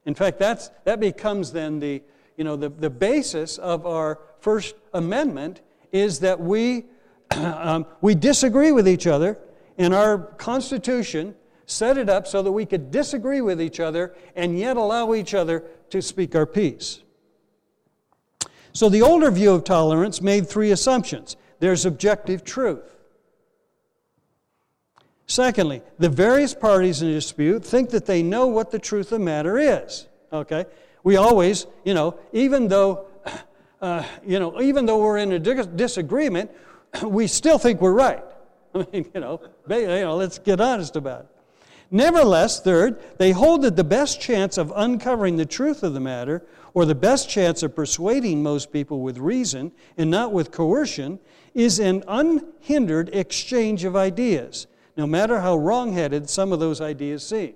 In 0.07 0.15
fact, 0.15 0.39
that's, 0.39 0.71
that 0.85 1.01
becomes 1.01 1.53
then 1.53 1.79
the, 1.79 2.03
you 2.37 2.45
know, 2.45 2.57
the, 2.57 2.69
the 2.69 2.91
basis 2.91 3.59
of 3.59 3.87
our 3.87 4.21
First 4.41 4.75
Amendment 4.93 5.63
is 5.93 6.21
that 6.21 6.41
we, 6.41 6.85
um, 7.31 7.87
we 8.01 8.15
disagree 8.15 8.73
with 8.73 8.87
each 8.87 9.07
other, 9.07 9.39
and 9.79 9.95
our 9.95 10.19
Constitution 10.19 11.35
set 11.67 11.97
it 11.97 12.09
up 12.09 12.27
so 12.27 12.43
that 12.43 12.53
we 12.53 12.67
could 12.67 12.91
disagree 12.91 13.41
with 13.41 13.61
each 13.61 13.81
other 13.81 14.15
and 14.37 14.59
yet 14.59 14.77
allow 14.77 15.15
each 15.15 15.35
other 15.35 15.65
to 15.91 16.03
speak 16.03 16.35
our 16.35 16.47
piece. 16.47 17.01
So 18.73 18.89
the 18.89 19.03
older 19.03 19.31
view 19.31 19.53
of 19.53 19.65
tolerance 19.65 20.21
made 20.21 20.49
three 20.49 20.71
assumptions 20.71 21.37
there's 21.61 21.87
objective 21.87 22.45
truth. 22.45 22.94
Secondly, 25.27 25.83
the 25.99 26.09
various 26.09 26.55
parties 26.55 27.03
in 27.03 27.09
a 27.09 27.13
dispute 27.13 27.65
think 27.65 27.91
that 27.91 28.07
they 28.07 28.23
know 28.23 28.47
what 28.47 28.71
the 28.71 28.79
truth 28.79 29.07
of 29.13 29.21
the 29.21 29.25
matter 29.25 29.59
is. 29.59 30.07
Okay? 30.33 30.67
We 31.03 31.17
always, 31.17 31.67
you 31.85 31.95
know, 31.95 32.19
even 32.33 32.69
though, 32.69 33.07
uh, 33.81 34.05
you 34.27 34.39
know, 34.39 34.61
even 34.61 34.87
though 34.87 34.99
we're 34.99 35.19
in 35.19 35.33
a 35.33 35.39
disagreement, 35.39 36.51
we 37.03 37.27
still 37.27 37.59
think 37.59 37.81
we're 37.81 37.93
right. 37.93 38.25
I 38.75 38.87
mean, 38.93 39.11
you 39.15 39.21
know, 39.21 39.41
you 39.69 39.87
know, 39.87 40.17
let's 40.17 40.39
get 40.39 40.61
honest 40.61 40.97
about 40.97 41.21
it. 41.21 41.29
Nevertheless, 41.91 42.61
third, 42.61 43.01
they 43.19 43.31
hold 43.31 43.63
that 43.63 43.77
the 43.77 43.85
best 43.85 44.21
chance 44.21 44.59
of 44.59 44.73
uncovering 44.75 45.37
the 45.37 45.47
truth 45.47 45.83
of 45.83 45.95
the 45.95 46.01
matter, 46.01 46.45
or 46.73 46.85
the 46.85 46.95
best 46.95 47.31
chance 47.31 47.63
of 47.63 47.77
persuading 47.77 48.43
most 48.43 48.73
people 48.73 49.01
with 49.01 49.19
reason 49.19 49.71
and 49.97 50.11
not 50.11 50.33
with 50.33 50.51
coercion, 50.51 51.21
is 51.55 51.79
an 51.79 52.03
unhindered 52.09 53.11
exchange 53.15 53.85
of 53.85 53.95
ideas 53.95 54.67
no 54.97 55.07
matter 55.07 55.41
how 55.41 55.57
wrongheaded 55.57 56.29
some 56.29 56.53
of 56.53 56.61
those 56.61 56.81
ideas 56.81 57.27
seem. 57.27 57.55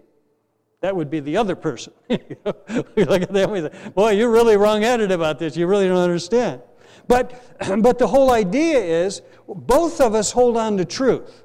That 0.81 0.95
would 0.95 1.11
be 1.11 1.21
the 1.21 1.37
other 1.37 1.57
person. 1.57 1.93
we 2.09 3.05
look 3.05 3.23
at 3.23 3.33
them, 3.33 3.53
and 3.53 3.53
we 3.53 3.61
say, 3.61 3.91
boy, 3.91 4.13
you're 4.13 4.31
really 4.31 4.57
wrongheaded 4.57 5.11
about 5.11 5.39
this. 5.39 5.57
You 5.57 5.67
really 5.67 5.89
don't 5.89 5.99
understand. 5.99 6.63
But, 7.09 7.43
but 7.81 7.99
the 7.99 8.07
whole 8.07 8.31
idea 8.31 8.79
is 8.79 9.23
both 9.49 10.01
of 10.01 10.15
us 10.15 10.31
hold 10.31 10.57
on 10.57 10.77
to 10.77 10.85
truth, 10.85 11.43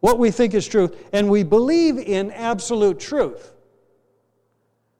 what 0.00 0.18
we 0.18 0.30
think 0.30 0.54
is 0.54 0.66
truth, 0.66 1.08
and 1.12 1.28
we 1.28 1.42
believe 1.42 1.98
in 1.98 2.30
absolute 2.30 2.98
truth. 2.98 3.52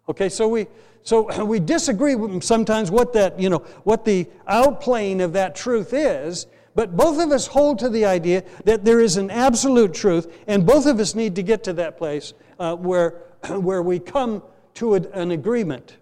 Okay, 0.09 0.29
so 0.29 0.49
we, 0.49 0.67
so 1.03 1.45
we 1.45 1.59
disagree 1.59 2.17
sometimes 2.41 2.91
what 2.91 3.15
that, 3.15 3.41
you 3.41 3.49
know, 3.49 3.59
what 3.85 4.05
the 4.05 4.27
outplaying 4.49 5.23
of 5.23 5.33
that 5.33 5.55
truth 5.55 5.95
is, 5.95 6.47
but 6.75 6.97
both 6.97 7.23
of 7.23 7.31
us 7.31 7.47
hold 7.47 7.79
to 7.81 7.89
the 7.89 8.05
idea 8.05 8.45
that 8.65 8.85
there 8.85 9.01
is 9.01 9.17
an 9.17 9.31
absolute 9.31 9.93
truth, 9.93 10.33
and 10.47 10.67
both 10.67 10.87
of 10.87 10.99
us 11.01 11.15
need 11.15 11.37
to 11.37 11.43
get 11.43 11.65
to 11.65 11.73
that 11.75 11.99
place 11.99 12.33
uh, 12.59 12.75
where, 12.77 13.23
where 13.49 13.83
we 13.83 13.99
come 13.99 14.43
to 14.75 14.95
a, 14.95 15.01
an 15.13 15.31
agreement. 15.33 15.97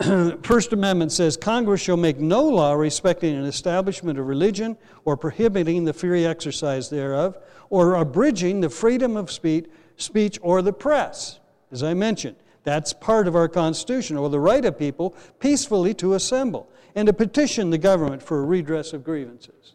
First 0.42 0.72
Amendment 0.72 1.12
says 1.12 1.36
Congress 1.36 1.80
shall 1.80 1.96
make 1.96 2.18
no 2.18 2.42
law 2.42 2.72
respecting 2.72 3.36
an 3.36 3.44
establishment 3.44 4.18
of 4.18 4.26
religion 4.26 4.76
or 5.04 5.16
prohibiting 5.16 5.84
the 5.84 5.92
free 5.92 6.26
exercise 6.26 6.90
thereof 6.90 7.38
or 7.70 7.94
abridging 7.94 8.60
the 8.60 8.70
freedom 8.70 9.16
of 9.16 9.30
speech, 9.30 9.66
speech 9.96 10.38
or 10.42 10.62
the 10.62 10.72
press, 10.72 11.38
as 11.70 11.84
I 11.84 11.94
mentioned. 11.94 12.36
That's 12.64 12.92
part 12.92 13.28
of 13.28 13.36
our 13.36 13.48
Constitution, 13.48 14.16
or 14.16 14.28
the 14.28 14.40
right 14.40 14.64
of 14.64 14.78
people 14.78 15.16
peacefully 15.40 15.94
to 15.94 16.14
assemble 16.14 16.68
and 16.94 17.06
to 17.06 17.12
petition 17.12 17.70
the 17.70 17.78
government 17.78 18.22
for 18.22 18.40
a 18.40 18.44
redress 18.44 18.92
of 18.92 19.04
grievances. 19.04 19.74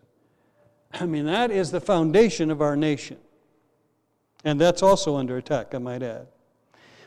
I 0.93 1.05
mean, 1.05 1.25
that 1.25 1.51
is 1.51 1.71
the 1.71 1.81
foundation 1.81 2.51
of 2.51 2.61
our 2.61 2.75
nation. 2.75 3.17
And 4.43 4.61
that's 4.61 4.83
also 4.83 5.17
under 5.17 5.37
attack, 5.37 5.73
I 5.73 5.79
might 5.79 6.03
add. 6.03 6.27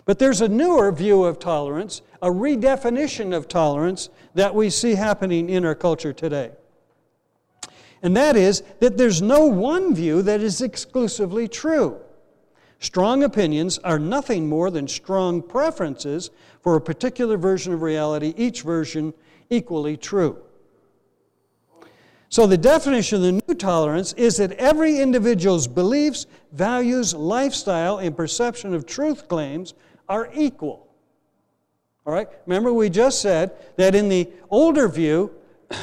But 0.04 0.18
there's 0.18 0.40
a 0.40 0.48
newer 0.48 0.90
view 0.92 1.24
of 1.24 1.38
tolerance, 1.38 2.02
a 2.20 2.28
redefinition 2.28 3.34
of 3.34 3.48
tolerance 3.48 4.08
that 4.34 4.54
we 4.54 4.70
see 4.70 4.94
happening 4.94 5.48
in 5.48 5.64
our 5.64 5.74
culture 5.74 6.12
today. 6.12 6.50
And 8.02 8.16
that 8.16 8.36
is 8.36 8.62
that 8.80 8.96
there's 8.96 9.22
no 9.22 9.46
one 9.46 9.94
view 9.94 10.22
that 10.22 10.40
is 10.40 10.62
exclusively 10.62 11.48
true. 11.48 12.00
Strong 12.78 13.22
opinions 13.22 13.78
are 13.78 13.98
nothing 13.98 14.48
more 14.48 14.70
than 14.70 14.88
strong 14.88 15.42
preferences 15.42 16.30
for 16.62 16.76
a 16.76 16.80
particular 16.80 17.36
version 17.36 17.74
of 17.74 17.82
reality, 17.82 18.32
each 18.38 18.62
version 18.62 19.12
equally 19.50 19.96
true. 19.96 20.38
So, 22.28 22.46
the 22.46 22.56
definition 22.56 23.16
of 23.16 23.22
the 23.22 23.32
new 23.32 23.54
tolerance 23.56 24.12
is 24.12 24.36
that 24.36 24.52
every 24.52 25.00
individual's 25.00 25.66
beliefs, 25.66 26.26
values, 26.52 27.12
lifestyle, 27.12 27.98
and 27.98 28.16
perception 28.16 28.72
of 28.72 28.86
truth 28.86 29.26
claims 29.26 29.74
are 30.08 30.30
equal. 30.32 30.86
All 32.06 32.12
right? 32.12 32.28
Remember, 32.46 32.72
we 32.72 32.88
just 32.88 33.20
said 33.20 33.52
that 33.76 33.96
in 33.96 34.08
the 34.08 34.28
older 34.48 34.88
view, 34.88 35.32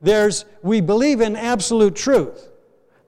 there's, 0.00 0.44
we 0.62 0.80
believe 0.80 1.20
in 1.20 1.34
absolute 1.34 1.96
truth. 1.96 2.50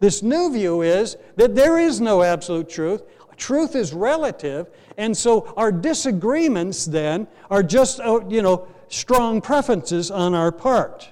This 0.01 0.23
new 0.23 0.53
view 0.53 0.83
is 0.83 1.17
that 1.37 1.55
there 1.55 1.79
is 1.79 2.01
no 2.01 2.23
absolute 2.23 2.69
truth. 2.69 3.03
Truth 3.37 3.77
is 3.77 3.95
relative, 3.95 4.69
and 4.97 5.17
so 5.17 5.55
our 5.57 5.71
disagreements 5.71 6.85
then 6.85 7.29
are 7.49 7.63
just, 7.63 8.01
uh, 8.01 8.21
you 8.29 8.43
know, 8.43 8.67
strong 8.89 9.41
preferences 9.41 10.11
on 10.11 10.35
our 10.35 10.53
part. 10.53 11.11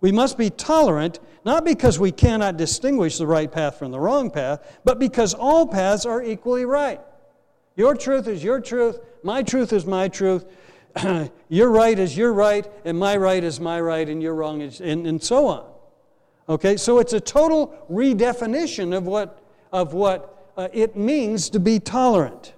We 0.00 0.12
must 0.12 0.36
be 0.36 0.50
tolerant, 0.50 1.18
not 1.44 1.64
because 1.64 1.98
we 1.98 2.12
cannot 2.12 2.56
distinguish 2.56 3.18
the 3.18 3.26
right 3.26 3.50
path 3.50 3.78
from 3.78 3.90
the 3.90 4.00
wrong 4.00 4.30
path, 4.30 4.78
but 4.84 4.98
because 4.98 5.34
all 5.34 5.66
paths 5.66 6.04
are 6.06 6.22
equally 6.22 6.64
right. 6.64 7.00
Your 7.76 7.94
truth 7.94 8.26
is 8.26 8.42
your 8.42 8.60
truth, 8.60 8.98
my 9.22 9.42
truth 9.42 9.72
is 9.72 9.86
my 9.86 10.08
truth, 10.08 10.44
your 11.48 11.70
right 11.70 11.98
is 11.98 12.16
your 12.16 12.32
right, 12.32 12.66
and 12.84 12.98
my 12.98 13.16
right 13.16 13.44
is 13.44 13.60
my 13.60 13.80
right, 13.80 14.08
and 14.08 14.22
your 14.22 14.34
wrong 14.34 14.60
is, 14.60 14.80
and, 14.80 15.06
and 15.06 15.22
so 15.22 15.46
on. 15.46 15.66
Okay, 16.48 16.76
so 16.76 16.98
it's 17.00 17.12
a 17.12 17.20
total 17.20 17.74
redefinition 17.90 18.96
of 18.96 19.04
what, 19.04 19.42
of 19.72 19.92
what 19.94 20.52
uh, 20.56 20.68
it 20.72 20.96
means 20.96 21.50
to 21.50 21.60
be 21.60 21.80
tolerant. 21.80 22.54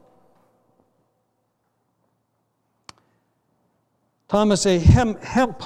Thomas 4.29 4.67
A. 4.67 4.79
Hem, 4.79 5.17
Hemp, 5.23 5.63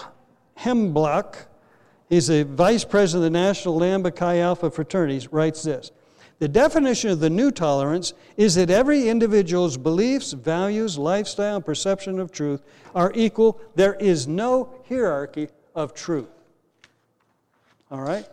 Hemblock, 0.59 1.47
he's 2.09 2.31
a 2.31 2.45
vice 2.45 2.85
president 2.85 3.27
of 3.27 3.33
the 3.33 3.39
National 3.39 3.77
Lambda 3.77 4.13
Chi 4.13 4.39
Alpha 4.39 4.71
fraternities, 4.71 5.33
writes 5.33 5.65
this 5.65 5.91
the 6.43 6.49
definition 6.49 7.11
of 7.11 7.21
the 7.21 7.31
new 7.31 7.53
tolerance 7.53 8.15
is 8.37 8.57
that 8.57 8.69
every 8.69 9.09
individual's 9.09 9.77
beliefs, 9.77 10.33
values, 10.33 10.99
lifestyle, 10.99 11.55
and 11.55 11.65
perception 11.65 12.19
of 12.19 12.33
truth 12.33 12.63
are 12.97 13.13
equal. 13.15 13.61
There 13.77 13.95
is 13.95 14.27
no 14.27 14.75
hierarchy 14.89 15.51
of 15.77 15.95
truth. 15.95 16.27
All 17.93 18.01
right? 18.01 18.27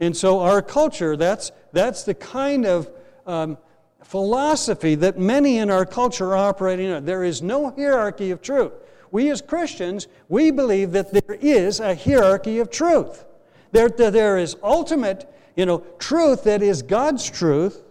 And 0.00 0.16
so, 0.16 0.40
our 0.40 0.62
culture, 0.62 1.18
that's, 1.18 1.52
that's 1.72 2.04
the 2.04 2.14
kind 2.14 2.64
of 2.64 2.90
um, 3.26 3.58
philosophy 4.02 4.94
that 4.94 5.18
many 5.18 5.58
in 5.58 5.70
our 5.70 5.84
culture 5.84 6.28
are 6.28 6.48
operating 6.48 6.90
on. 6.90 7.04
There 7.04 7.24
is 7.24 7.42
no 7.42 7.72
hierarchy 7.72 8.30
of 8.30 8.40
truth. 8.40 8.72
We 9.10 9.30
as 9.30 9.42
Christians, 9.42 10.08
we 10.28 10.50
believe 10.50 10.92
that 10.92 11.12
there 11.12 11.38
is 11.40 11.80
a 11.80 11.94
hierarchy 11.94 12.58
of 12.58 12.70
truth. 12.70 13.24
There, 13.72 13.88
there 13.88 14.38
is 14.38 14.56
ultimate 14.62 15.28
you 15.58 15.66
know, 15.66 15.84
truth 15.98 16.44
that 16.44 16.62
is 16.62 16.82
God's 16.82 17.28
truth. 17.28 17.82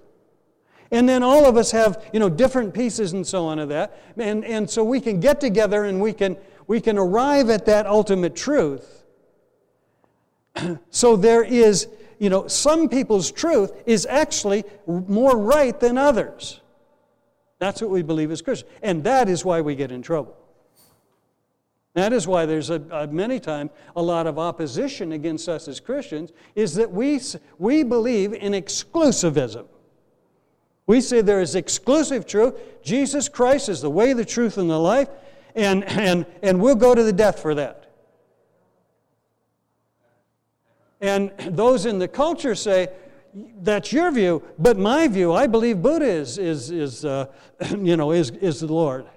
And 0.90 1.08
then 1.08 1.22
all 1.22 1.46
of 1.46 1.58
us 1.58 1.72
have, 1.72 2.02
you 2.14 2.20
know, 2.22 2.30
different 2.30 2.74
pieces 2.74 3.12
and 3.12 3.28
so 3.28 3.46
on 3.46 3.60
of 3.60 3.68
that. 3.68 4.00
And, 4.16 4.46
and 4.46 4.70
so 4.70 4.86
we 4.86 5.02
can 5.02 5.20
get 5.20 5.42
together 5.42 5.84
and 5.84 6.00
we 6.00 6.14
can, 6.14 6.38
we 6.66 6.80
can 6.80 6.98
arrive 6.98 7.50
at 7.50 7.66
that 7.66 7.86
ultimate 7.86 8.38
truth. 8.38 9.04
so 10.92 11.18
there 11.18 11.44
is, 11.44 11.90
you 12.20 12.30
know, 12.30 12.48
some 12.48 12.88
people's 12.88 13.32
truth 13.32 13.74
is 13.86 14.06
actually 14.06 14.64
more 14.86 15.38
right 15.38 15.78
than 15.78 15.98
others. 15.98 16.62
That's 17.60 17.82
what 17.82 17.92
we 17.92 18.02
believe 18.02 18.32
as 18.32 18.42
Christians. 18.42 18.72
And 18.82 19.04
that 19.04 19.28
is 19.28 19.44
why 19.44 19.60
we 19.60 19.76
get 19.76 19.92
in 19.92 20.02
trouble. 20.02 20.38
That 21.98 22.14
is 22.14 22.28
why 22.28 22.46
there's 22.46 22.70
a, 22.70 22.80
a, 22.92 23.08
many 23.08 23.40
times 23.40 23.72
a 23.96 24.02
lot 24.04 24.28
of 24.28 24.38
opposition 24.38 25.14
against 25.14 25.50
us 25.50 25.68
as 25.68 25.80
Christians, 25.80 26.32
is 26.54 26.76
that 26.76 26.92
we, 26.92 27.20
we 27.58 27.82
believe 27.82 28.34
in 28.34 28.52
exclusivism. 28.52 29.66
We 30.86 31.02
say 31.02 31.22
there 31.22 31.42
is 31.42 31.56
exclusive 31.56 32.28
truth. 32.28 32.54
Jesus 32.84 33.28
Christ 33.28 33.68
is 33.68 33.82
the 33.82 33.90
way, 33.90 34.14
the 34.14 34.24
truth, 34.24 34.60
and 34.60 34.70
the 34.70 34.78
life, 34.78 35.10
and, 35.56 35.84
and, 35.86 36.28
and 36.44 36.62
we'll 36.62 36.76
go 36.76 36.94
to 36.94 37.02
the 37.02 37.12
death 37.12 37.40
for 37.40 37.56
that. 37.56 37.92
And 41.02 41.32
those 41.50 41.88
in 41.88 41.98
the 41.98 42.08
culture 42.08 42.54
say, 42.54 42.90
that's 43.62 43.92
your 43.92 44.12
view, 44.12 44.44
but 44.60 44.78
my 44.78 45.08
view, 45.08 45.34
I 45.34 45.48
believe 45.48 45.82
Buddha 45.82 46.06
is, 46.06 46.38
is, 46.38 46.70
is, 46.70 47.06
uh, 47.06 47.26
you 47.72 47.98
know, 47.98 48.12
is, 48.12 48.30
is 48.30 48.60
the 48.60 48.72
Lord. 48.72 49.08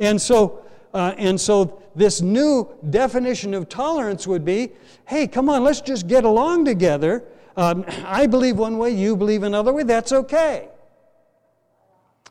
And 0.00 0.20
so 0.20 0.65
uh, 0.96 1.14
and 1.18 1.38
so, 1.38 1.82
this 1.94 2.22
new 2.22 2.74
definition 2.88 3.52
of 3.52 3.68
tolerance 3.68 4.26
would 4.26 4.46
be 4.46 4.72
hey, 5.04 5.26
come 5.26 5.50
on, 5.50 5.62
let's 5.62 5.82
just 5.82 6.08
get 6.08 6.24
along 6.24 6.64
together. 6.64 7.22
Um, 7.54 7.84
I 8.06 8.26
believe 8.26 8.56
one 8.56 8.78
way, 8.78 8.92
you 8.92 9.14
believe 9.14 9.42
another 9.42 9.74
way, 9.74 9.82
that's 9.82 10.10
okay. 10.10 10.70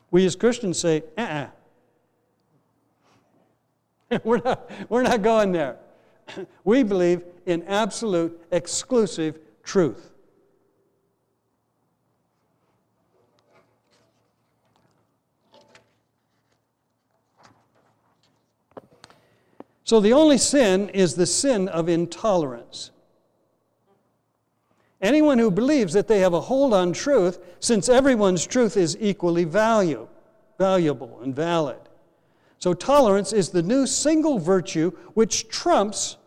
We 0.10 0.26
as 0.26 0.36
Christians 0.36 0.80
say, 0.80 1.04
uh 1.16 1.48
uh-uh. 4.10 4.20
we're, 4.24 4.42
not, 4.44 4.72
we're 4.90 5.04
not 5.04 5.22
going 5.22 5.52
there. 5.52 5.78
we 6.64 6.82
believe 6.82 7.22
in 7.46 7.62
absolute, 7.68 8.42
exclusive 8.50 9.38
truth. 9.64 10.15
So 19.86 20.00
the 20.00 20.14
only 20.14 20.40
sin 20.40 20.90
is 20.90 21.14
the 21.14 21.28
sin 21.28 21.68
of 21.70 21.88
intolerance. 21.88 22.90
Anyone 25.00 25.38
who 25.38 25.52
believes 25.52 25.94
that 25.94 26.08
they 26.08 26.20
have 26.20 26.34
a 26.34 26.42
hold 26.42 26.74
on 26.74 26.92
truth, 26.92 27.38
since 27.60 27.88
everyone's 27.88 28.48
truth 28.48 28.78
is 28.78 28.98
equally 29.00 29.44
value, 29.44 30.08
valuable 30.58 31.20
and 31.22 31.36
valid. 31.36 31.78
So 32.58 32.74
tolerance 32.74 33.32
is 33.32 33.50
the 33.50 33.62
new 33.62 33.86
single 33.86 34.40
virtue 34.40 34.90
which 35.14 35.50
trumps 35.50 36.18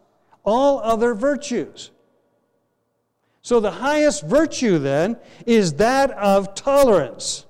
all 0.44 0.78
other 0.78 1.12
virtues. 1.12 1.90
So 3.42 3.58
the 3.58 3.72
highest 3.72 4.24
virtue 4.24 4.78
then 4.78 5.16
is 5.46 5.72
that 5.74 6.12
of 6.12 6.54
tolerance. 6.54 7.44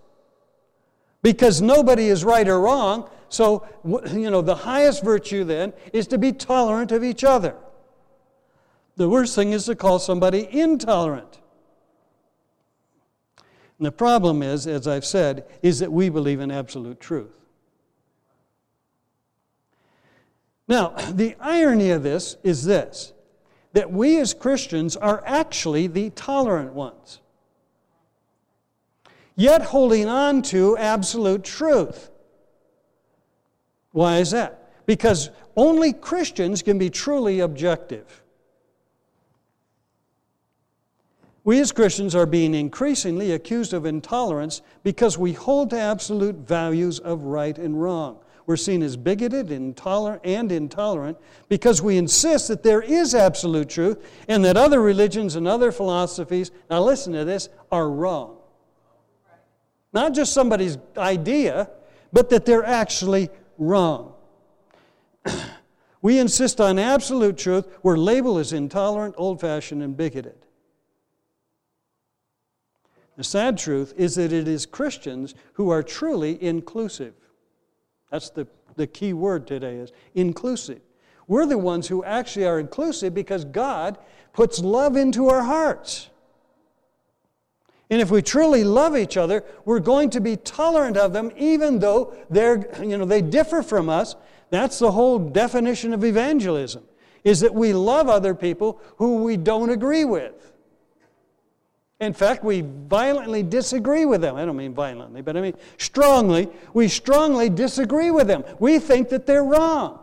Because 1.23 1.61
nobody 1.61 2.07
is 2.07 2.25
right 2.25 2.49
or 2.49 2.61
wrong, 2.61 3.11
so, 3.29 3.67
you 3.85 4.31
know, 4.31 4.41
the 4.41 4.55
highest 4.55 5.05
virtue 5.05 5.45
then 5.45 5.73
is 5.93 6.07
to 6.09 6.19
be 6.19 6.33
tolerant 6.33 6.93
of 6.93 7.05
each 7.05 7.25
other. 7.25 7.55
The 8.97 9.09
worst 9.09 9.35
thing 9.35 9.53
is 9.53 9.67
to 9.67 9.77
call 9.77 9.99
somebody 9.99 10.49
intolerant. 10.51 11.41
And 13.79 13.87
the 13.87 13.93
problem 13.93 14.43
is, 14.43 14.67
as 14.67 14.89
I've 14.89 15.05
said, 15.05 15.45
is 15.63 15.79
that 15.79 15.93
we 15.93 16.09
believe 16.09 16.41
in 16.41 16.51
absolute 16.51 16.99
truth. 16.99 17.31
Now, 20.67 20.89
the 21.13 21.37
irony 21.41 21.91
of 21.91 22.03
this 22.03 22.37
is 22.43 22.65
this 22.65 23.13
that 23.75 23.93
we 23.93 24.19
as 24.19 24.33
Christians 24.35 24.97
are 24.97 25.23
actually 25.27 25.87
the 25.87 26.11
tolerant 26.11 26.73
ones, 26.73 27.21
yet 29.37 29.63
holding 29.63 30.09
on 30.09 30.43
to 30.43 30.77
absolute 30.77 31.45
truth. 31.45 32.11
Why 33.99 34.19
is 34.19 34.31
that? 34.31 34.71
Because 34.87 35.31
only 35.57 35.93
Christians 35.93 36.63
can 36.63 36.79
be 36.79 36.89
truly 36.89 37.41
objective. 37.41 38.23
We 41.43 41.59
as 41.59 41.73
Christians 41.73 42.15
are 42.15 42.25
being 42.25 42.55
increasingly 42.55 43.33
accused 43.33 43.75
of 43.75 43.87
intolerance 43.87 44.63
because 44.85 45.19
we 45.19 45.33
hold 45.33 45.71
to 45.71 45.81
absolute 45.81 46.37
values 46.37 47.01
of 47.01 47.25
right 47.25 47.59
and 47.59 47.83
wrong. 47.83 48.21
We're 48.47 48.57
seen 48.57 48.85
as 48.85 48.97
bigoted 48.97 49.51
intolerant, 49.51 50.23
and 50.25 50.53
intolerant 50.53 51.19
because 51.49 51.83
we 51.83 51.97
insist 51.97 52.47
that 52.47 52.63
there 52.63 52.83
is 52.83 53.17
absolute 53.17 53.69
truth 53.69 53.99
and 54.29 54.45
that 54.45 54.57
other 54.57 54.81
religions 54.81 55.35
and 55.35 55.49
other 55.49 55.73
philosophies, 55.73 56.53
now 56.71 56.81
listen 56.85 57.15
to 57.15 57.25
this, 57.25 57.49
are 57.73 57.91
wrong. 57.91 58.37
Not 59.93 60.15
just 60.15 60.33
somebody's 60.33 60.79
idea, 60.97 61.69
but 62.13 62.31
that 62.31 62.47
they're 62.47 62.65
actually 62.65 63.31
wrong. 63.59 64.15
we 66.03 66.19
insist 66.19 66.61
on 66.61 66.79
absolute 66.79 67.37
truth. 67.37 67.67
We're 67.83 67.99
labeled 67.99 68.39
as 68.39 68.53
intolerant, 68.53 69.15
old 69.19 69.41
fashioned, 69.41 69.83
and 69.83 69.97
bigoted. 69.97 70.47
The 73.17 73.25
sad 73.25 73.59
truth 73.59 73.93
is 73.97 74.15
that 74.15 74.33
it 74.33 74.47
is 74.47 74.65
Christians 74.65 75.35
who 75.55 75.71
are 75.71 75.83
truly 75.83 76.41
inclusive. 76.43 77.15
That's 78.11 78.31
the, 78.31 78.47
the 78.77 78.87
key 78.87 79.13
word 79.13 79.47
today 79.47 79.77
is 79.77 79.93
inclusive. 80.15 80.81
We're 81.27 81.47
the 81.47 81.59
ones 81.59 81.89
who 81.89 82.05
actually 82.05 82.47
are 82.47 82.61
inclusive 82.61 83.15
because 83.15 83.45
God 83.45 83.99
puts 84.33 84.61
love 84.61 84.97
into 84.97 85.29
our 85.29 85.43
hearts. 85.43 86.11
And 87.91 88.01
if 88.03 88.11
we 88.11 88.21
truly 88.21 88.65
love 88.65 88.97
each 88.97 89.17
other, 89.17 89.45
we're 89.65 89.81
going 89.81 90.11
to 90.11 90.21
be 90.21 90.37
tolerant 90.37 90.97
of 90.97 91.13
them 91.13 91.33
even 91.37 91.79
though 91.79 92.15
they're, 92.29 92.69
you 92.83 92.99
know, 92.99 93.05
they 93.05 93.23
differ 93.23 93.63
from 93.63 93.89
us. 93.89 94.15
That's 94.51 94.79
the 94.79 94.93
whole 94.93 95.19
definition 95.19 95.93
of 95.95 96.05
evangelism, 96.05 96.85
is 97.25 97.41
that 97.41 97.55
we 97.55 97.73
love 97.73 98.09
other 98.09 98.35
people 98.35 98.81
who 98.97 99.23
we 99.23 99.37
don't 99.37 99.71
agree 99.71 100.05
with. 100.05 100.53
In 102.01 102.13
fact, 102.13 102.45
we 102.45 102.61
violently 102.61 103.43
disagree 103.43 104.05
with 104.05 104.21
them. 104.21 104.37
I 104.37 104.45
don't 104.45 104.57
mean 104.57 104.75
violently, 104.75 105.21
but 105.21 105.37
I 105.37 105.41
mean 105.41 105.55
strongly. 105.79 106.49
We 106.73 106.89
strongly 106.89 107.51
disagree 107.51 108.11
with 108.11 108.29
them. 108.29 108.45
We 108.61 108.79
think 108.79 109.09
that 109.09 109.27
they're 109.27 109.45
wrong. 109.45 109.99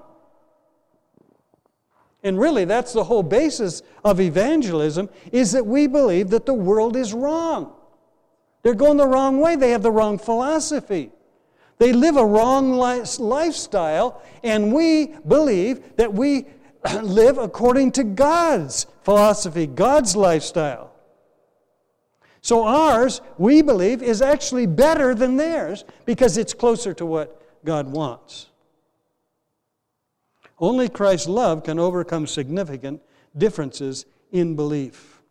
And 2.26 2.39
really, 2.39 2.65
that's 2.65 2.91
the 2.91 3.03
whole 3.03 3.21
basis 3.21 3.84
of 4.03 4.19
evangelism 4.19 5.09
is 5.32 5.51
that 5.51 5.63
we 5.63 5.86
believe 5.86 6.32
that 6.32 6.47
the 6.47 6.55
world 6.55 6.95
is 6.95 7.13
wrong. 7.13 7.71
They're 8.63 8.73
going 8.73 8.97
the 8.97 9.07
wrong 9.07 9.39
way. 9.39 9.55
They 9.55 9.69
have 9.69 9.84
the 9.84 9.91
wrong 9.91 10.17
philosophy. 10.17 11.11
They 11.78 11.93
live 11.93 12.17
a 12.17 12.26
wrong 12.26 12.73
lifestyle, 12.73 14.23
and 14.43 14.73
we 14.73 15.13
believe 15.28 15.97
that 15.97 16.11
we 16.11 16.47
live 17.03 17.38
according 17.38 17.91
to 17.91 18.03
God's 18.03 18.88
philosophy, 19.03 19.67
God's 19.67 20.15
lifestyle. 20.15 20.93
So 22.41 22.63
ours, 22.63 23.21
we 23.38 23.61
believe, 23.61 24.01
is 24.01 24.23
actually 24.23 24.65
better 24.65 25.13
than 25.13 25.38
theirs 25.38 25.86
because 26.05 26.38
it's 26.38 26.55
closer 26.55 26.91
to 26.95 27.05
what 27.05 27.63
God 27.63 27.91
wants. 27.91 28.47
Only 30.60 30.89
Christ's 30.89 31.28
love 31.28 31.64
can 31.64 31.80
overcome 31.80 32.28
significant 32.28 33.01
differences 33.38 34.06
in 34.32 34.56
belief. 34.56 35.22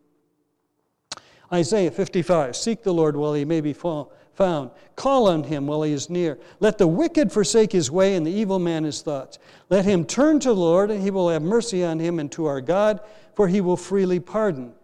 Isaiah 1.53 1.91
55 1.91 2.57
Seek 2.57 2.83
the 2.83 2.93
Lord 2.93 3.17
while 3.17 3.35
he 3.35 3.45
may 3.45 3.61
be 3.61 3.73
found, 3.73 4.71
call 4.97 5.29
on 5.29 5.45
him 5.45 5.67
while 5.67 5.83
he 5.83 5.93
is 5.93 6.11
near. 6.11 6.39
Let 6.61 6.79
the 6.79 6.89
wicked 6.89 7.33
forsake 7.33 7.73
his 7.73 7.91
way 7.91 8.17
and 8.17 8.27
the 8.27 8.33
evil 8.33 8.59
man 8.59 8.85
his 8.85 9.03
thoughts. 9.03 9.39
Let 9.71 9.85
him 9.85 10.05
turn 10.05 10.41
to 10.41 10.49
the 10.49 10.57
Lord, 10.57 10.91
and 10.91 11.03
he 11.03 11.11
will 11.11 11.31
have 11.31 11.43
mercy 11.43 11.85
on 11.85 11.99
him 11.99 12.19
and 12.19 12.31
to 12.33 12.47
our 12.47 12.61
God, 12.61 13.01
for 13.35 13.49
he 13.49 13.61
will 13.61 13.77
freely 13.77 14.21
pardon. 14.21 14.75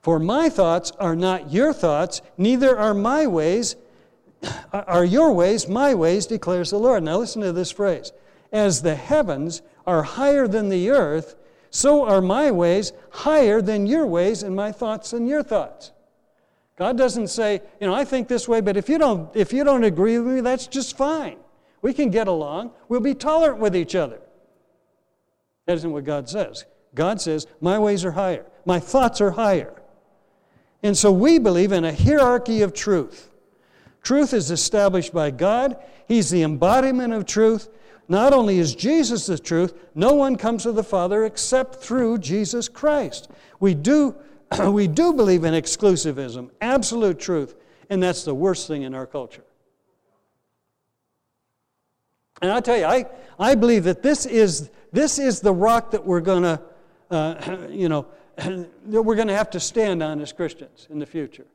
For 0.00 0.18
my 0.18 0.48
thoughts 0.48 0.92
are 0.92 1.16
not 1.16 1.52
your 1.52 1.72
thoughts, 1.72 2.22
neither 2.36 2.78
are 2.78 2.94
my 2.94 3.26
ways, 3.26 3.76
are 4.72 5.04
your 5.04 5.32
ways 5.32 5.68
my 5.68 5.94
ways, 5.94 6.26
declares 6.26 6.70
the 6.70 6.78
Lord. 6.78 7.02
Now 7.02 7.18
listen 7.18 7.42
to 7.42 7.52
this 7.52 7.70
phrase. 7.70 8.12
As 8.52 8.82
the 8.82 8.94
heavens 8.94 9.62
are 9.86 10.02
higher 10.02 10.48
than 10.48 10.68
the 10.68 10.90
earth, 10.90 11.36
so 11.70 12.04
are 12.04 12.22
my 12.22 12.50
ways 12.50 12.92
higher 13.10 13.60
than 13.60 13.86
your 13.86 14.06
ways, 14.06 14.42
and 14.42 14.56
my 14.56 14.72
thoughts 14.72 15.10
than 15.10 15.26
your 15.26 15.42
thoughts. 15.42 15.92
God 16.76 16.96
doesn't 16.96 17.28
say, 17.28 17.60
you 17.80 17.86
know, 17.86 17.94
I 17.94 18.04
think 18.04 18.28
this 18.28 18.48
way, 18.48 18.60
but 18.60 18.76
if 18.76 18.88
you 18.88 18.98
don't, 18.98 19.34
if 19.34 19.52
you 19.52 19.64
don't 19.64 19.84
agree 19.84 20.18
with 20.18 20.34
me, 20.34 20.40
that's 20.40 20.66
just 20.66 20.96
fine. 20.96 21.36
We 21.82 21.92
can 21.92 22.10
get 22.10 22.28
along. 22.28 22.72
We'll 22.88 23.00
be 23.00 23.14
tolerant 23.14 23.58
with 23.58 23.76
each 23.76 23.94
other. 23.94 24.20
That 25.66 25.76
isn't 25.76 25.92
what 25.92 26.04
God 26.04 26.28
says. 26.28 26.64
God 26.94 27.20
says, 27.20 27.46
my 27.60 27.78
ways 27.78 28.04
are 28.04 28.12
higher. 28.12 28.46
My 28.64 28.80
thoughts 28.80 29.20
are 29.20 29.32
higher. 29.32 29.74
And 30.82 30.96
so 30.96 31.12
we 31.12 31.38
believe 31.38 31.72
in 31.72 31.84
a 31.84 31.92
hierarchy 31.92 32.62
of 32.62 32.72
truth. 32.72 33.30
Truth 34.02 34.32
is 34.32 34.50
established 34.50 35.12
by 35.12 35.30
God. 35.30 35.76
He's 36.06 36.30
the 36.30 36.42
embodiment 36.42 37.12
of 37.12 37.26
truth. 37.26 37.68
Not 38.08 38.32
only 38.32 38.58
is 38.58 38.74
Jesus 38.74 39.26
the 39.26 39.38
truth, 39.38 39.74
no 39.94 40.14
one 40.14 40.36
comes 40.36 40.62
to 40.62 40.72
the 40.72 40.82
Father 40.82 41.26
except 41.26 41.76
through 41.76 42.18
Jesus 42.18 42.68
Christ. 42.68 43.30
We 43.60 43.74
do, 43.74 44.16
we 44.66 44.88
do 44.88 45.12
believe 45.12 45.44
in 45.44 45.52
exclusivism, 45.52 46.50
absolute 46.60 47.18
truth, 47.18 47.54
and 47.90 48.02
that's 48.02 48.24
the 48.24 48.34
worst 48.34 48.66
thing 48.66 48.82
in 48.82 48.94
our 48.94 49.06
culture. 49.06 49.44
And 52.40 52.50
I 52.50 52.60
tell 52.60 52.78
you, 52.78 52.84
I, 52.84 53.04
I 53.38 53.54
believe 53.54 53.84
that 53.84 54.02
this 54.02 54.24
is, 54.24 54.70
this 54.92 55.18
is 55.18 55.40
the 55.40 55.52
rock 55.52 55.90
that 55.90 56.04
we're 56.04 56.20
going 56.20 56.44
to, 56.44 56.62
uh, 57.10 57.66
you 57.70 57.90
know, 57.90 58.06
that 58.36 59.02
we're 59.02 59.16
going 59.16 59.28
to 59.28 59.36
have 59.36 59.50
to 59.50 59.60
stand 59.60 60.02
on 60.02 60.20
as 60.20 60.32
Christians 60.32 60.86
in 60.90 60.98
the 60.98 61.06
future. 61.06 61.46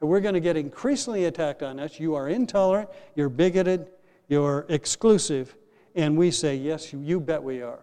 We're 0.00 0.20
going 0.20 0.34
to 0.34 0.40
get 0.40 0.58
increasingly 0.58 1.24
attacked 1.24 1.62
on 1.62 1.80
us. 1.80 1.98
You 1.98 2.14
are 2.14 2.28
intolerant, 2.28 2.90
you're 3.14 3.30
bigoted, 3.30 3.88
you're 4.28 4.66
exclusive. 4.68 5.56
And 5.94 6.16
we 6.16 6.30
say, 6.30 6.56
yes, 6.56 6.92
you 6.92 7.20
bet 7.20 7.42
we 7.42 7.62
are. 7.62 7.80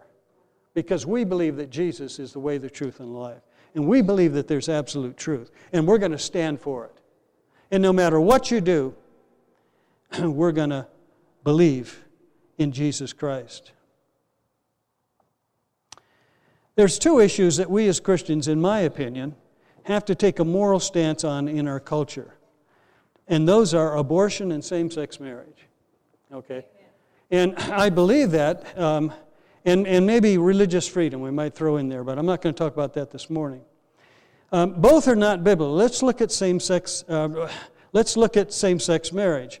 Because 0.74 1.06
we 1.06 1.24
believe 1.24 1.56
that 1.56 1.70
Jesus 1.70 2.18
is 2.18 2.32
the 2.32 2.40
way, 2.40 2.58
the 2.58 2.70
truth, 2.70 3.00
and 3.00 3.14
the 3.14 3.18
life. 3.18 3.42
And 3.74 3.86
we 3.86 4.02
believe 4.02 4.32
that 4.34 4.48
there's 4.48 4.68
absolute 4.68 5.16
truth. 5.16 5.50
And 5.72 5.86
we're 5.86 5.98
going 5.98 6.12
to 6.12 6.18
stand 6.18 6.60
for 6.60 6.84
it. 6.86 6.94
And 7.70 7.82
no 7.82 7.92
matter 7.92 8.20
what 8.20 8.50
you 8.50 8.60
do, 8.60 8.94
we're 10.20 10.52
going 10.52 10.70
to 10.70 10.86
believe 11.42 12.04
in 12.58 12.72
Jesus 12.72 13.12
Christ. 13.12 13.72
There's 16.76 16.98
two 16.98 17.20
issues 17.20 17.56
that 17.56 17.70
we 17.70 17.88
as 17.88 18.00
Christians, 18.00 18.48
in 18.48 18.60
my 18.60 18.80
opinion, 18.80 19.36
have 19.84 20.04
to 20.06 20.14
take 20.14 20.38
a 20.38 20.44
moral 20.44 20.80
stance 20.80 21.24
on 21.24 21.46
in 21.46 21.68
our 21.68 21.80
culture. 21.80 22.34
And 23.28 23.48
those 23.48 23.74
are 23.74 23.96
abortion 23.96 24.52
and 24.52 24.64
same 24.64 24.90
sex 24.90 25.20
marriage. 25.20 25.66
Okay? 26.34 26.66
And 27.30 27.56
I 27.58 27.88
believe 27.90 28.32
that, 28.32 28.78
um, 28.78 29.12
and, 29.64 29.86
and 29.86 30.06
maybe 30.06 30.36
religious 30.36 30.86
freedom 30.86 31.20
we 31.20 31.30
might 31.30 31.54
throw 31.54 31.76
in 31.76 31.88
there, 31.88 32.04
but 32.04 32.18
I'm 32.18 32.26
not 32.26 32.42
going 32.42 32.54
to 32.54 32.58
talk 32.58 32.72
about 32.74 32.92
that 32.94 33.10
this 33.10 33.30
morning. 33.30 33.62
Um, 34.52 34.80
both 34.80 35.08
are 35.08 35.16
not 35.16 35.42
biblical. 35.42 35.74
Let's 35.74 36.02
look 36.02 36.20
at 36.20 36.30
same 36.30 36.60
sex. 36.60 37.02
Uh, 37.08 37.50
let's 37.92 38.16
look 38.16 38.36
at 38.36 38.52
same 38.52 38.78
sex 38.78 39.12
marriage. 39.12 39.60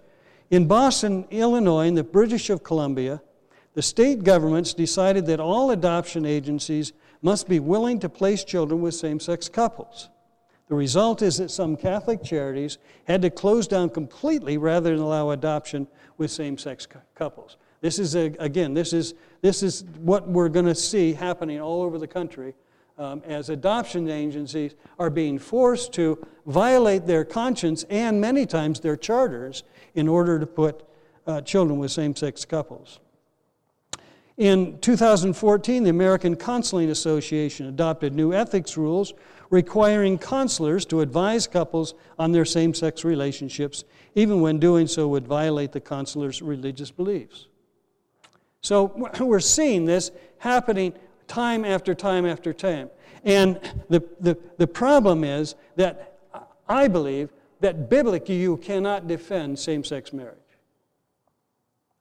In 0.50 0.68
Boston, 0.68 1.26
Illinois, 1.30 1.86
in 1.86 1.94
the 1.94 2.04
British 2.04 2.50
of 2.50 2.62
Columbia, 2.62 3.22
the 3.72 3.82
state 3.82 4.22
governments 4.22 4.72
decided 4.72 5.26
that 5.26 5.40
all 5.40 5.70
adoption 5.72 6.24
agencies 6.24 6.92
must 7.22 7.48
be 7.48 7.58
willing 7.58 7.98
to 8.00 8.08
place 8.08 8.44
children 8.44 8.82
with 8.82 8.94
same 8.94 9.18
sex 9.18 9.48
couples. 9.48 10.10
The 10.68 10.74
result 10.74 11.20
is 11.20 11.36
that 11.38 11.50
some 11.50 11.76
Catholic 11.76 12.22
charities 12.22 12.78
had 13.04 13.22
to 13.22 13.30
close 13.30 13.68
down 13.68 13.90
completely 13.90 14.56
rather 14.56 14.90
than 14.90 15.00
allow 15.00 15.30
adoption 15.30 15.86
with 16.16 16.30
same 16.30 16.56
sex 16.56 16.88
couples. 17.14 17.56
This 17.80 17.98
is, 17.98 18.16
a, 18.16 18.34
again, 18.38 18.72
this 18.72 18.94
is, 18.94 19.14
this 19.42 19.62
is 19.62 19.84
what 19.98 20.26
we're 20.26 20.48
going 20.48 20.64
to 20.66 20.74
see 20.74 21.12
happening 21.12 21.60
all 21.60 21.82
over 21.82 21.98
the 21.98 22.06
country 22.06 22.54
um, 22.96 23.22
as 23.26 23.50
adoption 23.50 24.08
agencies 24.08 24.74
are 24.98 25.10
being 25.10 25.38
forced 25.38 25.92
to 25.94 26.24
violate 26.46 27.06
their 27.06 27.24
conscience 27.24 27.84
and 27.90 28.20
many 28.20 28.46
times 28.46 28.80
their 28.80 28.96
charters 28.96 29.64
in 29.94 30.08
order 30.08 30.38
to 30.38 30.46
put 30.46 30.84
uh, 31.26 31.40
children 31.42 31.78
with 31.78 31.90
same 31.90 32.14
sex 32.16 32.44
couples. 32.44 33.00
In 34.36 34.78
2014, 34.80 35.84
the 35.84 35.90
American 35.90 36.34
Counseling 36.34 36.90
Association 36.90 37.66
adopted 37.66 38.14
new 38.14 38.32
ethics 38.32 38.76
rules 38.76 39.12
requiring 39.54 40.18
counselors 40.18 40.84
to 40.84 41.00
advise 41.00 41.46
couples 41.46 41.94
on 42.18 42.32
their 42.32 42.44
same 42.44 42.74
sex 42.74 43.04
relationships, 43.04 43.84
even 44.16 44.40
when 44.40 44.58
doing 44.58 44.88
so 44.88 45.06
would 45.06 45.26
violate 45.26 45.70
the 45.70 45.80
counselor's 45.80 46.42
religious 46.42 46.90
beliefs. 46.90 47.46
So 48.62 49.10
we're 49.20 49.38
seeing 49.38 49.84
this 49.84 50.10
happening 50.38 50.92
time 51.28 51.64
after 51.64 51.94
time 51.94 52.26
after 52.26 52.52
time. 52.52 52.90
And 53.22 53.60
the, 53.88 54.02
the, 54.20 54.36
the 54.58 54.66
problem 54.66 55.22
is 55.22 55.54
that 55.76 56.18
I 56.68 56.88
believe 56.88 57.30
that 57.60 57.88
biblically 57.88 58.34
you 58.34 58.56
cannot 58.56 59.06
defend 59.06 59.58
same 59.58 59.84
sex 59.84 60.12
marriage. 60.12 60.38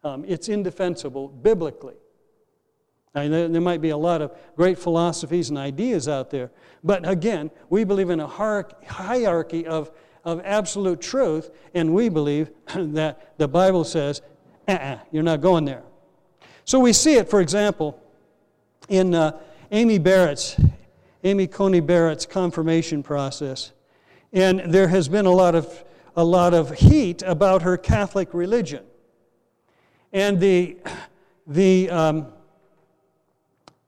Um, 0.04 0.26
it's 0.28 0.49
indefensible 0.49 1.28
biblically. 1.28 1.95
There 3.14 3.61
might 3.61 3.82
be 3.82 3.89
a 3.89 3.97
lot 3.97 4.22
of 4.22 4.36
great 4.55 4.80
philosophies 4.80 5.49
and 5.49 5.57
ideas 5.57 6.07
out 6.07 6.32
there, 6.32 6.49
but 6.84 7.07
again, 7.07 7.51
we 7.70 7.84
believe 7.84 8.09
in 8.09 8.20
a 8.20 8.28
hierarchy 8.28 9.68
of, 9.68 9.91
of 10.26 10.41
absolute 10.43 10.99
truth, 10.99 11.51
and 11.76 11.93
we 11.93 12.09
believe 12.09 12.49
that 12.76 13.38
the 13.38 13.47
Bible 13.47 13.84
says, 13.84 14.22
uh-uh, 14.68 14.97
you're 15.11 15.24
not 15.24 15.41
going 15.41 15.66
there. 15.66 15.84
So 16.66 16.80
we 16.80 16.93
see 16.93 17.16
it, 17.16 17.30
for 17.30 17.39
example, 17.39 18.01
in 18.89 19.14
uh, 19.14 19.39
Amy 19.72 19.99
Barrett's, 19.99 20.59
Amy 21.24 21.47
Coney 21.47 21.82
Barrett's 21.82 22.26
confirmation 22.26 23.03
process. 23.03 23.74
And 24.32 24.59
there 24.74 24.88
has 24.88 25.07
been 25.07 25.26
a 25.26 25.32
lot 25.32 25.55
of, 25.55 25.84
a 26.16 26.24
lot 26.24 26.53
of 26.53 26.72
heat 26.74 27.22
about 27.22 27.61
her 27.61 27.78
Catholic 27.78 28.34
religion. 28.34 28.84
And 30.11 30.39
the, 30.39 30.78
the, 31.45 31.89
um, 31.89 32.28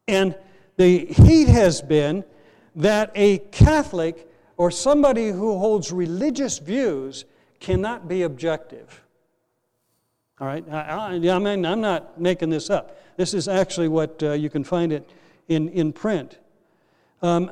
and 0.08 0.36
the 0.78 1.06
heat 1.06 1.48
has 1.48 1.82
been 1.82 2.24
that 2.76 3.12
a 3.16 3.38
Catholic 3.38 4.30
or 4.58 4.72
somebody 4.72 5.30
who 5.30 5.58
holds 5.58 5.92
religious 5.92 6.60
views 6.60 7.26
cannot 7.60 8.08
be 8.08 8.24
objective. 8.24 9.02
All 10.40 10.48
right? 10.48 10.66
I, 10.70 11.18
I, 11.18 11.40
mean, 11.40 11.66
I'm 11.66 11.82
not 11.82 12.20
making 12.20 12.50
this 12.50 12.70
up. 12.70 13.00
This 13.18 13.34
is 13.34 13.48
actually 13.48 13.88
what 13.88 14.22
uh, 14.22 14.34
you 14.34 14.50
can 14.50 14.64
find 14.64 14.92
it 14.92 15.10
in, 15.48 15.70
in 15.70 15.94
print. 15.94 16.38
Um, 17.22 17.50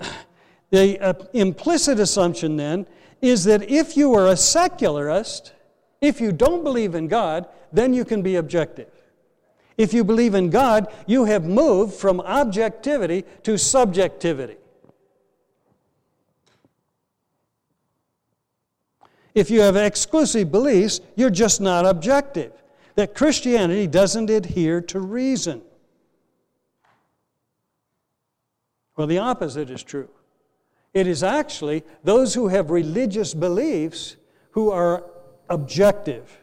the 0.70 1.00
uh, 1.00 1.14
implicit 1.34 2.00
assumption 2.00 2.58
then 2.58 2.86
is 3.22 3.46
that 3.46 3.70
if 3.70 3.96
you 3.96 4.14
are 4.16 4.28
a 4.28 4.36
secularist, 4.36 5.54
if 6.02 6.20
you 6.20 6.34
don't 6.34 6.64
believe 6.64 6.94
in 6.94 7.08
God, 7.08 7.48
then 7.72 7.94
you 7.94 8.04
can 8.04 8.22
be 8.22 8.36
objective. 8.36 8.92
If 9.78 9.94
you 9.94 10.04
believe 10.04 10.36
in 10.36 10.50
God, 10.50 10.94
you 11.08 11.26
have 11.26 11.46
moved 11.46 11.94
from 11.94 12.20
objectivity 12.22 13.26
to 13.44 13.58
subjectivity. 13.58 14.58
If 19.34 19.50
you 19.50 19.62
have 19.62 19.76
exclusive 19.76 20.52
beliefs, 20.52 21.02
you're 21.16 21.32
just 21.32 21.60
not 21.60 21.86
objective. 21.86 22.52
That 22.96 23.16
Christianity 23.16 23.88
doesn't 23.88 24.30
adhere 24.30 24.80
to 24.82 25.00
reason. 25.00 25.64
Well, 28.96 29.08
the 29.08 29.18
opposite 29.18 29.72
is 29.72 29.82
true. 29.82 30.10
It 30.94 31.08
is 31.08 31.24
actually 31.24 31.84
those 32.04 32.36
who 32.36 32.50
have 32.50 32.70
religious 32.70 33.34
beliefs 33.34 34.16
who 34.52 34.70
are 34.70 35.04
objective. 35.50 36.43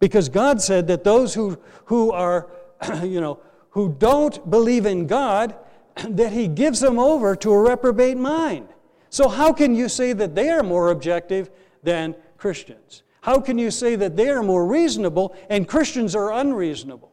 Because 0.00 0.28
God 0.28 0.60
said 0.60 0.86
that 0.88 1.04
those 1.04 1.34
who, 1.34 1.58
who 1.86 2.12
are, 2.12 2.48
you 3.02 3.20
know, 3.20 3.40
who 3.70 3.94
don't 3.98 4.48
believe 4.50 4.86
in 4.86 5.06
God, 5.06 5.56
that 6.08 6.32
He 6.32 6.48
gives 6.48 6.80
them 6.80 6.98
over 6.98 7.34
to 7.36 7.52
a 7.52 7.60
reprobate 7.60 8.16
mind. 8.16 8.68
So, 9.10 9.28
how 9.28 9.52
can 9.52 9.74
you 9.74 9.88
say 9.88 10.12
that 10.12 10.34
they 10.34 10.50
are 10.50 10.62
more 10.62 10.90
objective 10.90 11.50
than 11.82 12.14
Christians? 12.36 13.02
How 13.22 13.40
can 13.40 13.58
you 13.58 13.70
say 13.70 13.96
that 13.96 14.16
they 14.16 14.30
are 14.30 14.42
more 14.42 14.66
reasonable 14.66 15.34
and 15.50 15.66
Christians 15.66 16.14
are 16.14 16.32
unreasonable? 16.32 17.12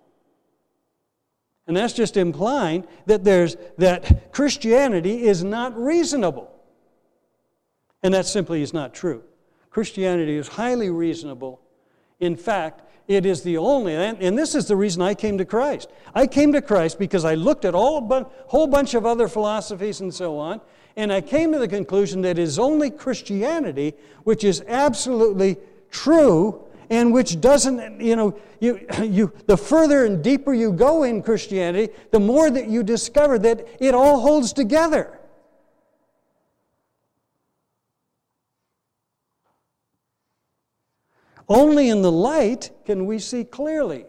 And 1.67 1.75
that's 1.75 1.93
just 1.93 2.15
implying 2.15 2.85
that 3.07 3.23
there's 3.23 3.57
that 3.77 4.31
Christianity 4.31 5.23
is 5.23 5.43
not 5.43 5.75
reasonable. 5.75 6.51
And 8.03 8.13
that 8.13 8.27
simply 8.27 8.61
is 8.61 8.71
not 8.71 8.93
true. 8.93 9.23
Christianity 9.71 10.35
is 10.37 10.47
highly 10.47 10.91
reasonable. 10.91 11.59
In 12.19 12.35
fact, 12.35 12.81
it 13.07 13.25
is 13.25 13.43
the 13.43 13.57
only, 13.57 13.93
and, 13.93 14.37
this 14.37 14.55
is 14.55 14.67
the 14.67 14.75
reason 14.75 15.01
I 15.01 15.13
came 15.13 15.37
to 15.37 15.45
Christ. 15.45 15.89
I 16.15 16.25
came 16.25 16.51
to 16.53 16.61
Christ 16.61 16.97
because 16.97 17.23
I 17.23 17.35
looked 17.35 17.63
at 17.63 17.75
all 17.75 18.11
a 18.11 18.25
whole 18.47 18.67
bunch 18.67 18.95
of 18.95 19.05
other 19.05 19.27
philosophies 19.27 20.01
and 20.01 20.13
so 20.13 20.37
on, 20.37 20.59
and 20.95 21.13
I 21.13 21.21
came 21.21 21.51
to 21.51 21.59
the 21.59 21.67
conclusion 21.67 22.21
that 22.21 22.39
it 22.39 22.39
is 22.39 22.57
only 22.57 22.89
Christianity 22.89 23.93
which 24.23 24.43
is 24.43 24.63
absolutely 24.67 25.57
true 25.91 26.63
and 26.89 27.13
which 27.13 27.41
doesn't, 27.41 28.01
you 28.01 28.15
know, 28.15 28.39
you, 28.59 28.79
you, 29.03 29.31
the 29.45 29.57
further 29.57 30.05
and 30.05 30.23
deeper 30.23 30.53
you 30.53 30.71
go 30.71 31.03
in 31.03 31.21
Christianity, 31.21 31.93
the 32.11 32.19
more 32.19 32.49
that 32.49 32.67
you 32.67 32.81
discover 32.81 33.37
that 33.39 33.67
it 33.79 33.93
all 33.93 34.21
holds 34.21 34.53
together. 34.53 35.19
Only 41.47 41.89
in 41.89 42.01
the 42.01 42.11
light 42.11 42.71
can 42.85 43.05
we 43.05 43.19
see 43.19 43.43
clearly. 43.43 44.05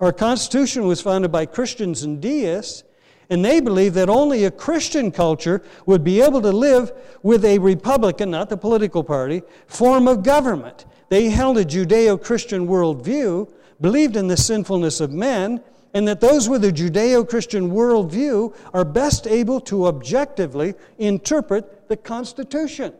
Our 0.00 0.12
Constitution 0.12 0.86
was 0.86 1.00
founded 1.00 1.32
by 1.32 1.46
Christians 1.46 2.02
and 2.02 2.20
deists, 2.20 2.84
and 3.28 3.44
they 3.44 3.60
believed 3.60 3.94
that 3.96 4.08
only 4.08 4.44
a 4.44 4.50
Christian 4.50 5.10
culture 5.10 5.62
would 5.84 6.04
be 6.04 6.20
able 6.20 6.42
to 6.42 6.52
live 6.52 6.92
with 7.22 7.44
a 7.44 7.58
Republican, 7.58 8.30
not 8.30 8.48
the 8.48 8.56
political 8.56 9.02
party, 9.02 9.42
form 9.66 10.06
of 10.06 10.22
government. 10.22 10.84
They 11.08 11.30
held 11.30 11.58
a 11.58 11.64
Judeo 11.64 12.22
Christian 12.22 12.66
worldview, 12.66 13.50
believed 13.80 14.16
in 14.16 14.28
the 14.28 14.36
sinfulness 14.36 15.00
of 15.00 15.12
men, 15.12 15.62
and 15.92 16.06
that 16.08 16.20
those 16.20 16.48
with 16.48 16.64
a 16.64 16.72
Judeo 16.72 17.28
Christian 17.28 17.70
worldview 17.70 18.54
are 18.74 18.84
best 18.84 19.26
able 19.26 19.60
to 19.62 19.86
objectively 19.86 20.74
interpret 20.98 21.88
the 21.88 21.96
Constitution. 21.96 22.92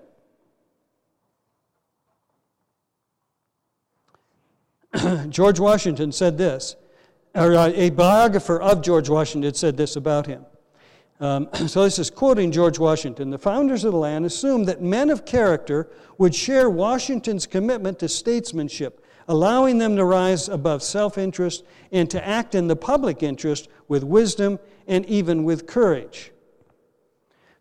George 5.28 5.60
Washington 5.60 6.12
said 6.12 6.38
this 6.38 6.76
or 7.36 7.54
uh, 7.54 7.70
a 7.74 7.90
biographer 7.90 8.60
of 8.60 8.80
George 8.80 9.08
Washington 9.08 9.52
said 9.54 9.76
this 9.76 9.96
about 9.96 10.26
him. 10.26 10.44
Um, 11.20 11.48
so 11.66 11.84
this 11.84 11.98
is 11.98 12.10
quoting 12.10 12.50
George 12.50 12.78
Washington. 12.78 13.30
The 13.30 13.38
founders 13.38 13.84
of 13.84 13.92
the 13.92 13.98
land 13.98 14.24
assumed 14.24 14.66
that 14.66 14.82
men 14.82 15.10
of 15.10 15.26
character 15.26 15.88
would 16.18 16.34
share 16.34 16.70
Washington's 16.70 17.46
commitment 17.46 17.98
to 17.98 18.08
statesmanship, 18.08 19.04
allowing 19.28 19.78
them 19.78 19.96
to 19.96 20.04
rise 20.04 20.48
above 20.48 20.82
self 20.82 21.18
interest 21.18 21.64
and 21.92 22.08
to 22.10 22.26
act 22.26 22.54
in 22.54 22.68
the 22.68 22.76
public 22.76 23.22
interest 23.22 23.68
with 23.86 24.02
wisdom 24.02 24.58
and 24.86 25.04
even 25.06 25.44
with 25.44 25.66
courage. 25.66 26.32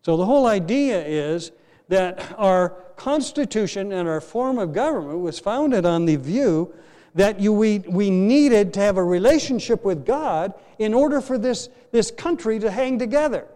So 0.02 0.16
the 0.16 0.24
whole 0.24 0.46
idea 0.46 1.04
is 1.04 1.52
that 1.88 2.34
our 2.38 2.70
Constitution 2.96 3.92
and 3.92 4.08
our 4.08 4.20
form 4.20 4.58
of 4.58 4.72
government 4.72 5.20
was 5.20 5.38
founded 5.38 5.84
on 5.84 6.06
the 6.06 6.16
view 6.16 6.72
that 7.16 7.40
you, 7.40 7.52
we, 7.52 7.80
we 7.80 8.10
needed 8.10 8.72
to 8.74 8.80
have 8.80 8.98
a 8.98 9.04
relationship 9.04 9.84
with 9.84 10.06
God 10.06 10.54
in 10.78 10.94
order 10.94 11.20
for 11.20 11.38
this, 11.38 11.68
this 11.90 12.10
country 12.10 12.58
to 12.60 12.70
hang 12.70 12.98
together. 12.98 13.46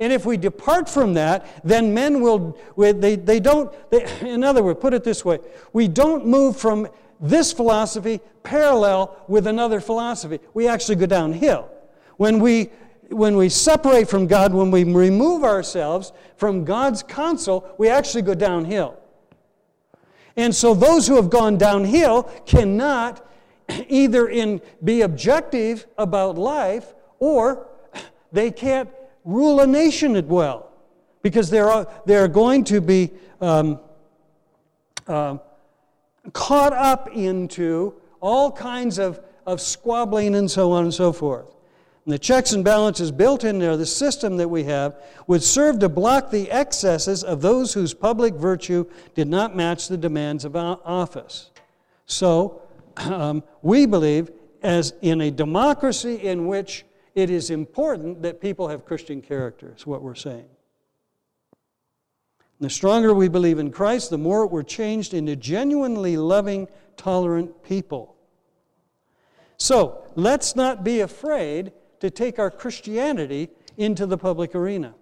And 0.00 0.12
if 0.12 0.24
we 0.24 0.38
depart 0.38 0.88
from 0.88 1.14
that, 1.14 1.46
then 1.62 1.92
men 1.92 2.22
will, 2.22 2.58
they, 2.76 3.16
they 3.16 3.38
don't, 3.38 3.70
they, 3.90 4.06
in 4.28 4.42
other 4.42 4.62
words, 4.62 4.80
put 4.80 4.94
it 4.94 5.04
this 5.04 5.24
way 5.24 5.38
we 5.72 5.86
don't 5.86 6.26
move 6.26 6.56
from 6.56 6.88
this 7.20 7.52
philosophy 7.52 8.20
parallel 8.42 9.22
with 9.28 9.46
another 9.46 9.78
philosophy. 9.78 10.40
We 10.54 10.66
actually 10.66 10.96
go 10.96 11.06
downhill. 11.06 11.70
When 12.16 12.40
we, 12.40 12.70
when 13.10 13.36
we 13.36 13.50
separate 13.50 14.08
from 14.08 14.26
God, 14.26 14.54
when 14.54 14.70
we 14.70 14.84
remove 14.84 15.44
ourselves 15.44 16.12
from 16.36 16.64
God's 16.64 17.02
counsel, 17.02 17.74
we 17.76 17.90
actually 17.90 18.22
go 18.22 18.34
downhill. 18.34 18.96
And 20.36 20.54
so 20.54 20.74
those 20.74 21.06
who 21.06 21.16
have 21.16 21.30
gone 21.30 21.58
downhill 21.58 22.24
cannot 22.46 23.26
either 23.88 24.28
in, 24.28 24.60
be 24.82 25.02
objective 25.02 25.86
about 25.98 26.36
life 26.38 26.94
or 27.18 27.68
they 28.32 28.50
can't 28.50 28.88
rule 29.24 29.60
a 29.60 29.66
nation 29.66 30.16
at 30.16 30.26
well 30.26 30.70
because 31.22 31.50
they're, 31.50 31.86
they're 32.06 32.28
going 32.28 32.64
to 32.64 32.80
be 32.80 33.10
um, 33.40 33.78
uh, 35.06 35.36
caught 36.32 36.72
up 36.72 37.08
into 37.14 37.94
all 38.20 38.50
kinds 38.52 38.98
of, 38.98 39.20
of 39.46 39.60
squabbling 39.60 40.34
and 40.34 40.50
so 40.50 40.72
on 40.72 40.84
and 40.84 40.94
so 40.94 41.12
forth. 41.12 41.54
And 42.04 42.14
the 42.14 42.18
checks 42.18 42.52
and 42.52 42.64
balances 42.64 43.12
built 43.12 43.44
in 43.44 43.58
there, 43.58 43.76
the 43.76 43.84
system 43.84 44.38
that 44.38 44.48
we 44.48 44.64
have, 44.64 45.02
would 45.26 45.42
serve 45.42 45.78
to 45.80 45.88
block 45.88 46.30
the 46.30 46.50
excesses 46.50 47.22
of 47.22 47.42
those 47.42 47.74
whose 47.74 47.92
public 47.92 48.34
virtue 48.34 48.86
did 49.14 49.28
not 49.28 49.54
match 49.54 49.88
the 49.88 49.98
demands 49.98 50.44
of 50.44 50.56
office. 50.56 51.50
So, 52.06 52.62
um, 52.96 53.44
we 53.62 53.86
believe, 53.86 54.30
as 54.62 54.94
in 55.02 55.20
a 55.20 55.30
democracy 55.30 56.14
in 56.14 56.46
which 56.46 56.84
it 57.14 57.28
is 57.28 57.50
important 57.50 58.22
that 58.22 58.40
people 58.40 58.68
have 58.68 58.86
Christian 58.86 59.20
character, 59.20 59.74
is 59.76 59.86
what 59.86 60.02
we're 60.02 60.14
saying. 60.14 60.48
The 62.60 62.70
stronger 62.70 63.14
we 63.14 63.28
believe 63.28 63.58
in 63.58 63.70
Christ, 63.70 64.10
the 64.10 64.18
more 64.18 64.46
we're 64.46 64.62
changed 64.62 65.12
into 65.12 65.36
genuinely 65.36 66.16
loving, 66.16 66.68
tolerant 66.96 67.62
people. 67.62 68.16
So, 69.58 70.02
let's 70.14 70.56
not 70.56 70.82
be 70.82 71.00
afraid 71.00 71.72
to 72.00 72.10
take 72.10 72.38
our 72.38 72.50
Christianity 72.50 73.50
into 73.76 74.06
the 74.06 74.18
public 74.18 74.54
arena. 74.54 74.94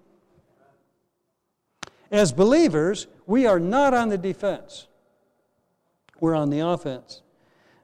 As 2.10 2.32
believers, 2.32 3.06
we 3.26 3.46
are 3.46 3.60
not 3.60 3.94
on 3.94 4.08
the 4.08 4.18
defense, 4.18 4.86
we're 6.20 6.34
on 6.34 6.50
the 6.50 6.60
offense. 6.60 7.22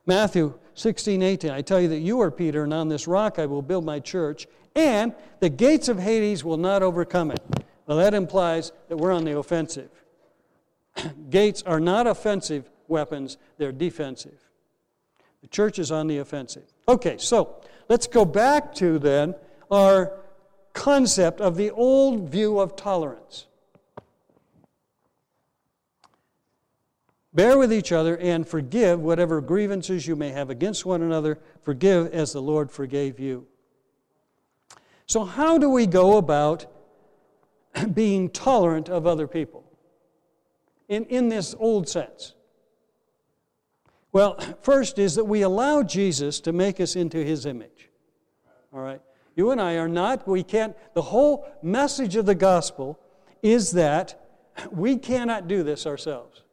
Matthew 0.07 0.59
16, 0.75 1.23
18, 1.23 1.51
I 1.51 1.63
tell 1.63 1.81
you 1.81 1.89
that 1.89 2.01
you 2.01 2.21
are 2.21 2.31
Peter, 2.31 2.65
and 2.65 2.75
on 2.75 2.89
this 2.89 3.07
rock 3.07 3.39
I 3.39 3.47
will 3.47 3.63
build 3.63 3.85
my 3.85 4.01
church, 4.01 4.47
and 4.75 5.15
the 5.41 5.49
gates 5.49 5.89
of 5.89 5.99
Hades 5.99 6.45
will 6.45 6.57
not 6.57 6.83
overcome 6.83 7.31
it. 7.31 7.41
Well, 7.87 7.99
that 7.99 8.15
implies 8.15 8.73
that 8.89 8.97
we're 8.97 9.13
on 9.13 9.25
the 9.25 9.39
offensive. 9.39 9.91
gates 11.31 11.63
are 11.63 11.81
not 11.81 12.07
offensive 12.07 12.71
weapons, 12.89 13.37
they're 13.59 13.73
defensive. 13.73 14.39
The 15.43 15.49
church 15.49 15.79
is 15.79 15.93
on 15.93 16.07
the 16.07 16.19
offensive. 16.19 16.65
Okay, 16.89 17.19
so 17.19 17.61
Let's 17.89 18.07
go 18.07 18.25
back 18.25 18.75
to 18.77 18.99
then 18.99 19.35
our 19.71 20.13
concept 20.73 21.41
of 21.41 21.57
the 21.57 21.71
old 21.71 22.29
view 22.29 22.59
of 22.59 22.77
tolerance. 22.77 23.47
Bear 27.33 27.59
with 27.59 27.73
each 27.73 27.91
other 27.91 28.17
and 28.17 28.47
forgive 28.47 29.01
whatever 29.01 29.41
grievances 29.41 30.07
you 30.07 30.15
may 30.15 30.31
have 30.31 30.51
against 30.51 30.87
one 30.87 31.03
another. 31.03 31.41
Forgive 31.63 32.13
as 32.15 32.33
the 32.33 32.41
Lord 32.41 32.71
forgave 32.71 33.19
you. 33.19 33.47
So, 35.07 35.25
how 35.25 35.59
do 35.59 35.69
we 35.69 35.87
go 35.87 36.17
about 36.17 36.67
being 37.93 38.31
tolerant 38.31 38.89
of 38.89 39.07
other 39.07 39.27
people 39.27 39.65
in, 40.89 41.05
in 41.07 41.29
this 41.29 41.57
old 41.59 41.89
sense? 41.89 42.35
Well, 44.15 44.39
first 44.63 45.01
is 45.01 45.17
that 45.17 45.25
we 45.25 45.43
allow 45.43 45.83
Jesus 45.83 46.39
to 46.43 46.53
make 46.53 46.81
us 46.81 46.95
into 46.95 47.19
his 47.19 47.47
image. 47.47 47.91
All 48.73 48.79
right? 48.81 49.01
You 49.35 49.51
and 49.51 49.61
I 49.61 49.75
are 49.75 49.89
not, 49.89 50.29
we 50.29 50.45
can't, 50.45 50.77
the 50.95 51.03
whole 51.03 51.45
message 51.65 52.15
of 52.15 52.25
the 52.25 52.37
gospel 52.37 52.97
is 53.43 53.73
that 53.73 54.25
we 54.71 54.99
cannot 54.99 55.49
do 55.49 55.65
this 55.65 55.85
ourselves. 55.85 56.45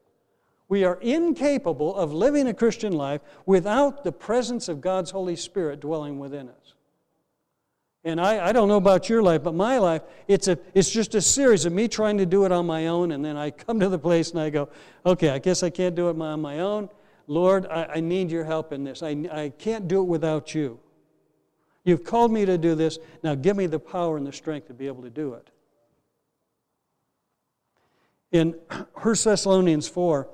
We 0.70 0.84
are 0.86 0.97
incapable 1.01 1.95
of 1.95 2.12
living 2.12 2.47
a 2.47 2.53
Christian 2.55 2.93
life 2.93 3.22
without 3.45 4.03
the 4.03 4.12
presence 4.12 4.68
of 4.68 4.82
God's 4.82 5.12
Holy 5.12 5.36
Spirit 5.36 5.82
dwelling 5.82 6.18
within 6.18 6.49
us. 6.49 6.74
And 8.03 8.20
I, 8.20 8.47
I 8.47 8.53
don't 8.53 8.70
know 8.70 8.78
about 8.78 9.07
your 9.07 9.22
life, 9.22 9.43
but 9.43 9.53
my 9.53 9.78
life, 9.78 10.01
it's, 10.28 10.47
a, 10.47 10.57
it's 10.74 10.89
just 10.89 11.14
a 11.14 11.22
series 11.22 11.66
of 11.66 11.74
me 11.74 11.88
trying 11.88 12.18
to 12.18 12.26
do 12.26 12.43
it 12.45 12.51
on 12.51 12.66
my 12.66 12.88
own. 12.88 13.12
And 13.12 13.24
then 13.24 13.38
I 13.38 13.51
come 13.51 13.80
to 13.82 13.89
the 13.89 13.99
place 13.99 14.32
and 14.32 14.39
I 14.39 14.49
go, 14.49 14.70
okay, 15.05 15.30
I 15.30 15.38
guess 15.38 15.62
I 15.62 15.70
can't 15.70 15.93
do 15.93 16.09
it 16.09 16.20
on 16.20 16.41
my 16.41 16.57
own. 16.62 16.89
Lord, 17.32 17.65
I, 17.67 17.86
I 17.95 17.99
need 18.01 18.29
your 18.29 18.43
help 18.43 18.73
in 18.73 18.84
this. 18.84 19.01
I, 19.01 19.11
I 19.32 19.53
can't 19.57 19.88
do 19.88 20.01
it 20.01 20.03
without 20.03 20.53
you. 20.53 20.82
You've 21.86 22.03
called 22.03 22.29
me 22.29 22.43
to 22.43 22.57
do 22.57 22.75
this. 22.75 22.99
Now 23.23 23.36
give 23.36 23.55
me 23.55 23.67
the 23.67 23.79
power 23.79 24.17
and 24.17 24.27
the 24.27 24.34
strength 24.34 24.67
to 24.67 24.73
be 24.73 24.86
able 24.86 25.01
to 25.03 25.09
do 25.09 25.36
it. 25.36 25.49
In 28.34 28.49
1 29.01 29.15
Thessalonians 29.23 29.88
4, 29.88 30.27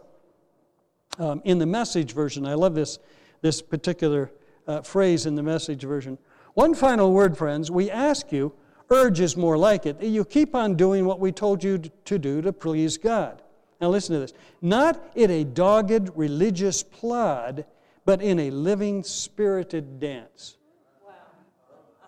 um, 1.19 1.43
in 1.45 1.59
the 1.59 1.67
message 1.67 2.13
version, 2.13 2.47
I 2.47 2.55
love 2.55 2.73
this, 2.73 2.97
this 3.41 3.61
particular 3.61 4.31
uh, 4.67 4.81
phrase 4.81 5.27
in 5.27 5.35
the 5.35 5.43
message 5.43 5.83
version. 5.83 6.17
One 6.55 6.73
final 6.73 7.13
word, 7.13 7.37
friends. 7.37 7.69
We 7.69 7.91
ask 7.91 8.31
you, 8.31 8.53
urge 8.89 9.19
is 9.19 9.37
more 9.37 9.55
like 9.55 9.85
it, 9.85 10.01
you 10.01 10.25
keep 10.25 10.55
on 10.55 10.73
doing 10.73 11.05
what 11.05 11.19
we 11.19 11.31
told 11.31 11.63
you 11.63 11.77
to 11.77 12.17
do 12.17 12.41
to 12.41 12.51
please 12.51 12.97
God. 12.97 13.43
Now, 13.79 13.89
listen 13.89 14.15
to 14.15 14.19
this. 14.19 14.33
Not 14.61 15.11
in 15.15 15.29
a 15.29 15.43
dogged 15.43 16.09
religious 16.15 16.81
plod, 16.83 17.65
but 18.05 18.21
in 18.21 18.39
a 18.39 18.49
living, 18.49 19.03
spirited 19.03 19.99
dance. 19.99 20.57
Wow. 21.05 21.13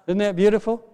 Isn't 0.07 0.17
that 0.20 0.36
beautiful? 0.36 0.86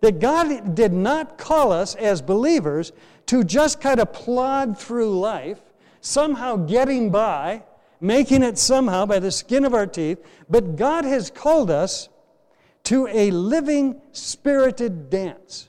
That 0.00 0.20
God 0.20 0.74
did 0.74 0.92
not 0.92 1.38
call 1.38 1.72
us 1.72 1.94
as 1.94 2.22
believers 2.22 2.92
to 3.26 3.44
just 3.44 3.80
kind 3.80 3.98
of 4.00 4.12
plod 4.12 4.78
through 4.78 5.18
life, 5.18 5.60
somehow 6.00 6.56
getting 6.56 7.10
by, 7.10 7.62
making 8.00 8.42
it 8.42 8.58
somehow 8.58 9.06
by 9.06 9.18
the 9.18 9.30
skin 9.30 9.64
of 9.64 9.74
our 9.74 9.86
teeth, 9.86 10.18
but 10.50 10.76
God 10.76 11.04
has 11.04 11.30
called 11.30 11.70
us 11.70 12.08
to 12.84 13.06
a 13.06 13.30
living, 13.30 14.00
spirited 14.10 15.08
dance. 15.08 15.68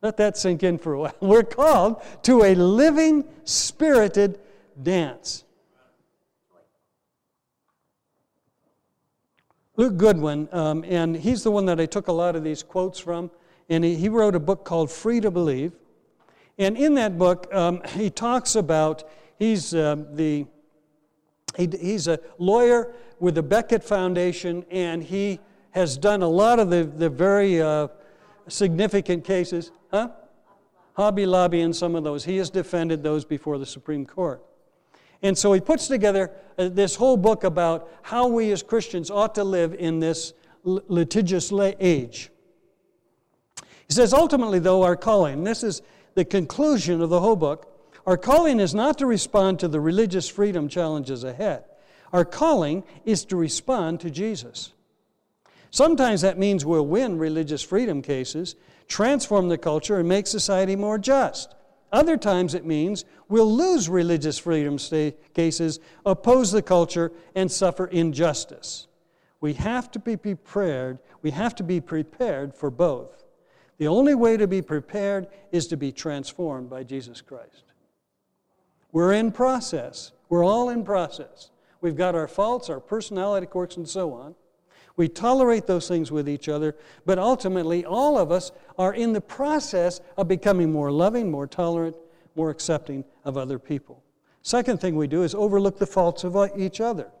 Let 0.00 0.16
that 0.18 0.36
sink 0.36 0.62
in 0.62 0.78
for 0.78 0.94
a 0.94 0.98
while. 1.00 1.14
We're 1.20 1.42
called 1.42 2.02
to 2.22 2.44
a 2.44 2.54
living, 2.54 3.24
spirited 3.44 4.38
dance. 4.80 5.44
Luke 9.76 9.96
Goodrich, 9.96 10.52
um, 10.52 10.84
and 10.88 11.16
he's 11.16 11.44
the 11.44 11.52
one 11.52 11.66
that 11.66 11.78
I 11.78 11.86
took 11.86 12.08
a 12.08 12.12
lot 12.12 12.34
of 12.34 12.42
these 12.42 12.64
quotes 12.64 12.98
from, 12.98 13.30
and 13.68 13.84
he, 13.84 13.94
he 13.94 14.08
wrote 14.08 14.34
a 14.34 14.40
book 14.40 14.64
called 14.64 14.90
Free 14.90 15.20
to 15.20 15.30
Believe. 15.30 15.72
And 16.58 16.76
in 16.76 16.94
that 16.94 17.16
book, 17.16 17.52
um, 17.54 17.82
he 17.90 18.10
talks 18.10 18.56
about, 18.56 19.04
he's 19.38 19.74
uh, 19.74 19.96
the, 20.12 20.46
he, 21.56 21.68
he's 21.80 22.08
a 22.08 22.18
lawyer 22.38 22.92
with 23.20 23.36
the 23.36 23.42
Becket 23.42 23.84
Foundation, 23.84 24.64
and 24.70 25.02
he 25.02 25.38
has 25.70 25.96
done 25.96 26.22
a 26.22 26.28
lot 26.28 26.58
of 26.58 26.70
the, 26.70 26.84
the 26.84 27.08
very 27.08 27.62
uh, 27.62 27.86
significant 28.48 29.24
cases. 29.24 29.70
Huh? 29.90 30.10
Hobby 30.94 31.26
Lobby 31.26 31.60
and 31.60 31.74
some 31.74 31.94
of 31.94 32.04
those. 32.04 32.24
He 32.24 32.36
has 32.38 32.50
defended 32.50 33.02
those 33.02 33.24
before 33.24 33.58
the 33.58 33.66
Supreme 33.66 34.04
Court. 34.04 34.42
And 35.22 35.36
so 35.36 35.52
he 35.52 35.60
puts 35.60 35.88
together 35.88 36.30
uh, 36.58 36.68
this 36.68 36.96
whole 36.96 37.16
book 37.16 37.44
about 37.44 37.90
how 38.02 38.28
we 38.28 38.52
as 38.52 38.62
Christians 38.62 39.10
ought 39.10 39.34
to 39.36 39.44
live 39.44 39.74
in 39.74 40.00
this 40.00 40.32
litigious 40.64 41.52
age. 41.80 42.30
He 43.86 43.94
says, 43.94 44.12
ultimately, 44.12 44.58
though, 44.58 44.82
our 44.82 44.96
calling, 44.96 45.44
this 45.44 45.62
is 45.62 45.82
the 46.14 46.24
conclusion 46.24 47.00
of 47.00 47.10
the 47.10 47.20
whole 47.20 47.36
book, 47.36 47.74
our 48.06 48.16
calling 48.16 48.60
is 48.60 48.74
not 48.74 48.98
to 48.98 49.06
respond 49.06 49.60
to 49.60 49.68
the 49.68 49.80
religious 49.80 50.28
freedom 50.28 50.68
challenges 50.68 51.24
ahead. 51.24 51.64
Our 52.12 52.24
calling 52.24 52.84
is 53.04 53.24
to 53.26 53.36
respond 53.36 54.00
to 54.00 54.10
Jesus. 54.10 54.72
Sometimes 55.70 56.22
that 56.22 56.38
means 56.38 56.64
we'll 56.64 56.86
win 56.86 57.18
religious 57.18 57.62
freedom 57.62 58.00
cases, 58.00 58.56
transform 58.88 59.48
the 59.48 59.58
culture, 59.58 59.98
and 59.98 60.08
make 60.08 60.26
society 60.26 60.74
more 60.74 60.98
just. 60.98 61.54
Other 61.92 62.16
times 62.16 62.54
it 62.54 62.66
means 62.66 63.04
we'll 63.28 63.54
lose 63.54 63.88
religious 63.88 64.38
freedom 64.38 64.78
cases, 65.34 65.80
oppose 66.04 66.50
the 66.52 66.62
culture, 66.62 67.12
and 67.34 67.50
suffer 67.50 67.86
injustice. 67.86 68.86
We 69.40 69.54
have 69.54 69.90
to 69.92 69.98
be 69.98 70.16
prepared. 70.16 70.98
We 71.22 71.30
have 71.30 71.54
to 71.56 71.62
be 71.62 71.80
prepared 71.80 72.54
for 72.54 72.70
both. 72.70 73.24
The 73.78 73.86
only 73.86 74.14
way 74.14 74.36
to 74.36 74.48
be 74.48 74.60
prepared 74.60 75.28
is 75.52 75.68
to 75.68 75.76
be 75.76 75.92
transformed 75.92 76.68
by 76.68 76.82
Jesus 76.82 77.20
Christ. 77.20 77.64
We're 78.90 79.12
in 79.12 79.30
process. 79.30 80.12
We're 80.28 80.44
all 80.44 80.70
in 80.70 80.84
process. 80.84 81.50
We've 81.80 81.96
got 81.96 82.14
our 82.16 82.26
faults, 82.26 82.68
our 82.68 82.80
personality 82.80 83.46
quirks, 83.46 83.76
and 83.76 83.88
so 83.88 84.12
on. 84.12 84.34
We 84.98 85.08
tolerate 85.08 85.68
those 85.68 85.86
things 85.86 86.10
with 86.10 86.28
each 86.28 86.48
other, 86.48 86.74
but 87.06 87.20
ultimately, 87.20 87.84
all 87.84 88.18
of 88.18 88.32
us 88.32 88.50
are 88.76 88.92
in 88.92 89.12
the 89.12 89.20
process 89.20 90.00
of 90.16 90.26
becoming 90.26 90.72
more 90.72 90.90
loving, 90.90 91.30
more 91.30 91.46
tolerant, 91.46 91.94
more 92.34 92.50
accepting 92.50 93.04
of 93.24 93.36
other 93.36 93.60
people. 93.60 94.02
Second 94.42 94.80
thing 94.80 94.96
we 94.96 95.06
do 95.06 95.22
is 95.22 95.36
overlook 95.36 95.78
the 95.78 95.86
faults 95.86 96.24
of 96.24 96.36
uh, 96.36 96.48
each 96.56 96.80
other. 96.80 97.12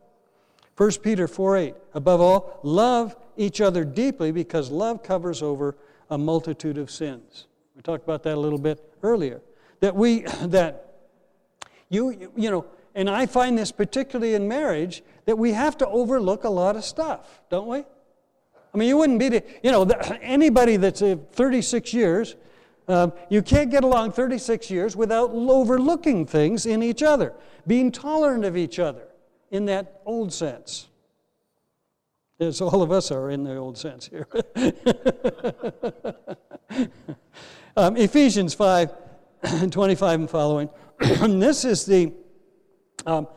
1 0.76 0.90
Peter 1.04 1.28
4 1.28 1.56
8, 1.56 1.74
above 1.94 2.20
all, 2.20 2.58
love 2.64 3.14
each 3.36 3.60
other 3.60 3.84
deeply 3.84 4.32
because 4.32 4.72
love 4.72 5.04
covers 5.04 5.40
over 5.40 5.76
a 6.10 6.18
multitude 6.18 6.78
of 6.78 6.90
sins. 6.90 7.46
We 7.76 7.82
talked 7.82 8.02
about 8.02 8.24
that 8.24 8.34
a 8.34 8.40
little 8.40 8.58
bit 8.58 8.92
earlier. 9.04 9.40
That 9.78 9.94
we, 9.94 10.22
that 10.46 10.96
you, 11.90 12.32
you 12.36 12.50
know, 12.50 12.66
and 12.98 13.08
I 13.08 13.24
find 13.26 13.56
this 13.56 13.70
particularly 13.70 14.34
in 14.34 14.48
marriage, 14.48 15.04
that 15.26 15.38
we 15.38 15.52
have 15.52 15.78
to 15.78 15.86
overlook 15.86 16.42
a 16.42 16.48
lot 16.48 16.74
of 16.74 16.84
stuff, 16.84 17.40
don't 17.48 17.68
we? 17.68 17.78
I 17.78 18.76
mean, 18.76 18.88
you 18.88 18.96
wouldn't 18.96 19.20
be, 19.20 19.40
you 19.62 19.70
know, 19.70 19.84
anybody 20.20 20.76
that's 20.76 21.00
uh, 21.00 21.14
36 21.30 21.94
years, 21.94 22.34
um, 22.88 23.12
you 23.28 23.40
can't 23.40 23.70
get 23.70 23.84
along 23.84 24.10
36 24.12 24.68
years 24.68 24.96
without 24.96 25.30
overlooking 25.30 26.26
things 26.26 26.66
in 26.66 26.82
each 26.82 27.04
other, 27.04 27.34
being 27.68 27.92
tolerant 27.92 28.44
of 28.44 28.56
each 28.56 28.80
other 28.80 29.06
in 29.52 29.66
that 29.66 30.02
old 30.04 30.32
sense. 30.32 30.88
As 32.40 32.60
all 32.60 32.82
of 32.82 32.90
us 32.90 33.12
are 33.12 33.30
in 33.30 33.44
the 33.44 33.54
old 33.54 33.78
sense 33.78 34.08
here. 34.08 34.26
um, 37.76 37.96
Ephesians 37.96 38.54
5 38.54 38.92
25 39.70 40.20
and 40.20 40.28
following. 40.28 40.68
this 40.98 41.64
is 41.64 41.86
the 41.86 42.12
um, 43.06 43.28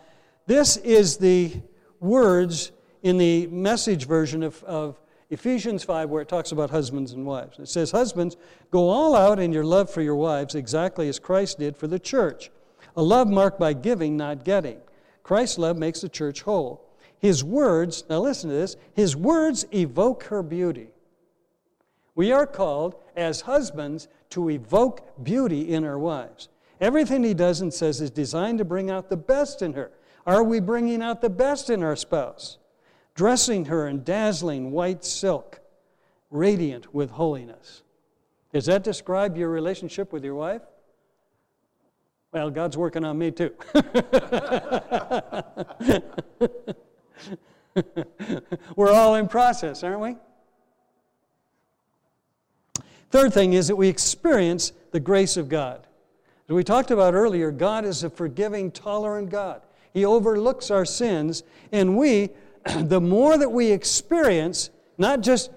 this 0.47 0.77
is 0.77 1.17
the 1.17 1.53
words 1.99 2.71
in 3.03 3.17
the 3.17 3.47
message 3.47 4.05
version 4.05 4.43
of, 4.43 4.63
of 4.63 4.99
Ephesians 5.29 5.83
5, 5.83 6.09
where 6.09 6.21
it 6.21 6.27
talks 6.27 6.51
about 6.51 6.69
husbands 6.69 7.13
and 7.13 7.25
wives. 7.25 7.57
It 7.57 7.69
says, 7.69 7.91
Husbands, 7.91 8.35
go 8.69 8.89
all 8.89 9.15
out 9.15 9.39
in 9.39 9.53
your 9.53 9.63
love 9.63 9.89
for 9.89 10.01
your 10.01 10.15
wives, 10.15 10.55
exactly 10.55 11.07
as 11.07 11.19
Christ 11.19 11.59
did 11.59 11.77
for 11.77 11.87
the 11.87 11.99
church. 11.99 12.51
A 12.97 13.01
love 13.01 13.29
marked 13.29 13.59
by 13.59 13.73
giving, 13.73 14.17
not 14.17 14.43
getting. 14.43 14.79
Christ's 15.23 15.57
love 15.57 15.77
makes 15.77 16.01
the 16.01 16.09
church 16.09 16.41
whole. 16.41 16.85
His 17.19 17.43
words, 17.43 18.03
now 18.09 18.19
listen 18.19 18.49
to 18.49 18.55
this, 18.55 18.75
his 18.93 19.15
words 19.15 19.65
evoke 19.73 20.23
her 20.23 20.43
beauty. 20.43 20.89
We 22.15 22.31
are 22.31 22.47
called, 22.47 22.95
as 23.15 23.41
husbands, 23.41 24.07
to 24.31 24.49
evoke 24.49 25.23
beauty 25.23 25.73
in 25.73 25.85
our 25.85 25.99
wives. 25.99 26.49
Everything 26.81 27.23
he 27.23 27.35
does 27.35 27.61
and 27.61 27.71
says 27.71 28.01
is 28.01 28.09
designed 28.09 28.57
to 28.57 28.65
bring 28.65 28.89
out 28.89 29.09
the 29.09 29.15
best 29.15 29.61
in 29.61 29.73
her. 29.73 29.91
Are 30.25 30.43
we 30.43 30.59
bringing 30.59 31.03
out 31.03 31.21
the 31.21 31.29
best 31.29 31.69
in 31.69 31.83
our 31.83 31.95
spouse? 31.95 32.57
Dressing 33.13 33.65
her 33.65 33.87
in 33.87 34.03
dazzling 34.03 34.71
white 34.71 35.05
silk, 35.05 35.59
radiant 36.31 36.93
with 36.93 37.11
holiness. 37.11 37.83
Does 38.51 38.65
that 38.65 38.83
describe 38.83 39.37
your 39.37 39.49
relationship 39.49 40.11
with 40.11 40.25
your 40.25 40.33
wife? 40.35 40.63
Well, 42.31 42.49
God's 42.49 42.77
working 42.77 43.05
on 43.05 43.17
me 43.17 43.29
too. 43.31 43.53
We're 48.75 48.91
all 48.91 49.15
in 49.15 49.27
process, 49.27 49.83
aren't 49.83 49.99
we? 49.99 50.15
Third 53.11 53.33
thing 53.33 53.53
is 53.53 53.67
that 53.67 53.75
we 53.75 53.87
experience 53.87 54.71
the 54.91 54.99
grace 54.99 55.37
of 55.37 55.47
God. 55.49 55.85
We 56.51 56.63
talked 56.63 56.91
about 56.91 57.13
earlier, 57.13 57.51
God 57.51 57.85
is 57.85 58.03
a 58.03 58.09
forgiving, 58.09 58.71
tolerant 58.71 59.29
God. 59.29 59.61
He 59.93 60.05
overlooks 60.05 60.69
our 60.69 60.85
sins, 60.85 61.43
and 61.71 61.97
we, 61.97 62.29
the 62.75 63.01
more 63.01 63.37
that 63.37 63.51
we 63.51 63.71
experience, 63.71 64.69
not 64.97 65.21
just, 65.21 65.51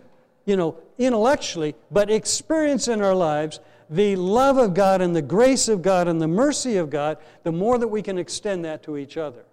you 0.45 0.57
know, 0.57 0.79
intellectually, 0.99 1.75
but 1.91 2.11
experience 2.11 2.89
in 2.89 3.03
our 3.03 3.15
lives 3.15 3.61
the 3.91 4.17
love 4.17 4.57
of 4.57 4.75
God 4.75 5.03
and 5.03 5.15
the 5.15 5.23
grace 5.23 5.69
of 5.69 5.83
God 5.83 6.09
and 6.09 6.21
the 6.21 6.29
mercy 6.29 6.77
of 6.77 6.91
God, 6.91 7.19
the 7.43 7.53
more 7.53 7.79
that 7.79 7.89
we 7.89 8.03
can 8.03 8.17
extend 8.17 8.65
that 8.65 8.83
to 8.85 8.97
each 8.97 9.17
other. 9.17 9.45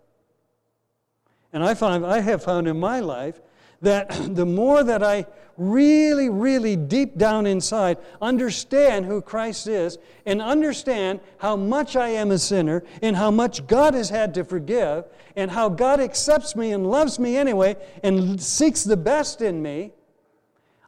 And 1.51 1.63
I 1.63 1.73
find 1.73 2.05
I 2.05 2.21
have 2.21 2.43
found 2.43 2.67
in 2.67 2.79
my 2.79 3.01
life 3.01 3.41
that 3.81 4.09
the 4.35 4.45
more 4.45 4.83
that 4.83 5.03
I 5.03 5.25
really, 5.61 6.29
really 6.29 6.75
deep 6.75 7.17
down 7.17 7.45
inside 7.45 7.97
understand 8.21 9.05
who 9.05 9.21
Christ 9.21 9.67
is 9.67 9.97
and 10.25 10.41
understand 10.41 11.19
how 11.37 11.55
much 11.55 11.95
I 11.95 12.09
am 12.09 12.31
a 12.31 12.39
sinner 12.39 12.83
and 13.01 13.15
how 13.15 13.29
much 13.29 13.67
God 13.67 13.93
has 13.93 14.09
had 14.09 14.33
to 14.33 14.43
forgive 14.43 15.05
and 15.35 15.51
how 15.51 15.69
God 15.69 15.99
accepts 15.99 16.55
me 16.55 16.71
and 16.71 16.89
loves 16.89 17.19
me 17.19 17.37
anyway 17.37 17.75
and 18.03 18.41
seeks 18.41 18.83
the 18.83 18.97
best 18.97 19.41
in 19.41 19.61
me, 19.61 19.91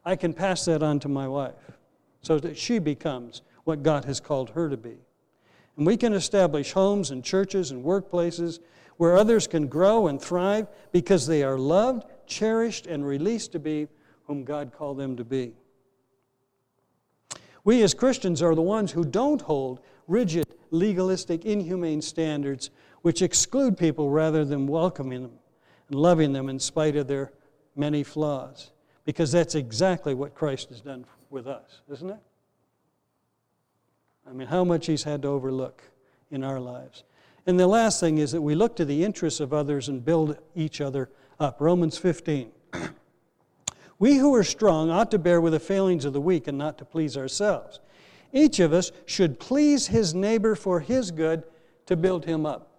I 0.03 0.15
can 0.15 0.33
pass 0.33 0.65
that 0.65 0.81
on 0.81 0.99
to 1.01 1.07
my 1.07 1.27
wife 1.27 1.53
so 2.21 2.39
that 2.39 2.57
she 2.57 2.79
becomes 2.79 3.43
what 3.65 3.83
God 3.83 4.05
has 4.05 4.19
called 4.19 4.49
her 4.51 4.69
to 4.69 4.77
be. 4.77 4.97
And 5.77 5.85
we 5.85 5.97
can 5.97 6.13
establish 6.13 6.71
homes 6.73 7.11
and 7.11 7.23
churches 7.23 7.71
and 7.71 7.85
workplaces 7.85 8.59
where 8.97 9.17
others 9.17 9.47
can 9.47 9.67
grow 9.67 10.07
and 10.07 10.21
thrive 10.21 10.67
because 10.91 11.27
they 11.27 11.43
are 11.43 11.57
loved, 11.57 12.05
cherished, 12.25 12.87
and 12.87 13.05
released 13.05 13.51
to 13.51 13.59
be 13.59 13.87
whom 14.27 14.43
God 14.43 14.71
called 14.71 14.97
them 14.97 15.15
to 15.17 15.23
be. 15.23 15.53
We 17.63 17.81
as 17.81 17.93
Christians 17.93 18.41
are 18.41 18.55
the 18.55 18.61
ones 18.61 18.91
who 18.91 19.05
don't 19.05 19.41
hold 19.41 19.79
rigid, 20.07 20.45
legalistic, 20.71 21.45
inhumane 21.45 22.01
standards 22.01 22.69
which 23.01 23.21
exclude 23.21 23.77
people 23.77 24.09
rather 24.09 24.43
than 24.43 24.67
welcoming 24.67 25.23
them 25.23 25.39
and 25.89 25.99
loving 25.99 26.33
them 26.33 26.49
in 26.49 26.59
spite 26.59 26.95
of 26.95 27.07
their 27.07 27.31
many 27.75 28.03
flaws. 28.03 28.71
Because 29.05 29.31
that's 29.31 29.55
exactly 29.55 30.13
what 30.13 30.33
Christ 30.33 30.69
has 30.69 30.81
done 30.81 31.05
with 31.29 31.47
us, 31.47 31.81
isn't 31.91 32.09
it? 32.09 32.19
I 34.27 34.31
mean, 34.31 34.47
how 34.47 34.63
much 34.63 34.85
He's 34.85 35.03
had 35.03 35.21
to 35.23 35.27
overlook 35.27 35.83
in 36.31 36.43
our 36.43 36.59
lives. 36.59 37.03
And 37.45 37.59
the 37.59 37.67
last 37.67 37.99
thing 37.99 38.17
is 38.17 38.31
that 38.31 38.41
we 38.41 38.55
look 38.55 38.77
to 38.77 38.85
the 38.85 39.03
interests 39.03 39.41
of 39.41 39.53
others 39.53 39.89
and 39.89 40.03
build 40.03 40.37
each 40.55 40.79
other 40.79 41.09
up. 41.39 41.59
Romans 41.59 41.97
15. 41.97 42.51
We 44.03 44.15
who 44.15 44.35
are 44.35 44.43
strong 44.43 44.89
ought 44.89 45.09
to 45.11 45.17
bear 45.17 45.39
with 45.39 45.53
the 45.53 45.59
failings 45.61 46.03
of 46.03 46.11
the 46.11 46.19
weak 46.19 46.49
and 46.49 46.57
not 46.57 46.77
to 46.77 46.83
please 46.83 47.15
ourselves. 47.15 47.79
Each 48.33 48.59
of 48.59 48.73
us 48.73 48.91
should 49.05 49.39
please 49.39 49.87
his 49.87 50.13
neighbor 50.13 50.55
for 50.55 50.81
his 50.81 51.09
good 51.09 51.45
to 51.85 51.95
build 51.95 52.25
him 52.25 52.45
up. 52.45 52.69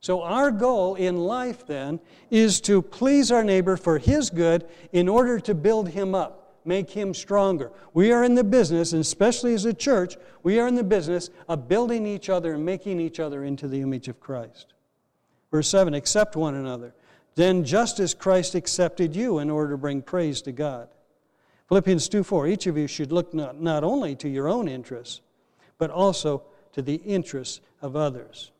So, 0.00 0.22
our 0.22 0.50
goal 0.50 0.96
in 0.96 1.18
life 1.18 1.64
then 1.68 2.00
is 2.32 2.60
to 2.62 2.82
please 2.82 3.30
our 3.30 3.44
neighbor 3.44 3.76
for 3.76 3.98
his 3.98 4.28
good 4.28 4.66
in 4.90 5.08
order 5.08 5.38
to 5.38 5.54
build 5.54 5.90
him 5.90 6.16
up, 6.16 6.58
make 6.64 6.90
him 6.90 7.14
stronger. 7.14 7.70
We 7.94 8.10
are 8.10 8.24
in 8.24 8.34
the 8.34 8.42
business, 8.42 8.92
and 8.92 9.02
especially 9.02 9.54
as 9.54 9.66
a 9.66 9.72
church, 9.72 10.16
we 10.42 10.58
are 10.58 10.66
in 10.66 10.74
the 10.74 10.82
business 10.82 11.30
of 11.48 11.68
building 11.68 12.08
each 12.08 12.28
other 12.28 12.54
and 12.54 12.64
making 12.64 12.98
each 12.98 13.20
other 13.20 13.44
into 13.44 13.68
the 13.68 13.82
image 13.82 14.08
of 14.08 14.18
Christ. 14.18 14.74
Verse 15.52 15.68
7 15.68 15.94
Accept 15.94 16.34
one 16.34 16.56
another, 16.56 16.92
then 17.34 17.64
just 17.64 18.00
as 18.00 18.14
Christ 18.14 18.54
accepted 18.54 19.14
you 19.14 19.38
in 19.38 19.50
order 19.50 19.72
to 19.72 19.78
bring 19.78 20.02
praise 20.02 20.42
to 20.42 20.52
God. 20.52 20.88
Philippians 21.68 22.08
2 22.08 22.24
4 22.24 22.48
Each 22.48 22.66
of 22.66 22.76
you 22.76 22.86
should 22.86 23.12
look 23.12 23.32
not, 23.32 23.60
not 23.60 23.84
only 23.84 24.16
to 24.16 24.28
your 24.28 24.48
own 24.48 24.68
interests, 24.68 25.20
but 25.78 25.90
also 25.90 26.42
to 26.72 26.82
the 26.82 26.96
interests 26.96 27.60
of 27.80 27.96
others. 27.96 28.50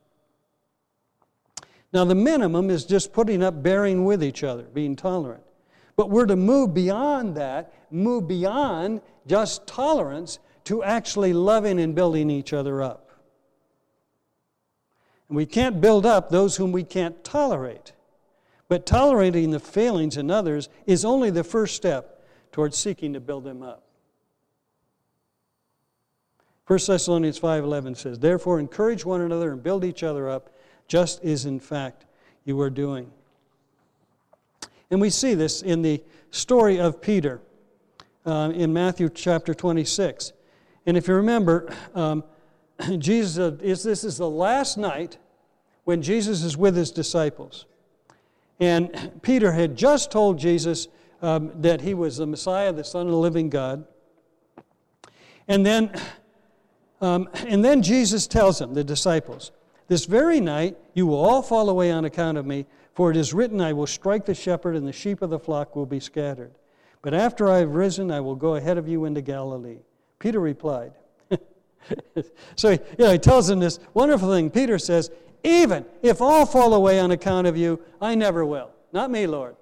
Now, 1.93 2.05
the 2.05 2.15
minimum 2.15 2.69
is 2.69 2.85
just 2.85 3.11
putting 3.11 3.43
up, 3.43 3.61
bearing 3.61 4.05
with 4.05 4.23
each 4.23 4.43
other, 4.43 4.63
being 4.63 4.95
tolerant. 4.95 5.43
But 5.97 6.09
we're 6.09 6.25
to 6.25 6.37
move 6.37 6.73
beyond 6.73 7.35
that, 7.35 7.73
move 7.91 8.27
beyond 8.27 9.01
just 9.27 9.67
tolerance 9.67 10.39
to 10.65 10.83
actually 10.83 11.33
loving 11.33 11.79
and 11.79 11.93
building 11.93 12.29
each 12.29 12.53
other 12.53 12.81
up. 12.81 13.11
And 15.27 15.35
we 15.35 15.45
can't 15.45 15.81
build 15.81 16.05
up 16.05 16.29
those 16.29 16.55
whom 16.55 16.71
we 16.71 16.83
can't 16.83 17.21
tolerate. 17.23 17.91
But 18.71 18.85
tolerating 18.85 19.51
the 19.51 19.59
failings 19.59 20.15
in 20.15 20.31
others 20.31 20.69
is 20.85 21.03
only 21.03 21.29
the 21.29 21.43
first 21.43 21.75
step 21.75 22.25
towards 22.53 22.77
seeking 22.77 23.11
to 23.11 23.19
build 23.19 23.43
them 23.43 23.61
up. 23.61 23.83
1 26.67 26.87
Thessalonians 26.87 27.37
5:11 27.37 27.95
says, 27.95 28.19
"Therefore 28.19 28.61
encourage 28.61 29.03
one 29.05 29.19
another 29.19 29.51
and 29.51 29.61
build 29.61 29.83
each 29.83 30.03
other 30.03 30.29
up, 30.29 30.51
just 30.87 31.21
as 31.21 31.45
in 31.45 31.59
fact 31.59 32.05
you 32.45 32.61
are 32.61 32.69
doing." 32.69 33.11
And 34.89 35.01
we 35.01 35.09
see 35.09 35.33
this 35.33 35.61
in 35.61 35.81
the 35.81 36.01
story 36.29 36.79
of 36.79 37.01
Peter 37.01 37.41
uh, 38.25 38.53
in 38.55 38.71
Matthew 38.71 39.09
chapter 39.09 39.53
26. 39.53 40.31
And 40.85 40.95
if 40.95 41.09
you 41.09 41.15
remember, 41.15 41.75
um, 41.93 42.23
Jesus 42.99 43.37
uh, 43.37 43.57
is 43.61 43.83
this 43.83 44.05
is 44.05 44.15
the 44.15 44.29
last 44.29 44.77
night 44.77 45.17
when 45.83 46.01
Jesus 46.01 46.41
is 46.41 46.55
with 46.55 46.77
his 46.77 46.89
disciples. 46.89 47.65
And 48.61 49.11
Peter 49.23 49.51
had 49.51 49.75
just 49.75 50.11
told 50.11 50.37
Jesus 50.37 50.87
um, 51.23 51.51
that 51.61 51.81
he 51.81 51.95
was 51.95 52.17
the 52.17 52.27
Messiah, 52.27 52.71
the 52.71 52.83
Son 52.83 53.07
of 53.07 53.11
the 53.11 53.17
living 53.17 53.49
God. 53.49 53.85
And 55.47 55.65
then, 55.65 55.91
um, 57.01 57.27
and 57.33 57.65
then 57.65 57.81
Jesus 57.81 58.27
tells 58.27 58.59
them, 58.59 58.75
the 58.75 58.83
disciples, 58.83 59.51
This 59.87 60.05
very 60.05 60.39
night 60.39 60.77
you 60.93 61.07
will 61.07 61.17
all 61.17 61.41
fall 61.41 61.69
away 61.69 61.91
on 61.91 62.05
account 62.05 62.37
of 62.37 62.45
me, 62.45 62.67
for 62.93 63.09
it 63.09 63.17
is 63.17 63.33
written, 63.33 63.59
I 63.59 63.73
will 63.73 63.87
strike 63.87 64.25
the 64.25 64.35
shepherd, 64.35 64.75
and 64.75 64.87
the 64.87 64.93
sheep 64.93 65.23
of 65.23 65.31
the 65.31 65.39
flock 65.39 65.75
will 65.75 65.87
be 65.87 65.99
scattered. 65.99 66.51
But 67.01 67.15
after 67.15 67.49
I 67.49 67.57
have 67.57 67.73
risen, 67.73 68.11
I 68.11 68.19
will 68.19 68.35
go 68.35 68.55
ahead 68.55 68.77
of 68.77 68.87
you 68.87 69.05
into 69.05 69.21
Galilee. 69.21 69.79
Peter 70.19 70.39
replied. 70.39 70.93
so 72.55 72.69
you 72.69 72.79
know, 72.99 73.11
he 73.11 73.17
tells 73.17 73.47
them 73.47 73.59
this 73.59 73.79
wonderful 73.95 74.29
thing. 74.29 74.51
Peter 74.51 74.77
says, 74.77 75.09
Even 75.43 75.85
if 76.01 76.21
all 76.21 76.45
fall 76.45 76.73
away 76.73 76.99
on 76.99 77.11
account 77.11 77.47
of 77.47 77.57
you, 77.57 77.79
I 77.99 78.15
never 78.15 78.45
will. 78.45 78.71
Not 78.93 79.09
me, 79.09 79.27
Lord. 79.27 79.55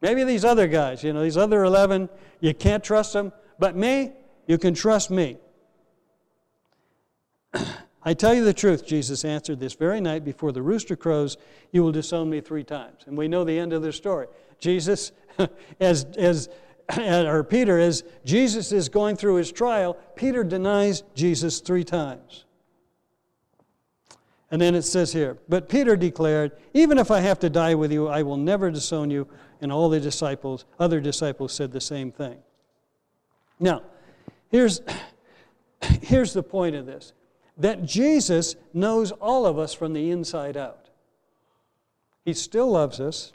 Maybe 0.00 0.24
these 0.24 0.44
other 0.44 0.66
guys, 0.66 1.04
you 1.04 1.12
know, 1.12 1.22
these 1.22 1.36
other 1.36 1.64
11, 1.64 2.08
you 2.40 2.54
can't 2.54 2.82
trust 2.82 3.12
them. 3.12 3.32
But 3.58 3.76
me, 3.76 4.12
you 4.46 4.58
can 4.58 4.74
trust 4.74 5.10
me. 5.10 5.38
I 8.04 8.14
tell 8.14 8.34
you 8.34 8.44
the 8.44 8.52
truth, 8.52 8.84
Jesus 8.84 9.24
answered, 9.24 9.60
this 9.60 9.74
very 9.74 10.00
night 10.00 10.24
before 10.24 10.50
the 10.50 10.62
rooster 10.62 10.96
crows, 10.96 11.36
you 11.70 11.84
will 11.84 11.92
disown 11.92 12.28
me 12.28 12.40
three 12.40 12.64
times. 12.64 13.02
And 13.06 13.16
we 13.16 13.28
know 13.28 13.44
the 13.44 13.56
end 13.56 13.72
of 13.72 13.82
the 13.82 13.92
story. 13.92 14.26
Jesus, 14.58 15.12
as, 15.80 16.04
as, 16.18 16.48
or 16.98 17.44
Peter, 17.44 17.78
as 17.78 18.02
Jesus 18.24 18.72
is 18.72 18.88
going 18.88 19.14
through 19.14 19.36
his 19.36 19.52
trial, 19.52 19.96
Peter 20.16 20.42
denies 20.42 21.04
Jesus 21.14 21.60
three 21.60 21.84
times. 21.84 22.44
And 24.52 24.60
then 24.60 24.74
it 24.74 24.82
says 24.82 25.14
here, 25.14 25.38
but 25.48 25.70
Peter 25.70 25.96
declared, 25.96 26.52
even 26.74 26.98
if 26.98 27.10
I 27.10 27.20
have 27.20 27.38
to 27.38 27.48
die 27.48 27.74
with 27.74 27.90
you, 27.90 28.06
I 28.08 28.22
will 28.22 28.36
never 28.36 28.70
disown 28.70 29.10
you. 29.10 29.26
And 29.62 29.72
all 29.72 29.88
the 29.88 29.98
disciples, 29.98 30.66
other 30.78 31.00
disciples 31.00 31.54
said 31.54 31.72
the 31.72 31.80
same 31.80 32.12
thing. 32.12 32.36
Now, 33.58 33.82
here's, 34.50 34.82
here's 36.02 36.34
the 36.34 36.42
point 36.42 36.76
of 36.76 36.84
this 36.84 37.14
that 37.56 37.84
Jesus 37.84 38.56
knows 38.74 39.10
all 39.12 39.46
of 39.46 39.58
us 39.58 39.72
from 39.72 39.94
the 39.94 40.10
inside 40.10 40.56
out. 40.56 40.90
He 42.24 42.34
still 42.34 42.70
loves 42.70 43.00
us. 43.00 43.32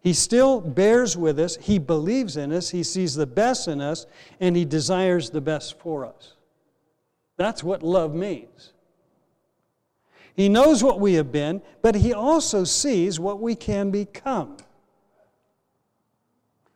He 0.00 0.12
still 0.12 0.60
bears 0.60 1.16
with 1.16 1.38
us. 1.38 1.56
He 1.56 1.78
believes 1.78 2.36
in 2.36 2.52
us. 2.52 2.70
He 2.70 2.82
sees 2.82 3.14
the 3.14 3.26
best 3.26 3.68
in 3.68 3.80
us, 3.80 4.06
and 4.40 4.56
He 4.56 4.64
desires 4.64 5.30
the 5.30 5.40
best 5.40 5.78
for 5.78 6.06
us. 6.06 6.34
That's 7.36 7.62
what 7.62 7.82
love 7.82 8.14
means. 8.14 8.72
He 10.36 10.50
knows 10.50 10.84
what 10.84 11.00
we 11.00 11.14
have 11.14 11.32
been, 11.32 11.62
but 11.80 11.94
He 11.94 12.12
also 12.12 12.64
sees 12.64 13.18
what 13.18 13.40
we 13.40 13.54
can 13.54 13.90
become. 13.90 14.58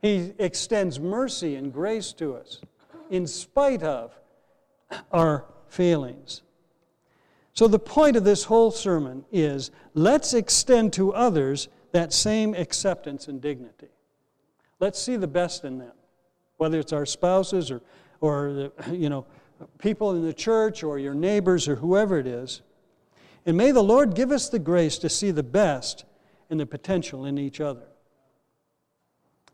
He 0.00 0.32
extends 0.38 0.98
mercy 0.98 1.56
and 1.56 1.72
grace 1.72 2.12
to 2.14 2.34
us 2.34 2.62
in 3.10 3.26
spite 3.26 3.82
of 3.82 4.18
our 5.12 5.44
failings. 5.68 6.40
So, 7.52 7.68
the 7.68 7.78
point 7.78 8.16
of 8.16 8.24
this 8.24 8.44
whole 8.44 8.70
sermon 8.70 9.26
is 9.30 9.70
let's 9.92 10.32
extend 10.32 10.94
to 10.94 11.12
others 11.12 11.68
that 11.92 12.14
same 12.14 12.54
acceptance 12.54 13.28
and 13.28 13.42
dignity. 13.42 13.88
Let's 14.78 14.98
see 14.98 15.16
the 15.16 15.26
best 15.26 15.64
in 15.64 15.76
them, 15.76 15.92
whether 16.56 16.78
it's 16.78 16.94
our 16.94 17.04
spouses 17.04 17.70
or, 17.70 17.82
or 18.22 18.52
the, 18.52 18.72
you 18.96 19.10
know, 19.10 19.26
people 19.78 20.12
in 20.12 20.24
the 20.24 20.32
church 20.32 20.82
or 20.82 20.98
your 20.98 21.12
neighbors 21.12 21.68
or 21.68 21.76
whoever 21.76 22.18
it 22.18 22.26
is. 22.26 22.62
And 23.46 23.56
may 23.56 23.70
the 23.70 23.82
Lord 23.82 24.14
give 24.14 24.30
us 24.30 24.48
the 24.48 24.58
grace 24.58 24.98
to 24.98 25.08
see 25.08 25.30
the 25.30 25.42
best 25.42 26.04
and 26.50 26.60
the 26.60 26.66
potential 26.66 27.24
in 27.24 27.38
each 27.38 27.60
other. 27.60 27.86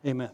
Amen. 0.04 0.30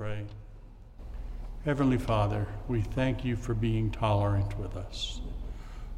Pray. 0.00 0.24
Heavenly 1.66 1.98
Father, 1.98 2.46
we 2.68 2.80
thank 2.80 3.22
you 3.22 3.36
for 3.36 3.52
being 3.52 3.90
tolerant 3.90 4.58
with 4.58 4.74
us. 4.74 5.20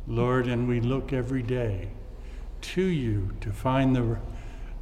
Lord, 0.09 0.48
and 0.48 0.66
we 0.66 0.80
look 0.80 1.12
every 1.12 1.42
day 1.42 1.88
to 2.62 2.82
you 2.82 3.30
to 3.42 3.53
find 3.53 3.94
the, 3.94 4.18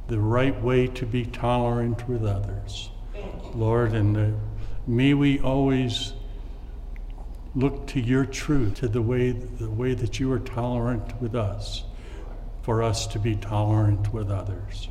the 0.07 0.17
right 0.17 0.59
way 0.63 0.87
to 0.87 1.05
be 1.05 1.23
tolerant 1.23 2.09
with 2.09 2.25
others. 2.25 2.89
Lord, 3.53 3.93
and 3.93 4.17
uh, 4.17 4.39
may 4.87 5.13
we 5.13 5.39
always 5.39 6.13
look 7.53 7.85
to 7.89 7.99
your 7.99 8.25
truth, 8.25 8.77
to 8.77 8.87
the 8.87 9.03
way, 9.03 9.33
the 9.33 9.69
way 9.69 9.93
that 9.93 10.19
you 10.19 10.31
are 10.31 10.39
tolerant 10.39 11.21
with 11.21 11.35
us, 11.35 11.83
for 12.63 12.81
us 12.81 13.05
to 13.05 13.19
be 13.19 13.35
tolerant 13.35 14.11
with 14.11 14.31
others. 14.31 14.87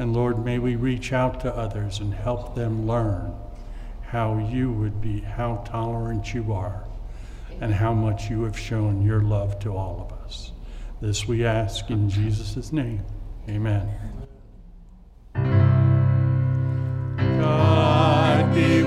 And 0.00 0.14
Lord, 0.14 0.42
may 0.42 0.58
we 0.58 0.76
reach 0.76 1.12
out 1.12 1.40
to 1.40 1.54
others 1.54 1.98
and 2.00 2.14
help 2.14 2.54
them 2.54 2.86
learn 2.86 3.34
how 4.00 4.38
you 4.50 4.72
would 4.72 4.98
be, 5.02 5.20
how 5.20 5.62
tolerant 5.66 6.32
you 6.32 6.54
are, 6.54 6.84
and 7.60 7.74
how 7.74 7.92
much 7.92 8.30
you 8.30 8.44
have 8.44 8.58
shown 8.58 9.02
your 9.02 9.20
love 9.20 9.58
to 9.58 9.76
all 9.76 10.08
of 10.10 10.24
us. 10.24 10.52
This 11.02 11.28
we 11.28 11.44
ask 11.44 11.90
in 11.90 12.08
Jesus' 12.08 12.72
name. 12.72 13.04
Amen. 13.46 13.90
God 17.42 18.54
be 18.54 18.82